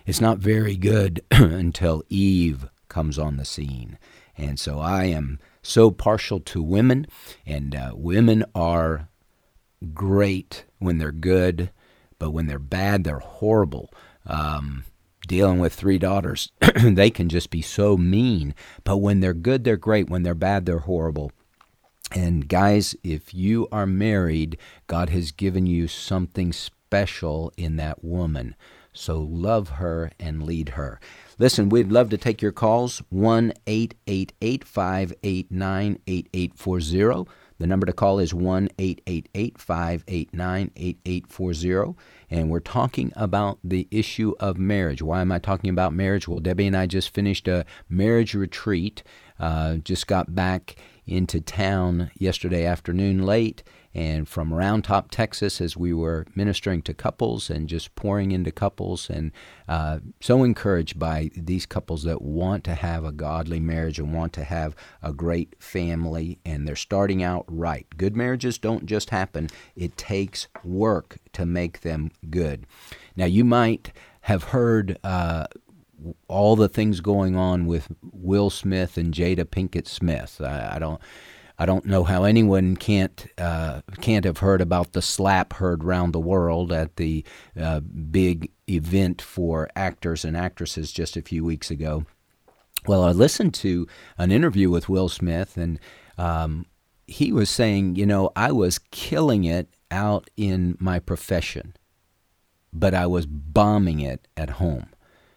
It's 0.06 0.20
not 0.20 0.38
very 0.38 0.76
good 0.76 1.22
until 1.30 2.02
Eve 2.08 2.68
comes 2.88 3.18
on 3.18 3.36
the 3.36 3.44
scene. 3.44 3.98
And 4.36 4.58
so 4.58 4.78
I 4.78 5.04
am 5.04 5.38
so 5.62 5.90
partial 5.90 6.40
to 6.40 6.62
women, 6.62 7.06
and 7.44 7.74
uh, 7.74 7.92
women 7.94 8.44
are 8.54 9.08
great 9.92 10.64
when 10.78 10.98
they're 10.98 11.12
good, 11.12 11.70
but 12.18 12.30
when 12.30 12.46
they're 12.46 12.58
bad, 12.58 13.04
they're 13.04 13.18
horrible 13.18 13.90
um, 14.28 14.84
dealing 15.26 15.58
with 15.58 15.74
three 15.74 15.98
daughters, 15.98 16.52
they 16.82 17.10
can 17.10 17.28
just 17.28 17.50
be 17.50 17.62
so 17.62 17.96
mean. 17.96 18.54
But 18.84 18.98
when 18.98 19.20
they're 19.20 19.34
good, 19.34 19.64
they're 19.64 19.76
great. 19.76 20.08
When 20.08 20.22
they're 20.22 20.34
bad, 20.34 20.66
they're 20.66 20.78
horrible. 20.80 21.32
And 22.12 22.48
guys, 22.48 22.96
if 23.02 23.34
you 23.34 23.68
are 23.70 23.86
married, 23.86 24.56
God 24.86 25.10
has 25.10 25.30
given 25.30 25.66
you 25.66 25.88
something 25.88 26.52
special 26.52 27.52
in 27.56 27.76
that 27.76 28.02
woman. 28.02 28.54
So 28.92 29.20
love 29.20 29.68
her 29.70 30.10
and 30.18 30.42
lead 30.42 30.70
her. 30.70 30.98
Listen, 31.38 31.68
we'd 31.68 31.92
love 31.92 32.10
to 32.10 32.18
take 32.18 32.42
your 32.42 32.52
calls 32.52 33.02
1 33.10 33.52
888 33.66 34.64
589 34.64 35.98
8840. 36.06 37.30
The 37.58 37.66
number 37.66 37.86
to 37.86 37.92
call 37.92 38.20
is 38.20 38.32
1 38.32 38.68
888 38.78 39.58
589 39.58 40.70
8840 40.76 41.96
and 42.30 42.50
we're 42.50 42.60
talking 42.60 43.12
about 43.16 43.58
the 43.64 43.88
issue 43.90 44.34
of 44.38 44.58
marriage. 44.58 45.02
Why 45.02 45.20
am 45.20 45.32
I 45.32 45.38
talking 45.38 45.70
about 45.70 45.92
marriage? 45.92 46.28
Well, 46.28 46.38
Debbie 46.38 46.68
and 46.68 46.76
I 46.76 46.86
just 46.86 47.12
finished 47.12 47.48
a 47.48 47.64
marriage 47.88 48.34
retreat, 48.34 49.02
uh, 49.40 49.76
just 49.76 50.06
got 50.06 50.34
back 50.34 50.76
into 51.06 51.40
town 51.40 52.10
yesterday 52.16 52.64
afternoon 52.64 53.24
late 53.24 53.62
and 53.98 54.28
from 54.28 54.54
Round 54.54 54.84
Top, 54.84 55.10
Texas, 55.10 55.60
as 55.60 55.76
we 55.76 55.92
were 55.92 56.24
ministering 56.36 56.82
to 56.82 56.94
couples 56.94 57.50
and 57.50 57.68
just 57.68 57.96
pouring 57.96 58.30
into 58.30 58.52
couples, 58.52 59.10
and 59.10 59.32
uh, 59.66 59.98
so 60.20 60.44
encouraged 60.44 61.00
by 61.00 61.32
these 61.34 61.66
couples 61.66 62.04
that 62.04 62.22
want 62.22 62.62
to 62.62 62.76
have 62.76 63.04
a 63.04 63.10
godly 63.10 63.58
marriage 63.58 63.98
and 63.98 64.14
want 64.14 64.32
to 64.34 64.44
have 64.44 64.76
a 65.02 65.12
great 65.12 65.56
family, 65.58 66.38
and 66.44 66.66
they're 66.66 66.76
starting 66.76 67.24
out 67.24 67.44
right. 67.48 67.88
Good 67.96 68.16
marriages 68.16 68.56
don't 68.56 68.86
just 68.86 69.10
happen, 69.10 69.48
it 69.74 69.96
takes 69.96 70.46
work 70.62 71.18
to 71.32 71.44
make 71.44 71.80
them 71.80 72.12
good. 72.30 72.66
Now, 73.16 73.26
you 73.26 73.44
might 73.44 73.92
have 74.22 74.44
heard. 74.44 74.96
Uh, 75.02 75.48
all 76.28 76.54
the 76.54 76.68
things 76.68 77.00
going 77.00 77.34
on 77.34 77.66
with 77.66 77.88
Will 78.12 78.50
Smith 78.50 78.96
and 78.96 79.12
Jada 79.12 79.44
Pinkett 79.44 79.88
Smith. 79.88 80.40
I, 80.40 80.74
I 80.76 80.78
don't 80.78 81.00
I 81.58 81.66
don't 81.66 81.86
know 81.86 82.04
how 82.04 82.22
anyone 82.22 82.76
can't 82.76 83.26
uh, 83.36 83.80
can't 84.00 84.24
have 84.24 84.38
heard 84.38 84.60
about 84.60 84.92
the 84.92 85.02
slap 85.02 85.54
heard 85.54 85.82
round 85.82 86.12
the 86.12 86.20
world 86.20 86.72
at 86.72 86.96
the 86.96 87.24
uh, 87.60 87.80
big 87.80 88.50
event 88.68 89.20
for 89.20 89.68
actors 89.74 90.24
and 90.24 90.36
actresses 90.36 90.92
just 90.92 91.16
a 91.16 91.22
few 91.22 91.44
weeks 91.44 91.70
ago. 91.70 92.04
Well, 92.86 93.02
I 93.02 93.10
listened 93.10 93.54
to 93.54 93.88
an 94.18 94.30
interview 94.30 94.70
with 94.70 94.88
Will 94.88 95.08
Smith, 95.08 95.56
and 95.56 95.80
um, 96.16 96.66
he 97.08 97.32
was 97.32 97.50
saying, 97.50 97.96
you 97.96 98.06
know, 98.06 98.30
I 98.36 98.52
was 98.52 98.78
killing 98.78 99.44
it 99.44 99.68
out 99.90 100.30
in 100.36 100.76
my 100.78 101.00
profession, 101.00 101.74
but 102.72 102.94
I 102.94 103.06
was 103.06 103.26
bombing 103.26 103.98
it 104.00 104.28
at 104.36 104.50
home. 104.50 104.90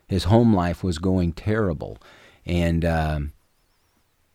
His 0.07 0.25
home 0.25 0.53
life 0.53 0.83
was 0.83 0.99
going 0.99 1.33
terrible, 1.33 1.97
and 2.45 2.85
um, 2.85 3.33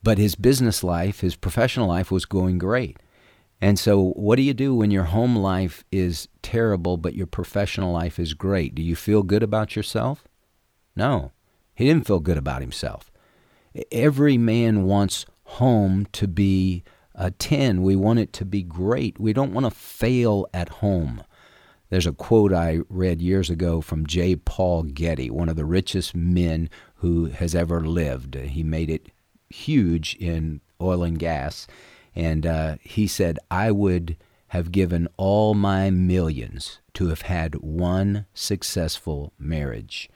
but 0.06 0.18
his 0.18 0.36
business 0.36 0.84
life, 0.84 1.18
his 1.18 1.34
professional 1.34 1.88
life 1.88 2.12
was 2.12 2.24
going 2.24 2.58
great. 2.58 2.96
And 3.60 3.76
so, 3.76 4.10
what 4.10 4.36
do 4.36 4.42
you 4.42 4.54
do 4.54 4.72
when 4.72 4.92
your 4.92 5.02
home 5.02 5.34
life 5.34 5.82
is 5.90 6.28
terrible, 6.42 6.96
but 6.96 7.16
your 7.16 7.26
professional 7.26 7.92
life 7.92 8.20
is 8.20 8.32
great? 8.32 8.76
Do 8.76 8.82
you 8.82 8.94
feel 8.94 9.24
good 9.24 9.42
about 9.42 9.74
yourself? 9.74 10.28
No, 10.94 11.32
he 11.74 11.86
didn't 11.86 12.06
feel 12.06 12.20
good 12.20 12.38
about 12.38 12.60
himself. 12.60 13.10
Every 13.90 14.38
man 14.38 14.84
wants 14.84 15.26
home 15.42 16.06
to 16.12 16.28
be 16.28 16.84
a 17.16 17.32
10. 17.32 17.82
We 17.82 17.96
want 17.96 18.20
it 18.20 18.32
to 18.34 18.44
be 18.44 18.62
great. 18.62 19.18
We 19.18 19.32
don't 19.32 19.52
want 19.52 19.66
to 19.66 19.72
fail 19.72 20.46
at 20.54 20.68
home. 20.68 21.24
There's 21.90 22.06
a 22.06 22.12
quote 22.12 22.52
I 22.52 22.78
read 22.88 23.20
years 23.20 23.50
ago 23.50 23.80
from 23.80 24.06
J. 24.06 24.36
Paul 24.36 24.84
Getty, 24.84 25.30
one 25.30 25.48
of 25.48 25.56
the 25.56 25.64
richest 25.64 26.14
men 26.14 26.70
who 26.96 27.24
has 27.24 27.56
ever 27.56 27.80
lived. 27.80 28.36
He 28.36 28.62
made 28.62 28.88
it 28.88 29.10
huge 29.50 30.14
in 30.16 30.60
oil 30.80 31.02
and 31.02 31.18
gas. 31.18 31.66
And 32.14 32.46
uh, 32.46 32.76
he 32.80 33.06
said, 33.06 33.38
I 33.50 33.70
would 33.70 34.16
have 34.48 34.72
given 34.72 35.08
all 35.16 35.54
my 35.54 35.90
millions 35.90 36.80
to 36.94 37.08
have 37.08 37.22
had 37.22 37.56
one 37.56 38.26
successful 38.32 39.32
marriage. 39.38 40.08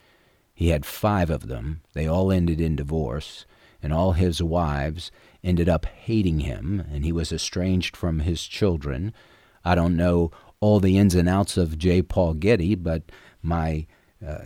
He 0.55 0.69
had 0.69 0.87
five 0.87 1.31
of 1.31 1.49
them. 1.49 1.83
They 1.95 2.07
all 2.07 2.31
ended 2.31 2.61
in 2.61 2.77
divorce, 2.77 3.45
and 3.83 3.93
all 3.93 4.13
his 4.13 4.43
wives 4.43 5.11
ended 5.43 5.69
up 5.69 5.87
hating 5.87 6.41
him, 6.41 6.85
and 6.93 7.05
he 7.05 7.13
was 7.13 7.33
estranged 7.33 7.97
from 7.97 8.21
his 8.21 8.47
children. 8.47 9.13
I 9.65 9.75
don't 9.75 9.97
know 9.97 10.31
all 10.61 10.81
the 10.81 10.99
ins 10.99 11.15
and 11.15 11.29
outs 11.29 11.57
of 11.57 11.79
J. 11.79 12.03
Paul 12.03 12.35
Getty, 12.35 12.75
but 12.75 13.03
my 13.43 13.87
uh, 14.27 14.45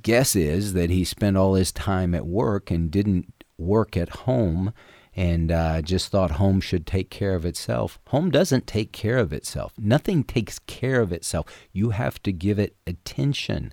guess 0.00 0.36
is 0.36 0.72
that 0.74 0.90
he 0.90 1.04
spent 1.04 1.36
all 1.36 1.54
his 1.54 1.72
time 1.72 2.14
at 2.14 2.26
work 2.26 2.70
and 2.70 2.90
didn't 2.90 3.41
work 3.58 3.96
at 3.96 4.08
home 4.10 4.72
and 5.14 5.52
uh, 5.52 5.82
just 5.82 6.08
thought 6.08 6.32
home 6.32 6.60
should 6.60 6.86
take 6.86 7.10
care 7.10 7.34
of 7.34 7.44
itself. 7.44 7.98
Home 8.08 8.30
doesn't 8.30 8.66
take 8.66 8.92
care 8.92 9.18
of 9.18 9.32
itself. 9.32 9.74
Nothing 9.78 10.24
takes 10.24 10.58
care 10.60 11.00
of 11.00 11.12
itself. 11.12 11.46
You 11.72 11.90
have 11.90 12.22
to 12.22 12.32
give 12.32 12.58
it 12.58 12.76
attention. 12.86 13.72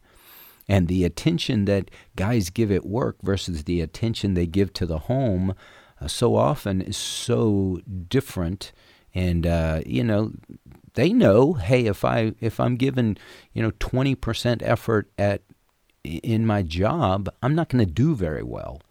And 0.67 0.87
the 0.87 1.05
attention 1.05 1.65
that 1.65 1.89
guys 2.15 2.49
give 2.49 2.71
at 2.71 2.85
work 2.85 3.17
versus 3.23 3.63
the 3.63 3.81
attention 3.81 4.33
they 4.33 4.47
give 4.47 4.73
to 4.73 4.85
the 4.85 4.99
home 4.99 5.55
uh, 6.01 6.07
so 6.07 6.35
often 6.35 6.81
is 6.81 6.97
so 6.97 7.79
different. 8.07 8.71
And, 9.15 9.47
uh, 9.47 9.81
you 9.85 10.03
know, 10.03 10.33
they 10.93 11.13
know, 11.13 11.53
hey, 11.53 11.85
if 11.85 12.03
I 12.03 12.33
if 12.41 12.59
I'm 12.59 12.75
given, 12.75 13.17
you 13.53 13.63
know, 13.63 13.71
20% 13.71 14.61
effort 14.61 15.09
at 15.17 15.41
in 16.03 16.45
my 16.45 16.63
job, 16.63 17.29
I'm 17.41 17.55
not 17.55 17.69
going 17.69 17.85
to 17.85 17.91
do 17.91 18.13
very 18.13 18.43
well 18.43 18.81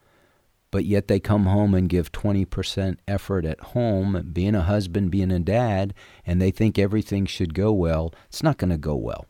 but 0.71 0.85
yet 0.85 1.09
they 1.09 1.21
come 1.21 1.47
home 1.47 1.75
and 1.75 1.89
give 1.89 2.13
20% 2.13 2.99
effort 3.07 3.45
at 3.45 3.61
home, 3.61 4.31
being 4.33 4.55
a 4.55 4.63
husband, 4.63 5.11
being 5.11 5.31
a 5.31 5.39
dad, 5.39 5.95
and 6.27 6.41
they 6.41 6.51
think 6.51 6.79
everything 6.79 7.27
should 7.27 7.55
go 7.55 7.73
well. 7.73 8.13
It's 8.29 8.43
not 8.43 8.59
going 8.59 8.71
to 8.71 8.79
go 8.79 8.95
well. 8.95 9.27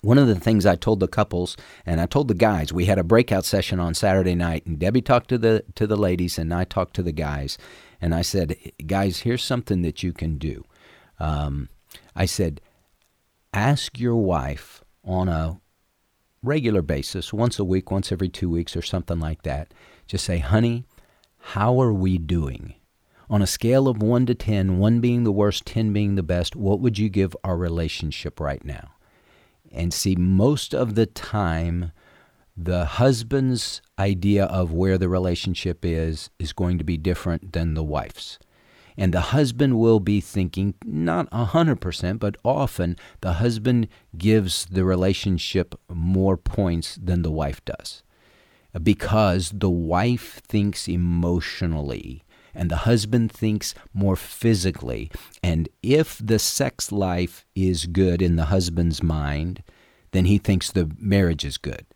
One 0.00 0.18
of 0.18 0.26
the 0.26 0.34
things 0.34 0.66
I 0.66 0.74
told 0.74 0.98
the 0.98 1.06
couples 1.06 1.56
and 1.86 2.00
I 2.00 2.06
told 2.06 2.26
the 2.26 2.34
guys, 2.34 2.72
we 2.72 2.86
had 2.86 2.98
a 2.98 3.04
breakout 3.04 3.44
session 3.44 3.78
on 3.78 3.94
Saturday 3.94 4.34
night, 4.34 4.66
and 4.66 4.78
Debbie 4.78 5.02
talked 5.02 5.28
to 5.28 5.38
the 5.38 5.64
to 5.76 5.86
the 5.86 5.96
ladies, 5.96 6.38
and 6.38 6.52
I 6.52 6.64
talked 6.64 6.94
to 6.96 7.04
the 7.04 7.12
guys, 7.12 7.56
and 8.00 8.12
I 8.12 8.22
said, 8.22 8.56
guys, 8.84 9.20
here's 9.20 9.44
something 9.44 9.82
that 9.82 10.02
you 10.02 10.12
can 10.12 10.38
do. 10.38 10.64
Um, 11.20 11.68
I 12.16 12.26
said, 12.26 12.60
ask 13.54 14.00
your 14.00 14.16
wife 14.16 14.82
on 15.04 15.28
a 15.28 15.60
regular 16.42 16.82
basis, 16.82 17.32
once 17.32 17.58
a 17.58 17.64
week, 17.64 17.90
once 17.90 18.10
every 18.10 18.28
two 18.28 18.50
weeks, 18.50 18.76
or 18.76 18.82
something 18.82 19.20
like 19.20 19.42
that 19.42 19.72
just 20.06 20.24
say, 20.24 20.38
honey, 20.38 20.84
how 21.38 21.80
are 21.80 21.92
we 21.92 22.18
doing? 22.18 22.74
On 23.30 23.40
a 23.40 23.46
scale 23.46 23.88
of 23.88 24.02
1 24.02 24.26
to 24.26 24.34
10, 24.34 24.78
1 24.78 25.00
being 25.00 25.24
the 25.24 25.32
worst, 25.32 25.64
10 25.64 25.92
being 25.92 26.16
the 26.16 26.22
best, 26.22 26.54
what 26.54 26.80
would 26.80 26.98
you 26.98 27.08
give 27.08 27.34
our 27.42 27.56
relationship 27.56 28.38
right 28.38 28.62
now? 28.62 28.90
And 29.70 29.94
see, 29.94 30.14
most 30.14 30.74
of 30.74 30.96
the 30.96 31.06
time, 31.06 31.92
the 32.54 32.84
husband's 32.84 33.80
idea 33.98 34.44
of 34.44 34.72
where 34.72 34.98
the 34.98 35.08
relationship 35.08 35.82
is 35.82 36.28
is 36.38 36.52
going 36.52 36.76
to 36.76 36.84
be 36.84 36.98
different 36.98 37.54
than 37.54 37.72
the 37.72 37.82
wife's. 37.82 38.38
And 38.96 39.12
the 39.12 39.32
husband 39.32 39.78
will 39.78 40.00
be 40.00 40.20
thinking, 40.20 40.74
not 40.84 41.30
100%, 41.30 42.18
but 42.18 42.36
often 42.44 42.96
the 43.20 43.34
husband 43.34 43.88
gives 44.16 44.66
the 44.66 44.84
relationship 44.84 45.74
more 45.88 46.36
points 46.36 46.98
than 47.02 47.22
the 47.22 47.30
wife 47.30 47.64
does. 47.64 48.02
Because 48.82 49.50
the 49.54 49.70
wife 49.70 50.40
thinks 50.46 50.88
emotionally 50.88 52.22
and 52.54 52.70
the 52.70 52.78
husband 52.78 53.32
thinks 53.32 53.74
more 53.94 54.16
physically. 54.16 55.10
And 55.42 55.68
if 55.82 56.20
the 56.22 56.38
sex 56.38 56.92
life 56.92 57.46
is 57.54 57.86
good 57.86 58.20
in 58.20 58.36
the 58.36 58.46
husband's 58.46 59.02
mind, 59.02 59.62
then 60.12 60.26
he 60.26 60.38
thinks 60.38 60.70
the 60.70 60.90
marriage 60.98 61.44
is 61.44 61.56
good. 61.56 61.86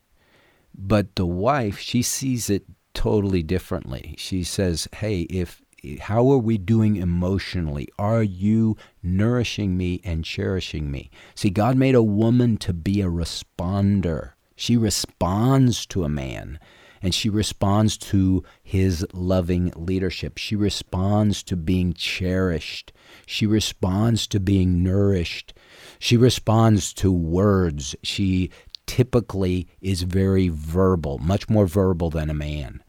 But 0.74 1.16
the 1.16 1.26
wife, 1.26 1.78
she 1.78 2.02
sees 2.02 2.50
it 2.50 2.64
totally 2.94 3.42
differently. 3.42 4.14
She 4.18 4.42
says, 4.42 4.88
"Hey, 4.96 5.22
if 5.22 5.62
how 6.00 6.30
are 6.30 6.38
we 6.38 6.58
doing 6.58 6.96
emotionally? 6.96 7.88
Are 7.98 8.22
you 8.22 8.76
nourishing 9.02 9.76
me 9.76 10.00
and 10.04 10.24
cherishing 10.24 10.90
me?" 10.90 11.10
See, 11.34 11.50
God 11.50 11.76
made 11.76 11.94
a 11.94 12.02
woman 12.02 12.56
to 12.58 12.72
be 12.72 13.00
a 13.00 13.06
responder. 13.06 14.32
She 14.56 14.76
responds 14.76 15.84
to 15.86 16.04
a 16.04 16.08
man 16.08 16.58
and 17.02 17.14
she 17.14 17.28
responds 17.28 17.96
to 17.96 18.42
his 18.62 19.06
loving 19.12 19.72
leadership. 19.76 20.38
She 20.38 20.56
responds 20.56 21.42
to 21.44 21.56
being 21.56 21.92
cherished. 21.92 22.92
She 23.26 23.46
responds 23.46 24.26
to 24.28 24.40
being 24.40 24.82
nourished. 24.82 25.54
She 25.98 26.16
responds 26.16 26.92
to 26.94 27.12
words. 27.12 27.94
She 28.02 28.50
typically 28.86 29.68
is 29.80 30.02
very 30.02 30.48
verbal, 30.48 31.18
much 31.18 31.48
more 31.48 31.66
verbal 31.66 32.10
than 32.10 32.30
a 32.30 32.34
man. 32.34 32.82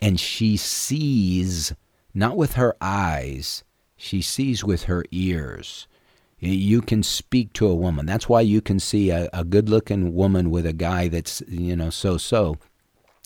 And 0.00 0.18
she 0.18 0.56
sees, 0.56 1.72
not 2.14 2.36
with 2.36 2.54
her 2.54 2.76
eyes, 2.80 3.64
she 3.96 4.22
sees 4.22 4.64
with 4.64 4.84
her 4.84 5.04
ears. 5.10 5.88
You 6.38 6.82
can 6.82 7.02
speak 7.02 7.52
to 7.54 7.66
a 7.66 7.74
woman. 7.74 8.06
That's 8.06 8.28
why 8.28 8.42
you 8.42 8.60
can 8.60 8.78
see 8.78 9.10
a, 9.10 9.28
a 9.32 9.44
good 9.44 9.68
looking 9.68 10.14
woman 10.14 10.50
with 10.50 10.66
a 10.66 10.72
guy 10.72 11.08
that's, 11.08 11.42
you 11.48 11.74
know, 11.74 11.90
so 11.90 12.18
so. 12.18 12.58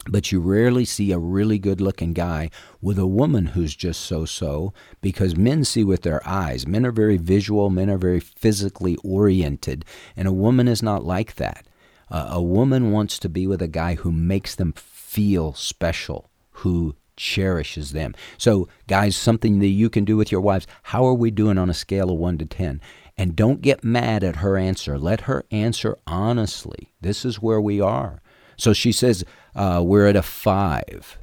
But 0.09 0.30
you 0.30 0.41
rarely 0.41 0.84
see 0.84 1.11
a 1.11 1.18
really 1.18 1.59
good 1.59 1.80
looking 1.80 2.12
guy 2.12 2.51
with 2.80 2.99
a 2.99 3.07
woman 3.07 3.47
who's 3.47 3.74
just 3.74 4.03
so 4.03 4.24
so 4.24 4.72
because 5.01 5.36
men 5.36 5.64
see 5.64 5.84
with 5.84 6.03
their 6.03 6.26
eyes. 6.26 6.66
Men 6.66 6.86
are 6.86 6.93
very 6.93 7.16
visual, 7.16 7.68
men 7.68 7.91
are 7.91 7.99
very 7.99 8.20
physically 8.20 8.97
oriented, 9.03 9.84
and 10.16 10.28
a 10.28 10.32
woman 10.32 10.68
is 10.68 10.82
not 10.82 11.05
like 11.05 11.34
that. 11.34 11.66
Uh, 12.11 12.28
a 12.30 12.43
woman 12.43 12.93
wants 12.93 13.18
to 13.18 13.28
be 13.28 13.47
with 13.47 13.61
a 13.61 13.68
guy 13.68 13.97
who 13.97 14.12
makes 14.12 14.55
them 14.55 14.72
feel 14.72 15.53
special, 15.53 16.30
who 16.51 16.95
cherishes 17.19 17.93
them. 17.93 18.14
So, 18.39 18.69
guys, 18.87 19.16
something 19.16 19.59
that 19.59 19.69
you 19.69 19.91
can 19.91 20.05
do 20.05 20.16
with 20.16 20.33
your 20.33 20.41
wives. 20.41 20.66
How 20.85 21.05
are 21.05 21.14
we 21.14 21.31
doing 21.31 21.59
on 21.59 21.69
a 21.69 21.75
scale 21.75 22.11
of 22.11 22.19
1 22.19 22.39
to 22.39 22.47
10? 22.47 22.81
And 23.16 23.37
don't 23.37 23.61
get 23.61 23.85
mad 23.85 24.25
at 24.25 24.37
her 24.37 24.57
answer. 24.57 24.99
Let 24.99 25.23
her 25.23 25.45
answer 25.51 25.99
honestly. 26.07 26.95
This 27.01 27.25
is 27.25 27.43
where 27.43 27.61
we 27.61 27.81
are. 27.81 28.23
So 28.57 28.73
she 28.73 28.93
says, 28.93 29.25
uh, 29.55 29.83
We're 29.85 30.07
at 30.07 30.16
a 30.16 30.23
5. 30.23 31.19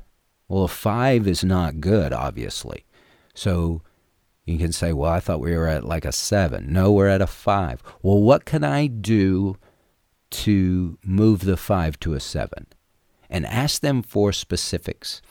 Well, 0.48 0.66
a 0.66 0.68
5 0.68 1.28
is 1.28 1.44
not 1.44 1.82
good, 1.82 2.14
obviously. 2.14 2.86
So 3.34 3.82
you 4.46 4.58
can 4.58 4.72
say, 4.72 4.94
Well, 4.94 5.12
I 5.12 5.20
thought 5.20 5.40
we 5.40 5.56
were 5.56 5.68
at 5.68 5.86
like 5.86 6.06
a 6.06 6.12
7. 6.12 6.72
No, 6.72 6.92
we're 6.92 7.08
at 7.08 7.22
a 7.22 7.28
5. 7.28 7.82
Well, 8.04 8.22
what 8.22 8.46
can 8.46 8.64
I 8.64 8.88
do 8.88 9.58
to 10.36 10.98
move 11.02 11.46
the 11.46 11.56
five 11.58 12.00
to 12.02 12.14
a 12.14 12.20
seven 12.20 12.68
and 13.30 13.46
ask 13.46 13.82
them 13.82 14.02
for 14.02 14.34
specifics. 14.34 15.22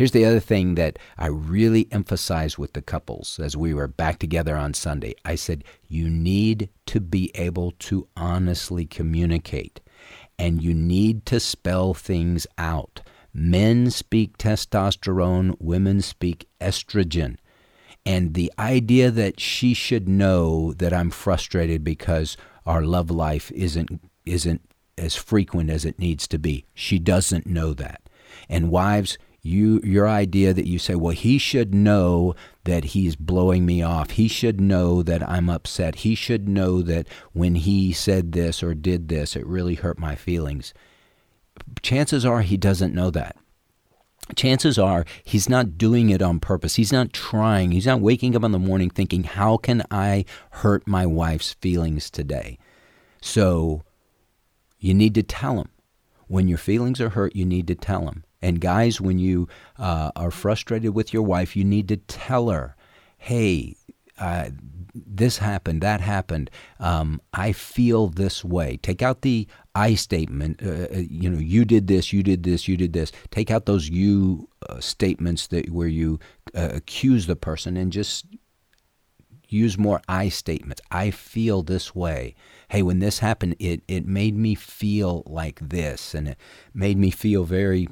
Here's 0.00 0.12
the 0.12 0.24
other 0.24 0.40
thing 0.40 0.76
that 0.76 0.98
I 1.18 1.26
really 1.26 1.86
emphasize 1.92 2.56
with 2.56 2.72
the 2.72 2.80
couples 2.80 3.38
as 3.38 3.54
we 3.54 3.74
were 3.74 3.86
back 3.86 4.18
together 4.18 4.56
on 4.56 4.72
Sunday. 4.72 5.14
I 5.26 5.34
said, 5.34 5.62
you 5.88 6.08
need 6.08 6.70
to 6.86 7.00
be 7.00 7.30
able 7.34 7.72
to 7.80 8.08
honestly 8.16 8.86
communicate 8.86 9.78
and 10.38 10.62
you 10.62 10.72
need 10.72 11.26
to 11.26 11.38
spell 11.38 11.92
things 11.92 12.46
out. 12.56 13.02
Men 13.34 13.90
speak 13.90 14.38
testosterone, 14.38 15.54
women 15.60 16.00
speak 16.00 16.48
estrogen. 16.62 17.36
And 18.06 18.32
the 18.32 18.50
idea 18.58 19.10
that 19.10 19.38
she 19.38 19.74
should 19.74 20.08
know 20.08 20.72
that 20.72 20.94
I'm 20.94 21.10
frustrated 21.10 21.84
because 21.84 22.38
our 22.64 22.80
love 22.80 23.10
life 23.10 23.52
isn't 23.52 24.00
isn't 24.24 24.62
as 24.96 25.14
frequent 25.14 25.68
as 25.68 25.84
it 25.84 25.98
needs 25.98 26.26
to 26.28 26.38
be. 26.38 26.64
She 26.72 26.98
doesn't 26.98 27.46
know 27.46 27.74
that. 27.74 28.00
And 28.48 28.70
wives, 28.70 29.18
you 29.42 29.80
your 29.82 30.08
idea 30.08 30.52
that 30.52 30.66
you 30.66 30.78
say, 30.78 30.94
well, 30.94 31.14
he 31.14 31.38
should 31.38 31.74
know 31.74 32.34
that 32.64 32.84
he's 32.84 33.16
blowing 33.16 33.64
me 33.64 33.82
off. 33.82 34.10
He 34.10 34.28
should 34.28 34.60
know 34.60 35.02
that 35.02 35.26
I'm 35.28 35.48
upset. 35.48 35.96
He 35.96 36.14
should 36.14 36.48
know 36.48 36.82
that 36.82 37.06
when 37.32 37.54
he 37.54 37.92
said 37.92 38.32
this 38.32 38.62
or 38.62 38.74
did 38.74 39.08
this, 39.08 39.36
it 39.36 39.46
really 39.46 39.76
hurt 39.76 39.98
my 39.98 40.14
feelings. 40.14 40.74
Chances 41.82 42.24
are 42.24 42.42
he 42.42 42.56
doesn't 42.56 42.94
know 42.94 43.10
that. 43.10 43.36
Chances 44.36 44.78
are 44.78 45.04
he's 45.24 45.48
not 45.48 45.76
doing 45.76 46.10
it 46.10 46.22
on 46.22 46.38
purpose. 46.38 46.76
He's 46.76 46.92
not 46.92 47.12
trying. 47.12 47.72
He's 47.72 47.86
not 47.86 48.00
waking 48.00 48.36
up 48.36 48.44
in 48.44 48.52
the 48.52 48.58
morning 48.58 48.90
thinking, 48.90 49.24
how 49.24 49.56
can 49.56 49.82
I 49.90 50.24
hurt 50.50 50.86
my 50.86 51.06
wife's 51.06 51.54
feelings 51.54 52.10
today? 52.10 52.58
So 53.20 53.82
you 54.78 54.94
need 54.94 55.14
to 55.14 55.22
tell 55.22 55.60
him. 55.60 55.70
When 56.28 56.46
your 56.46 56.58
feelings 56.58 57.00
are 57.00 57.08
hurt, 57.08 57.34
you 57.34 57.44
need 57.44 57.66
to 57.66 57.74
tell 57.74 58.04
them. 58.04 58.22
And 58.42 58.60
guys, 58.60 59.00
when 59.00 59.18
you 59.18 59.48
uh, 59.78 60.10
are 60.16 60.30
frustrated 60.30 60.94
with 60.94 61.12
your 61.12 61.22
wife, 61.22 61.56
you 61.56 61.64
need 61.64 61.88
to 61.88 61.96
tell 61.96 62.48
her, 62.50 62.76
hey, 63.18 63.76
uh, 64.18 64.50
this 64.94 65.38
happened, 65.38 65.82
that 65.82 66.00
happened. 66.00 66.50
Um, 66.78 67.20
I 67.32 67.52
feel 67.52 68.08
this 68.08 68.44
way. 68.44 68.78
Take 68.82 69.02
out 69.02 69.22
the 69.22 69.46
I 69.74 69.94
statement. 69.94 70.60
Uh, 70.62 70.86
uh 70.94 71.02
you 71.08 71.30
know, 71.30 71.38
you 71.38 71.64
did 71.64 71.86
this, 71.86 72.12
you 72.12 72.22
did 72.22 72.42
this, 72.42 72.66
you 72.66 72.76
did 72.76 72.92
this. 72.92 73.12
Take 73.30 73.50
out 73.50 73.66
those 73.66 73.88
you 73.88 74.48
uh, 74.68 74.80
statements 74.80 75.46
that 75.48 75.70
where 75.70 75.88
you 75.88 76.18
uh, 76.54 76.70
accuse 76.72 77.26
the 77.26 77.36
person 77.36 77.76
and 77.76 77.92
just 77.92 78.26
use 79.48 79.78
more 79.78 80.00
I 80.08 80.28
statements. 80.28 80.82
I 80.90 81.10
feel 81.10 81.62
this 81.62 81.94
way 81.94 82.34
hey, 82.70 82.82
when 82.82 83.00
this 83.00 83.18
happened, 83.18 83.56
it, 83.58 83.82
it 83.88 84.06
made 84.06 84.36
me 84.36 84.54
feel 84.54 85.24
like 85.26 85.58
this, 85.60 86.14
and 86.14 86.28
it 86.28 86.38
made 86.72 86.96
me 86.96 87.10
feel 87.10 87.42
very 87.42 87.88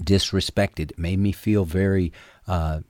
disrespected. 0.00 0.96
Made 0.98 1.18
me 1.18 1.32
feel 1.32 1.64
very, 1.64 2.12
uh, 2.46 2.80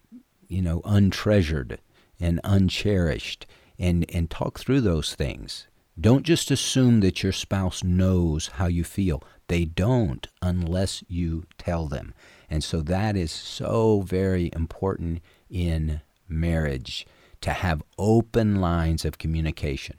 you 0.49 0.63
know, 0.63 0.81
untreasured 0.85 1.79
and 2.21 2.41
uncherished, 2.45 3.47
and, 3.79 4.07
and 4.15 4.31
talk 4.31 4.59
through 4.59 4.81
those 4.81 5.15
things. 5.15 5.67
Don't 6.01 6.25
just 6.25 6.51
assume 6.51 7.01
that 7.01 7.23
your 7.23 7.33
spouse 7.33 7.83
knows 7.85 8.49
how 8.55 8.67
you 8.67 8.85
feel. 8.85 9.23
They 9.49 9.65
don't 9.65 10.27
unless 10.41 11.03
you 11.09 11.45
tell 11.59 11.87
them. 11.87 12.15
And 12.49 12.65
so 12.65 12.81
that 12.83 13.17
is 13.17 13.31
so 13.31 14.01
very 14.03 14.51
important 14.55 15.21
in 15.51 16.01
marriage 16.29 17.07
to 17.43 17.51
have 17.51 17.83
open 17.99 18.61
lines 18.61 19.05
of 19.05 19.19
communication. 19.19 19.97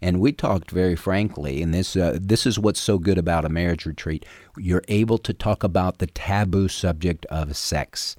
And 0.00 0.20
we 0.20 0.32
talked 0.32 0.70
very 0.70 0.96
frankly, 0.96 1.62
and 1.62 1.72
this 1.72 1.96
uh, 1.96 2.18
this 2.20 2.46
is 2.46 2.58
what's 2.58 2.80
so 2.80 2.98
good 2.98 3.18
about 3.18 3.44
a 3.44 3.48
marriage 3.48 3.86
retreat. 3.86 4.24
You're 4.56 4.84
able 4.88 5.18
to 5.18 5.32
talk 5.32 5.64
about 5.64 5.98
the 5.98 6.06
taboo 6.06 6.68
subject 6.68 7.26
of 7.26 7.56
sex. 7.56 8.16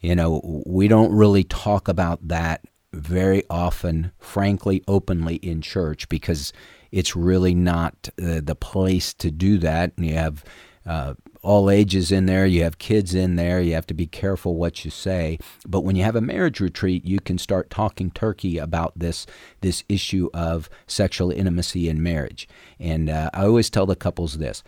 You 0.00 0.16
know, 0.16 0.62
we 0.66 0.88
don't 0.88 1.12
really 1.12 1.44
talk 1.44 1.86
about 1.88 2.26
that 2.26 2.64
very 2.92 3.44
often, 3.48 4.12
frankly, 4.18 4.82
openly 4.86 5.36
in 5.36 5.62
church 5.62 6.08
because 6.08 6.52
it's 6.90 7.16
really 7.16 7.54
not 7.54 8.08
uh, 8.22 8.40
the 8.42 8.56
place 8.56 9.14
to 9.14 9.30
do 9.30 9.58
that. 9.58 9.92
And 9.96 10.06
you 10.06 10.14
have 10.14 10.44
uh, 10.84 11.14
all 11.42 11.68
ages 11.68 12.12
in 12.12 12.26
there, 12.26 12.46
you 12.46 12.62
have 12.62 12.78
kids 12.78 13.14
in 13.14 13.34
there, 13.34 13.60
you 13.60 13.74
have 13.74 13.86
to 13.88 13.94
be 13.94 14.06
careful 14.06 14.54
what 14.54 14.84
you 14.84 14.90
say. 14.90 15.38
But 15.66 15.80
when 15.80 15.96
you 15.96 16.04
have 16.04 16.14
a 16.14 16.20
marriage 16.20 16.60
retreat, 16.60 17.04
you 17.04 17.18
can 17.18 17.36
start 17.36 17.68
talking 17.68 18.10
turkey 18.10 18.58
about 18.58 18.92
this 18.96 19.26
this 19.60 19.82
issue 19.88 20.30
of 20.32 20.70
sexual 20.86 21.32
intimacy 21.32 21.88
in 21.88 22.02
marriage. 22.02 22.48
And 22.78 23.10
uh, 23.10 23.30
I 23.34 23.44
always 23.44 23.70
tell 23.70 23.86
the 23.86 23.96
couples 23.96 24.38
this: 24.38 24.62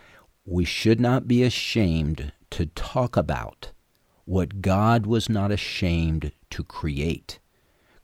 we 0.45 0.65
should 0.65 0.99
not 0.99 1.27
be 1.27 1.43
ashamed 1.43 2.33
to 2.51 2.65
talk 2.67 3.15
about 3.15 3.71
what 4.25 4.61
God 4.61 5.05
was 5.05 5.29
not 5.29 5.51
ashamed 5.51 6.33
to 6.49 6.63
create. 6.63 7.39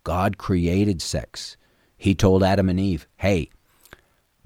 God 0.04 0.38
created 0.38 1.02
sex. 1.02 1.58
He 1.98 2.16
told 2.16 2.42
Adam 2.42 2.70
and 2.70 2.80
Eve, 2.80 3.06
"Hey, 3.18 3.50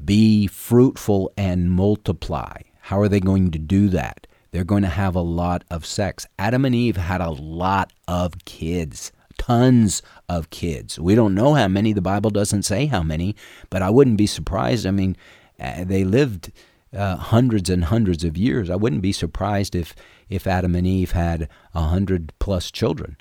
be 0.04 0.48
fruitful 0.48 1.32
and 1.38 1.72
multiply." 1.72 2.58
How 2.86 3.00
are 3.00 3.10
they 3.10 3.20
going 3.20 3.50
to 3.50 3.58
do 3.58 3.90
that? 3.90 4.28
They're 4.52 4.64
going 4.64 4.84
to 4.84 4.90
have 4.90 5.16
a 5.16 5.22
lot 5.22 5.64
of 5.72 5.88
sex. 5.88 6.28
Adam 6.38 6.66
and 6.66 6.76
Eve 6.76 6.98
had 6.98 7.20
a 7.20 7.32
lot 7.32 7.92
of 8.08 8.46
kids, 8.46 9.12
tons 9.40 10.04
of 10.30 10.52
kids. 10.52 11.00
We 11.00 11.16
don't 11.16 11.34
know 11.34 11.56
how 11.56 11.68
many. 11.68 11.94
The 11.94 12.02
Bible 12.02 12.30
doesn't 12.30 12.62
say 12.62 12.86
how 12.86 13.02
many, 13.02 13.36
but 13.72 13.82
I 13.82 13.90
wouldn't 13.90 14.18
be 14.18 14.28
surprised. 14.28 14.86
I 14.86 14.92
mean, 14.92 15.18
uh, 15.60 15.84
they 15.84 16.04
lived 16.04 16.52
uh, 16.96 17.16
hundreds 17.16 17.72
and 17.72 17.86
hundreds 17.86 18.24
of 18.24 18.38
years. 18.38 18.70
I 18.70 18.76
wouldn't 18.76 19.02
be 19.02 19.14
surprised 19.14 19.74
if 19.76 19.96
if 20.30 20.46
Adam 20.46 20.76
and 20.76 20.86
Eve 20.86 21.14
had 21.14 21.50
a 21.74 21.82
hundred 21.82 22.34
plus 22.38 22.70
children. 22.70 23.18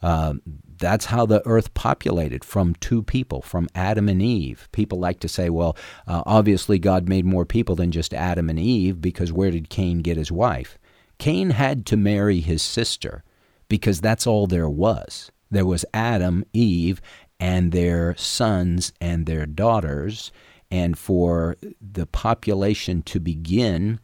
Uh, 0.00 0.34
that's 0.82 1.06
how 1.06 1.24
the 1.24 1.46
earth 1.46 1.72
populated 1.74 2.44
from 2.44 2.74
two 2.74 3.02
people, 3.04 3.40
from 3.40 3.68
Adam 3.72 4.08
and 4.08 4.20
Eve. 4.20 4.68
People 4.72 4.98
like 4.98 5.20
to 5.20 5.28
say, 5.28 5.48
well, 5.48 5.76
uh, 6.08 6.24
obviously 6.26 6.80
God 6.80 7.08
made 7.08 7.24
more 7.24 7.46
people 7.46 7.76
than 7.76 7.92
just 7.92 8.12
Adam 8.12 8.50
and 8.50 8.58
Eve 8.58 9.00
because 9.00 9.32
where 9.32 9.52
did 9.52 9.70
Cain 9.70 10.00
get 10.00 10.16
his 10.16 10.32
wife? 10.32 10.78
Cain 11.18 11.50
had 11.50 11.86
to 11.86 11.96
marry 11.96 12.40
his 12.40 12.62
sister 12.62 13.22
because 13.68 14.00
that's 14.00 14.26
all 14.26 14.48
there 14.48 14.68
was. 14.68 15.30
There 15.52 15.64
was 15.64 15.84
Adam, 15.94 16.44
Eve, 16.52 17.00
and 17.38 17.70
their 17.70 18.16
sons 18.16 18.92
and 19.00 19.24
their 19.24 19.46
daughters. 19.46 20.32
And 20.68 20.98
for 20.98 21.56
the 21.80 22.06
population 22.06 23.02
to 23.02 23.20
begin 23.20 24.00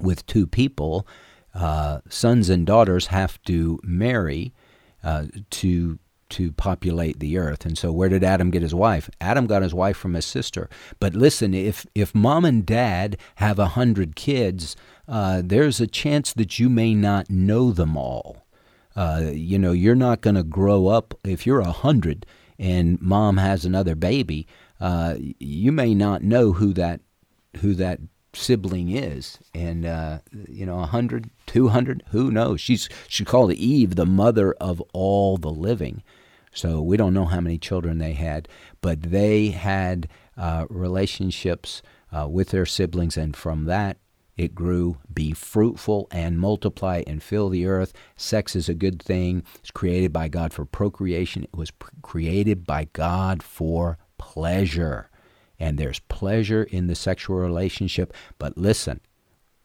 with 0.00 0.24
two 0.26 0.46
people, 0.46 1.04
uh, 1.52 1.98
sons 2.08 2.48
and 2.48 2.64
daughters 2.64 3.06
have 3.08 3.42
to 3.42 3.80
marry 3.82 4.52
uh, 5.06 5.26
to 5.50 5.98
to 6.28 6.50
populate 6.50 7.20
the 7.20 7.38
earth. 7.38 7.64
And 7.64 7.78
so 7.78 7.92
where 7.92 8.08
did 8.08 8.24
Adam 8.24 8.50
get 8.50 8.60
his 8.60 8.74
wife? 8.74 9.08
Adam 9.20 9.46
got 9.46 9.62
his 9.62 9.72
wife 9.72 9.96
from 9.96 10.14
his 10.14 10.26
sister. 10.26 10.68
But 10.98 11.14
listen, 11.14 11.54
if 11.54 11.86
if 11.94 12.12
mom 12.14 12.44
and 12.44 12.66
dad 12.66 13.16
have 13.36 13.60
a 13.60 13.68
hundred 13.68 14.16
kids, 14.16 14.74
uh, 15.06 15.42
there's 15.44 15.80
a 15.80 15.86
chance 15.86 16.32
that 16.32 16.58
you 16.58 16.68
may 16.68 16.92
not 16.94 17.30
know 17.30 17.70
them 17.70 17.96
all. 17.96 18.44
Uh, 18.96 19.30
you 19.32 19.58
know, 19.58 19.72
you're 19.72 19.94
not 19.94 20.22
going 20.22 20.36
to 20.36 20.42
grow 20.42 20.88
up 20.88 21.14
if 21.22 21.46
you're 21.46 21.60
a 21.60 21.70
hundred 21.70 22.26
and 22.58 23.00
mom 23.00 23.36
has 23.36 23.64
another 23.64 23.94
baby. 23.94 24.48
Uh, 24.80 25.14
you 25.38 25.70
may 25.70 25.94
not 25.94 26.22
know 26.22 26.52
who 26.52 26.72
that 26.72 27.00
who 27.60 27.74
that 27.74 28.00
sibling 28.36 28.90
is. 28.90 29.38
And, 29.54 29.84
uh, 29.84 30.18
you 30.48 30.66
know, 30.66 30.76
100, 30.76 31.30
200, 31.46 32.04
who 32.10 32.30
knows? 32.30 32.60
She's, 32.60 32.88
she 33.08 33.24
called 33.24 33.52
Eve, 33.52 33.96
the 33.96 34.06
mother 34.06 34.52
of 34.54 34.80
all 34.92 35.36
the 35.36 35.50
living. 35.50 36.02
So 36.52 36.80
we 36.80 36.96
don't 36.96 37.14
know 37.14 37.26
how 37.26 37.40
many 37.40 37.58
children 37.58 37.98
they 37.98 38.14
had, 38.14 38.48
but 38.80 39.02
they 39.02 39.48
had 39.48 40.08
uh, 40.36 40.66
relationships 40.70 41.82
uh, 42.12 42.28
with 42.28 42.50
their 42.50 42.64
siblings, 42.64 43.16
and 43.16 43.36
from 43.36 43.64
that 43.64 43.98
it 44.36 44.54
grew. 44.54 44.98
Be 45.12 45.32
fruitful 45.32 46.08
and 46.10 46.38
multiply 46.38 47.02
and 47.06 47.22
fill 47.22 47.48
the 47.48 47.66
earth. 47.66 47.92
Sex 48.16 48.54
is 48.54 48.68
a 48.68 48.74
good 48.74 49.02
thing. 49.02 49.42
It's 49.58 49.70
created 49.70 50.12
by 50.12 50.28
God 50.28 50.52
for 50.52 50.64
procreation. 50.64 51.44
It 51.44 51.56
was 51.56 51.72
created 52.02 52.66
by 52.66 52.88
God 52.92 53.42
for 53.42 53.98
pleasure 54.18 55.10
and 55.58 55.78
there's 55.78 56.00
pleasure 56.00 56.64
in 56.64 56.86
the 56.86 56.94
sexual 56.94 57.36
relationship. 57.36 58.12
But 58.38 58.56
listen, 58.56 59.00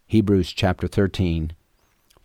Hebrews 0.07 0.51
chapter 0.51 0.87
13, 0.87 1.53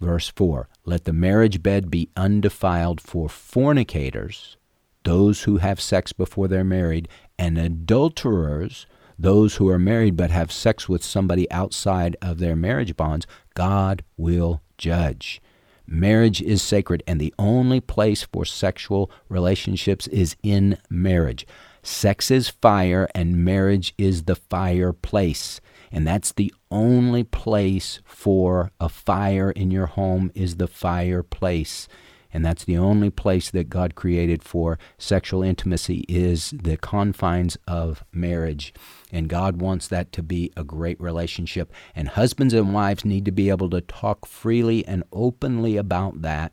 verse 0.00 0.28
4 0.28 0.68
Let 0.84 1.04
the 1.04 1.12
marriage 1.12 1.62
bed 1.62 1.90
be 1.90 2.10
undefiled 2.16 3.00
for 3.00 3.28
fornicators, 3.28 4.56
those 5.04 5.42
who 5.42 5.58
have 5.58 5.80
sex 5.80 6.12
before 6.12 6.48
they're 6.48 6.64
married, 6.64 7.08
and 7.38 7.58
adulterers, 7.58 8.86
those 9.18 9.56
who 9.56 9.68
are 9.68 9.78
married 9.78 10.16
but 10.16 10.30
have 10.30 10.52
sex 10.52 10.88
with 10.88 11.02
somebody 11.02 11.50
outside 11.50 12.16
of 12.20 12.38
their 12.38 12.56
marriage 12.56 12.96
bonds. 12.96 13.26
God 13.54 14.04
will 14.16 14.60
judge. 14.76 15.40
Marriage 15.86 16.42
is 16.42 16.62
sacred, 16.62 17.02
and 17.06 17.20
the 17.20 17.34
only 17.38 17.80
place 17.80 18.24
for 18.24 18.44
sexual 18.44 19.10
relationships 19.28 20.06
is 20.08 20.36
in 20.42 20.76
marriage. 20.90 21.46
Sex 21.86 22.32
is 22.32 22.48
fire, 22.48 23.08
and 23.14 23.44
marriage 23.44 23.94
is 23.96 24.24
the 24.24 24.34
fireplace. 24.34 25.60
And 25.92 26.04
that's 26.04 26.32
the 26.32 26.52
only 26.68 27.22
place 27.22 28.00
for 28.04 28.72
a 28.80 28.88
fire 28.88 29.52
in 29.52 29.70
your 29.70 29.86
home 29.86 30.32
is 30.34 30.56
the 30.56 30.66
fireplace. 30.66 31.86
And 32.34 32.44
that's 32.44 32.64
the 32.64 32.76
only 32.76 33.08
place 33.08 33.52
that 33.52 33.70
God 33.70 33.94
created 33.94 34.42
for 34.42 34.80
sexual 34.98 35.44
intimacy 35.44 36.04
is 36.08 36.50
the 36.50 36.76
confines 36.76 37.56
of 37.68 38.02
marriage. 38.12 38.74
And 39.12 39.28
God 39.28 39.62
wants 39.62 39.86
that 39.86 40.10
to 40.14 40.24
be 40.24 40.50
a 40.56 40.64
great 40.64 41.00
relationship. 41.00 41.72
And 41.94 42.08
husbands 42.08 42.52
and 42.52 42.74
wives 42.74 43.04
need 43.04 43.24
to 43.26 43.32
be 43.32 43.48
able 43.48 43.70
to 43.70 43.80
talk 43.80 44.26
freely 44.26 44.84
and 44.84 45.04
openly 45.12 45.76
about 45.76 46.22
that 46.22 46.52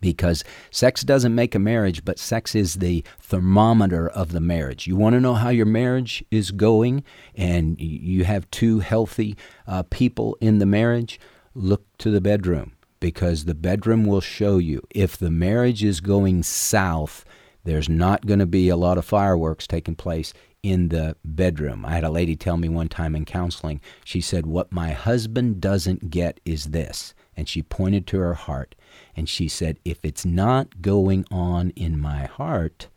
because 0.00 0.44
sex 0.70 1.02
doesn't 1.02 1.34
make 1.34 1.54
a 1.54 1.58
marriage, 1.58 2.04
but 2.04 2.18
sex 2.18 2.54
is 2.54 2.74
the 2.74 3.04
thermometer 3.20 4.08
of 4.08 4.32
the 4.32 4.40
marriage. 4.40 4.86
You 4.86 4.96
want 4.96 5.14
to 5.14 5.20
know 5.20 5.34
how 5.34 5.48
your 5.48 5.66
marriage 5.66 6.24
is 6.30 6.50
going 6.50 7.04
and 7.34 7.80
you 7.80 8.24
have 8.24 8.50
two 8.50 8.80
healthy 8.80 9.36
uh, 9.66 9.82
people 9.84 10.36
in 10.40 10.58
the 10.58 10.66
marriage? 10.66 11.18
Look 11.54 11.84
to 11.98 12.10
the 12.10 12.20
bedroom 12.20 12.72
because 13.00 13.44
the 13.44 13.54
bedroom 13.54 14.04
will 14.04 14.20
show 14.20 14.58
you. 14.58 14.82
If 14.90 15.16
the 15.16 15.30
marriage 15.30 15.82
is 15.82 16.00
going 16.00 16.42
south, 16.42 17.24
there's 17.64 17.88
not 17.88 18.26
going 18.26 18.38
to 18.38 18.46
be 18.46 18.68
a 18.68 18.76
lot 18.76 18.98
of 18.98 19.04
fireworks 19.04 19.66
taking 19.66 19.96
place 19.96 20.32
in 20.62 20.88
the 20.88 21.16
bedroom. 21.24 21.84
I 21.84 21.92
had 21.92 22.04
a 22.04 22.10
lady 22.10 22.36
tell 22.36 22.56
me 22.56 22.68
one 22.68 22.88
time 22.88 23.16
in 23.16 23.24
counseling, 23.24 23.80
she 24.04 24.20
said, 24.20 24.46
What 24.46 24.72
my 24.72 24.92
husband 24.92 25.60
doesn't 25.60 26.10
get 26.10 26.40
is 26.44 26.66
this. 26.66 27.14
And 27.36 27.48
she 27.48 27.62
pointed 27.62 28.06
to 28.08 28.18
her 28.18 28.34
heart 28.34 28.74
and 29.20 29.28
she 29.28 29.48
said, 29.48 29.78
If 29.84 30.02
it's 30.02 30.24
not 30.24 30.80
going 30.80 31.26
on 31.30 31.74
in 31.76 32.00
my 32.00 32.24
heart, 32.24 32.88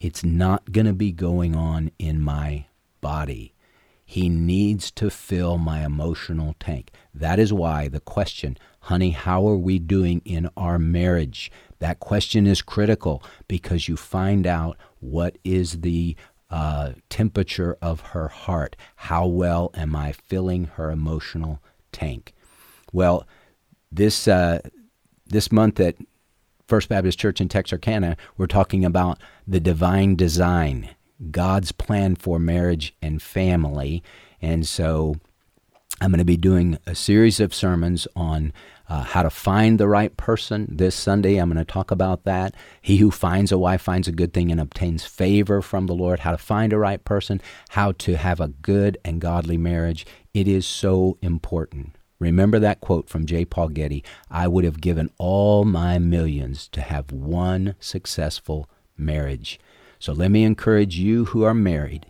it's 0.00 0.24
not 0.24 0.72
going 0.72 0.86
to 0.86 0.94
be 0.94 1.12
going 1.12 1.54
on 1.54 1.90
in 1.98 2.18
my 2.18 2.64
body. 3.02 3.52
He 4.02 4.30
needs 4.30 4.90
to 4.92 5.10
fill 5.10 5.58
my 5.58 5.84
emotional 5.84 6.56
tank. 6.58 6.92
That 7.12 7.38
is 7.38 7.52
why 7.52 7.88
the 7.88 8.00
question, 8.00 8.56
honey, 8.80 9.10
how 9.10 9.46
are 9.46 9.58
we 9.58 9.78
doing 9.78 10.22
in 10.24 10.48
our 10.56 10.78
marriage? 10.78 11.52
That 11.78 12.00
question 12.00 12.46
is 12.46 12.62
critical 12.62 13.22
because 13.46 13.86
you 13.86 13.98
find 13.98 14.46
out 14.46 14.78
what 15.00 15.36
is 15.44 15.82
the 15.82 16.16
uh, 16.48 16.92
temperature 17.10 17.76
of 17.82 18.00
her 18.00 18.28
heart. 18.28 18.76
How 18.94 19.26
well 19.26 19.72
am 19.74 19.94
I 19.94 20.12
filling 20.12 20.64
her 20.76 20.90
emotional 20.90 21.62
tank? 21.92 22.32
Well, 22.94 23.26
this 23.92 24.26
uh, 24.26 24.60
this 25.26 25.50
month 25.50 25.80
at 25.80 25.96
First 26.66 26.88
Baptist 26.88 27.18
Church 27.18 27.40
in 27.40 27.48
Texarkana, 27.48 28.16
we're 28.36 28.46
talking 28.46 28.84
about 28.84 29.18
the 29.46 29.60
divine 29.60 30.16
design, 30.16 30.90
God's 31.30 31.72
plan 31.72 32.16
for 32.16 32.38
marriage 32.38 32.94
and 33.00 33.22
family. 33.22 34.02
And 34.42 34.66
so 34.66 35.16
I'm 36.00 36.10
going 36.10 36.18
to 36.18 36.24
be 36.24 36.36
doing 36.36 36.78
a 36.86 36.94
series 36.94 37.40
of 37.40 37.54
sermons 37.54 38.06
on 38.14 38.52
uh, 38.88 39.02
how 39.02 39.22
to 39.22 39.30
find 39.30 39.80
the 39.80 39.88
right 39.88 40.16
person. 40.16 40.66
This 40.70 40.94
Sunday, 40.94 41.36
I'm 41.36 41.50
going 41.50 41.64
to 41.64 41.72
talk 41.72 41.90
about 41.90 42.24
that. 42.24 42.54
He 42.82 42.98
who 42.98 43.10
finds 43.10 43.50
a 43.50 43.58
wife 43.58 43.82
finds 43.82 44.06
a 44.06 44.12
good 44.12 44.32
thing 44.32 44.52
and 44.52 44.60
obtains 44.60 45.04
favor 45.04 45.62
from 45.62 45.86
the 45.86 45.94
Lord. 45.94 46.20
How 46.20 46.32
to 46.32 46.38
find 46.38 46.72
a 46.72 46.78
right 46.78 47.02
person, 47.02 47.40
how 47.70 47.92
to 47.92 48.16
have 48.16 48.40
a 48.40 48.48
good 48.48 48.98
and 49.04 49.20
godly 49.20 49.56
marriage. 49.56 50.06
It 50.34 50.46
is 50.46 50.66
so 50.66 51.18
important. 51.22 51.95
Remember 52.18 52.58
that 52.58 52.80
quote 52.80 53.08
from 53.08 53.26
J. 53.26 53.44
Paul 53.44 53.68
Getty 53.68 54.02
I 54.30 54.48
would 54.48 54.64
have 54.64 54.80
given 54.80 55.10
all 55.18 55.64
my 55.64 55.98
millions 55.98 56.68
to 56.68 56.80
have 56.80 57.12
one 57.12 57.74
successful 57.78 58.68
marriage. 58.96 59.60
So 59.98 60.12
let 60.12 60.30
me 60.30 60.44
encourage 60.44 60.96
you 60.96 61.26
who 61.26 61.44
are 61.44 61.54
married 61.54 62.06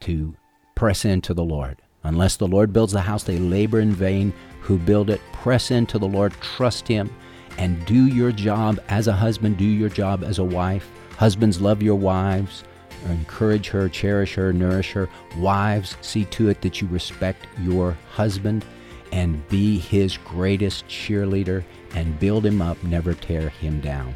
to 0.00 0.36
press 0.74 1.04
into 1.04 1.34
the 1.34 1.44
Lord. 1.44 1.80
Unless 2.04 2.36
the 2.36 2.48
Lord 2.48 2.72
builds 2.72 2.92
the 2.92 3.00
house, 3.00 3.24
they 3.24 3.38
labor 3.38 3.80
in 3.80 3.92
vain 3.92 4.32
who 4.60 4.78
build 4.78 5.10
it. 5.10 5.20
Press 5.32 5.70
into 5.70 5.98
the 5.98 6.08
Lord, 6.08 6.32
trust 6.40 6.86
Him, 6.88 7.14
and 7.58 7.84
do 7.86 8.06
your 8.06 8.32
job 8.32 8.80
as 8.88 9.06
a 9.06 9.12
husband, 9.12 9.56
do 9.56 9.64
your 9.64 9.88
job 9.88 10.24
as 10.24 10.38
a 10.38 10.44
wife. 10.44 10.90
Husbands, 11.16 11.60
love 11.60 11.82
your 11.82 11.96
wives, 11.96 12.64
encourage 13.08 13.68
her, 13.68 13.88
cherish 13.88 14.34
her, 14.34 14.52
nourish 14.52 14.92
her. 14.92 15.08
Wives, 15.36 15.96
see 16.00 16.24
to 16.26 16.48
it 16.48 16.60
that 16.62 16.80
you 16.80 16.88
respect 16.88 17.46
your 17.60 17.96
husband 18.12 18.64
and 19.12 19.46
be 19.48 19.78
his 19.78 20.16
greatest 20.16 20.86
cheerleader 20.88 21.62
and 21.94 22.18
build 22.18 22.44
him 22.44 22.60
up, 22.60 22.82
never 22.82 23.14
tear 23.14 23.50
him 23.50 23.80
down. 23.80 24.14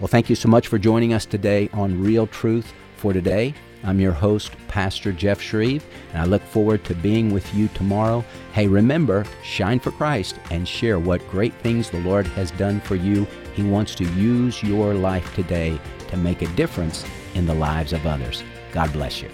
Well, 0.00 0.08
thank 0.08 0.30
you 0.30 0.36
so 0.36 0.48
much 0.48 0.68
for 0.68 0.78
joining 0.78 1.12
us 1.12 1.26
today 1.26 1.68
on 1.72 2.02
Real 2.02 2.26
Truth 2.26 2.72
for 2.96 3.12
Today. 3.12 3.54
I'm 3.84 4.00
your 4.00 4.12
host, 4.12 4.52
Pastor 4.68 5.12
Jeff 5.12 5.40
Shreve, 5.40 5.84
and 6.12 6.20
I 6.20 6.24
look 6.24 6.42
forward 6.42 6.84
to 6.84 6.94
being 6.94 7.32
with 7.32 7.54
you 7.54 7.68
tomorrow. 7.68 8.24
Hey, 8.52 8.66
remember, 8.66 9.24
shine 9.42 9.80
for 9.80 9.90
Christ 9.90 10.36
and 10.50 10.66
share 10.66 10.98
what 10.98 11.28
great 11.30 11.54
things 11.54 11.90
the 11.90 12.00
Lord 12.00 12.26
has 12.28 12.50
done 12.52 12.80
for 12.80 12.96
you. 12.96 13.26
He 13.54 13.62
wants 13.62 13.94
to 13.96 14.04
use 14.14 14.62
your 14.62 14.94
life 14.94 15.34
today 15.34 15.78
to 16.08 16.16
make 16.16 16.42
a 16.42 16.48
difference 16.48 17.04
in 17.34 17.46
the 17.46 17.54
lives 17.54 17.92
of 17.92 18.06
others. 18.06 18.42
God 18.72 18.92
bless 18.92 19.22
you. 19.22 19.30